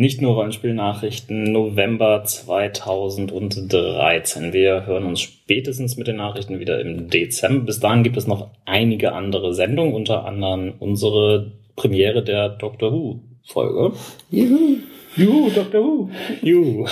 nicht 0.00 0.20
nur 0.22 0.32
Rollenspielnachrichten 0.32 1.52
November 1.52 2.24
2013. 2.24 4.54
Wir 4.54 4.86
hören 4.86 5.04
uns 5.04 5.20
spätestens 5.20 5.98
mit 5.98 6.06
den 6.06 6.16
Nachrichten 6.16 6.58
wieder 6.58 6.80
im 6.80 7.10
Dezember. 7.10 7.66
Bis 7.66 7.80
dahin 7.80 8.02
gibt 8.02 8.16
es 8.16 8.26
noch 8.26 8.48
einige 8.64 9.12
andere 9.12 9.52
Sendungen, 9.52 9.92
unter 9.92 10.24
anderem 10.24 10.72
unsere 10.78 11.52
Premiere 11.76 12.24
der 12.24 12.48
Doctor 12.48 12.92
Who 12.92 13.20
Folge. 13.44 13.94
Juhu. 14.30 14.78
Juhu, 15.16 15.50
Dr. 15.50 15.84
Who. 15.84 16.08
Juhu. 16.40 16.86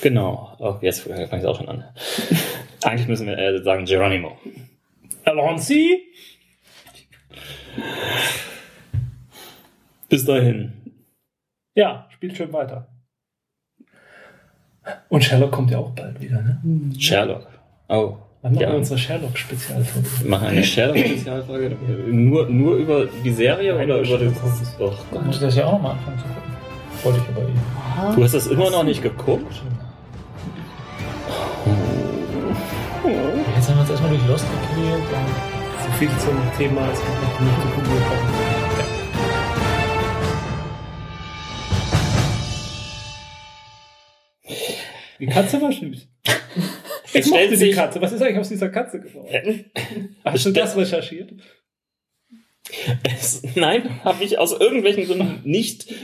Genau. 0.00 0.56
Oh, 0.58 0.76
jetzt 0.80 1.00
fange 1.00 1.28
ich 1.38 1.44
auch 1.44 1.58
schon 1.58 1.68
an. 1.68 1.84
Eigentlich 2.82 3.08
müssen 3.08 3.26
wir 3.26 3.36
äh, 3.36 3.62
sagen 3.62 3.84
Geronimo. 3.84 4.38
Alonsi? 5.24 6.02
Bis 10.08 10.24
dahin. 10.24 10.85
Ja, 11.76 12.06
spielt 12.08 12.36
schön 12.36 12.52
weiter. 12.52 12.88
Und 15.10 15.22
Sherlock 15.22 15.52
kommt 15.52 15.70
ja 15.70 15.78
auch 15.78 15.90
bald 15.90 16.18
wieder, 16.20 16.40
ne? 16.40 16.58
Sherlock. 16.98 17.46
Oh. 17.88 18.16
Wann 18.42 18.52
machen 18.54 18.62
Ja. 18.62 18.70
wir 18.70 18.78
unsere 18.78 18.98
Sherlock-Spezialfolge? 18.98 20.08
Wir 20.22 20.30
machen 20.30 20.48
eine 20.48 20.64
Sherlock-Spezialfolge. 20.64 21.76
Nur, 22.08 22.48
nur 22.48 22.76
über 22.76 23.04
die 23.06 23.30
Serie 23.32 23.74
Nein, 23.74 23.84
oder 23.90 23.98
über 23.98 24.06
Sherlock. 24.06 24.34
das? 24.42 24.76
Oh 24.80 24.92
Ich 25.16 25.22
muss 25.26 25.40
das 25.40 25.54
ja 25.56 25.66
auch 25.66 25.80
mal 25.80 25.90
anfangen 25.92 26.18
zu 26.18 26.24
gucken. 26.24 26.52
Wollte 27.02 27.18
ich 27.18 27.28
aber 27.28 27.42
eben. 27.48 28.16
Du 28.16 28.24
hast 28.24 28.32
das 28.34 28.46
immer 28.46 28.70
noch 28.70 28.84
nicht 28.84 29.02
geguckt? 29.02 29.62
Jetzt 33.54 33.68
haben 33.68 33.76
wir 33.76 33.80
uns 33.82 33.90
erstmal 33.90 34.10
durch 34.10 34.26
Lost 34.28 34.46
gequält. 34.50 35.02
So 35.84 35.90
viel 35.98 36.08
zum 36.18 36.36
Thema, 36.56 36.88
es 36.90 37.00
gibt 37.00 37.22
noch 37.22 37.40
nicht 37.40 37.60
zu 37.60 37.68
Google 37.68 38.00
kommen. 38.08 38.55
Die 45.18 45.26
Katze 45.26 45.60
war 45.60 45.72
süß. 45.72 46.08
Ich 47.14 47.26
mochte 47.26 47.56
die 47.56 47.70
Katze. 47.70 48.00
Was 48.00 48.12
ist 48.12 48.22
eigentlich 48.22 48.38
aus 48.38 48.48
dieser 48.48 48.68
Katze 48.68 49.00
geworden? 49.00 49.64
Hast 50.24 50.46
du 50.46 50.50
das 50.50 50.76
recherchiert? 50.76 51.32
Es, 53.04 53.42
nein, 53.54 54.04
habe 54.04 54.24
ich 54.24 54.38
aus 54.38 54.52
irgendwelchen 54.52 55.06
Gründen 55.06 55.48
nicht 55.48 55.94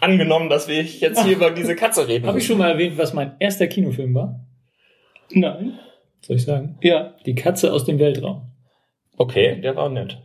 angenommen, 0.00 0.48
dass 0.48 0.68
wir 0.68 0.82
jetzt 0.82 1.24
hier 1.24 1.36
über 1.36 1.50
diese 1.50 1.74
Katze 1.74 2.06
reden. 2.06 2.26
Habe 2.26 2.38
ich 2.38 2.46
schon 2.46 2.58
mal 2.58 2.70
erwähnt, 2.70 2.96
was 2.98 3.14
mein 3.14 3.34
erster 3.40 3.66
Kinofilm 3.66 4.14
war? 4.14 4.46
Nein. 5.30 5.78
Soll 6.20 6.36
ich 6.36 6.44
sagen? 6.44 6.78
Ja. 6.82 7.16
Die 7.26 7.34
Katze 7.34 7.72
aus 7.72 7.84
dem 7.84 7.98
Weltraum. 7.98 8.50
Okay, 9.16 9.60
der 9.60 9.76
war 9.76 9.88
nett. 9.88 10.18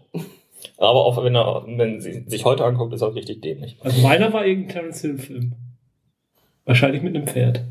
Aber 0.77 1.05
auch 1.05 1.23
wenn 1.23 1.35
er, 1.35 1.65
wenn 1.67 1.99
sie 1.99 2.23
sich 2.27 2.45
heute 2.45 2.65
anguckt, 2.65 2.93
ist 2.93 3.01
er 3.01 3.15
richtig 3.15 3.41
dämlich. 3.41 3.77
Also 3.81 4.01
meiner 4.01 4.31
war 4.31 4.45
irgendein 4.45 4.71
Clarence 4.71 5.01
Hill 5.01 5.17
Film. 5.17 5.55
Wahrscheinlich 6.65 7.01
mit 7.01 7.15
einem 7.15 7.27
Pferd. 7.27 7.63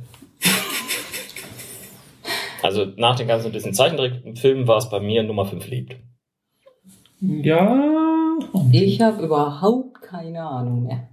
Also 2.68 2.84
nach 2.96 3.16
den 3.16 3.26
ganzen 3.28 3.50
diesen 3.50 3.72
Zeichentrickfilmen 3.72 4.68
war 4.68 4.76
es 4.76 4.90
bei 4.90 5.00
mir 5.00 5.22
Nummer 5.22 5.46
5 5.46 5.66
liebt. 5.68 5.96
Ja. 7.20 8.36
Ich 8.72 9.00
habe 9.00 9.24
überhaupt 9.24 10.02
keine 10.02 10.42
Ahnung 10.42 10.84
mehr. 10.84 11.08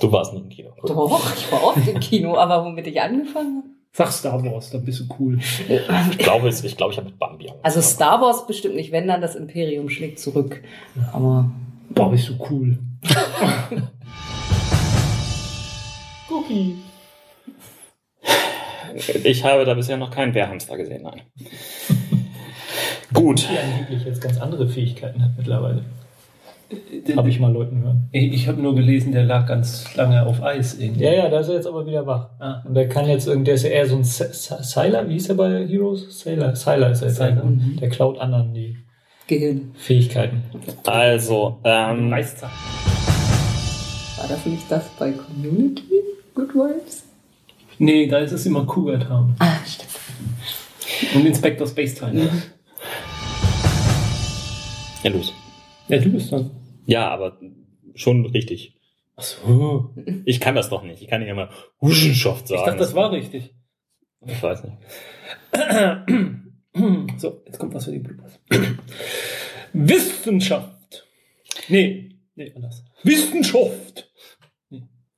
Du 0.00 0.10
warst 0.10 0.32
nie 0.34 0.40
im 0.40 0.48
Kino. 0.48 0.70
Gut. 0.80 0.90
Doch, 0.90 1.36
ich 1.36 1.52
war 1.52 1.62
oft 1.64 1.86
im 1.88 2.00
Kino, 2.00 2.36
aber 2.36 2.64
womit 2.64 2.86
ich 2.88 3.00
angefangen 3.00 3.62
Sag 3.92 4.10
Star 4.10 4.44
Wars, 4.44 4.70
dann 4.70 4.84
bist 4.84 4.98
du 4.98 5.04
cool. 5.20 5.38
Ich 5.38 6.18
glaube, 6.18 6.48
es- 6.48 6.64
ich, 6.64 6.76
glaube, 6.76 6.90
ich 6.92 6.98
habe 6.98 7.08
mit 7.10 7.18
Bambi 7.20 7.44
angefangen. 7.44 7.60
Also 7.64 7.80
Star 7.80 8.20
Wars 8.20 8.44
bestimmt 8.44 8.74
nicht, 8.74 8.90
wenn 8.90 9.06
dann 9.06 9.20
das 9.20 9.36
Imperium 9.36 9.88
schlägt 9.88 10.18
zurück. 10.18 10.60
Aber 11.12 11.48
Boah, 11.90 12.10
bist 12.10 12.28
du 12.28 12.34
cool. 12.50 12.76
Cookie. 16.28 16.76
Ich 18.94 19.44
habe 19.44 19.64
da 19.64 19.74
bisher 19.74 19.96
noch 19.96 20.10
keinen 20.10 20.32
Bärhamster 20.32 20.76
gesehen, 20.76 21.02
nein. 21.02 21.22
Gut. 23.12 23.48
Die 23.50 23.58
angeblich 23.58 24.04
jetzt 24.04 24.20
ganz 24.20 24.40
andere 24.40 24.68
Fähigkeiten 24.68 25.22
hat 25.22 25.30
mittlerweile. 25.36 25.84
Habe 27.16 27.28
ich 27.28 27.38
mal 27.38 27.52
Leuten 27.52 27.82
hören. 27.82 28.08
Ich, 28.12 28.32
ich 28.32 28.48
habe 28.48 28.60
nur 28.60 28.74
gelesen, 28.74 29.12
der 29.12 29.24
lag 29.24 29.46
ganz 29.46 29.94
lange 29.94 30.26
auf 30.26 30.42
Eis 30.42 30.78
irgendwie. 30.78 31.04
Ja, 31.04 31.12
ja, 31.12 31.28
da 31.28 31.40
ist 31.40 31.48
er 31.48 31.54
jetzt 31.56 31.66
aber 31.66 31.86
wieder 31.86 32.06
wach. 32.06 32.30
Ah. 32.40 32.62
Und 32.64 32.74
der 32.74 32.88
kann 32.88 33.06
jetzt 33.06 33.26
irgendwie, 33.26 33.44
der 33.44 33.54
ist 33.54 33.64
ja 33.64 33.70
eher 33.70 33.86
so 33.86 33.96
ein 33.96 34.04
Sailor, 34.04 35.08
wie 35.08 35.12
hieß 35.12 35.28
er 35.28 35.34
bei 35.36 35.66
Heroes? 35.66 36.20
Sailor, 36.20 36.56
Sailor 36.56 36.90
ist 36.90 37.02
er 37.02 37.08
jetzt. 37.08 37.18
Sailor. 37.18 37.44
Ne? 37.44 37.76
Der 37.80 37.90
klaut 37.90 38.18
anderen 38.18 38.54
die 38.54 38.76
Gehirn. 39.26 39.72
Fähigkeiten. 39.74 40.42
Also, 40.86 41.58
ähm. 41.64 42.10
War 42.10 42.22
das 44.28 44.46
nicht 44.46 44.70
das 44.70 44.88
bei 44.98 45.12
Community? 45.12 45.82
Good 46.34 46.54
Vibes? 46.54 47.03
Nee, 47.78 48.06
da 48.06 48.18
ist 48.18 48.32
es 48.32 48.46
immer 48.46 48.66
Cougar 48.66 49.00
Town. 49.00 49.34
Ah, 49.38 49.56
stimmt. 49.66 49.90
Und 51.14 51.26
Inspector 51.26 51.66
Space 51.66 51.94
Time. 51.94 52.30
ja, 55.02 55.10
los. 55.10 55.32
Ja, 55.88 55.98
du 55.98 56.10
bist 56.10 56.32
dann. 56.32 56.50
Ja, 56.86 57.08
aber 57.08 57.38
schon 57.94 58.26
richtig. 58.26 58.76
Ach 59.16 59.22
so. 59.22 59.90
Ich 60.24 60.40
kann 60.40 60.54
das 60.54 60.70
doch 60.70 60.82
nicht. 60.82 61.02
Ich 61.02 61.08
kann 61.08 61.20
nicht 61.20 61.30
immer 61.30 61.48
Huschenschaft 61.80 62.48
sagen. 62.48 62.60
Ich 62.60 62.66
dachte, 62.66 62.78
das 62.80 62.94
war 62.94 63.12
richtig. 63.12 63.54
Ich 64.26 64.42
weiß 64.42 64.64
nicht. 64.64 64.76
So, 67.18 67.40
jetzt 67.46 67.60
kommt 67.60 67.72
was 67.72 67.84
für 67.84 67.92
die 67.92 68.00
Bloopers. 68.00 68.40
Wissenschaft. 69.72 71.06
Nee, 71.68 72.16
nee, 72.34 72.52
anders. 72.56 72.82
Wissenschaft. 73.04 74.10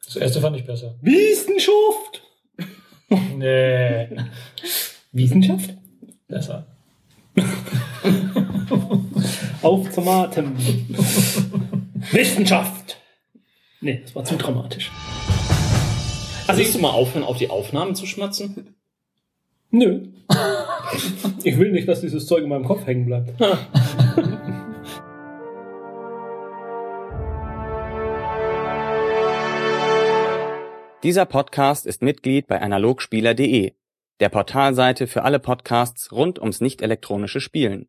Das 0.05 0.17
erste 0.17 0.43
fand 0.43 0.57
ich 0.59 0.67
besser. 0.67 0.99
Wissenschaft. 1.01 2.23
Nee. 3.37 4.09
Wissenschaft? 5.13 5.75
Besser. 6.29 6.67
Auf 9.63 9.91
zum 9.93 10.09
Atem. 10.09 10.57
Wissenschaft. 12.11 13.01
Nee, 13.81 14.01
das 14.03 14.15
war 14.15 14.25
zu 14.25 14.37
dramatisch. 14.37 14.91
Also, 16.47 16.61
willst 16.61 16.75
du 16.75 16.79
mal 16.79 16.91
aufhören, 16.91 17.25
auf 17.25 17.39
die 17.39 17.51
Aufnahmen 17.51 17.95
zu 17.95 18.07
schmatzen? 18.07 18.75
Nö. 19.71 20.09
Ich 21.43 21.59
will 21.59 21.73
nicht, 21.73 21.89
dass 21.89 22.01
dieses 22.01 22.27
Zeug 22.27 22.43
in 22.43 22.49
meinem 22.49 22.65
Kopf 22.65 22.87
hängen 22.87 23.07
bleibt. 23.07 23.35
Dieser 31.03 31.27
Podcast 31.27 31.85
ist 31.85 32.03
Mitglied 32.03 32.47
bei 32.47 32.61
analogspieler.de, 32.61 33.75
der 34.19 34.29
Portalseite 34.31 35.07
für 35.07 35.25
alle 35.25 35.39
Podcasts 35.39 36.11
rund 36.11 36.39
ums 36.39 36.63
nicht 36.63 36.81
elektronische 36.81 37.41
Spielen. 37.41 37.89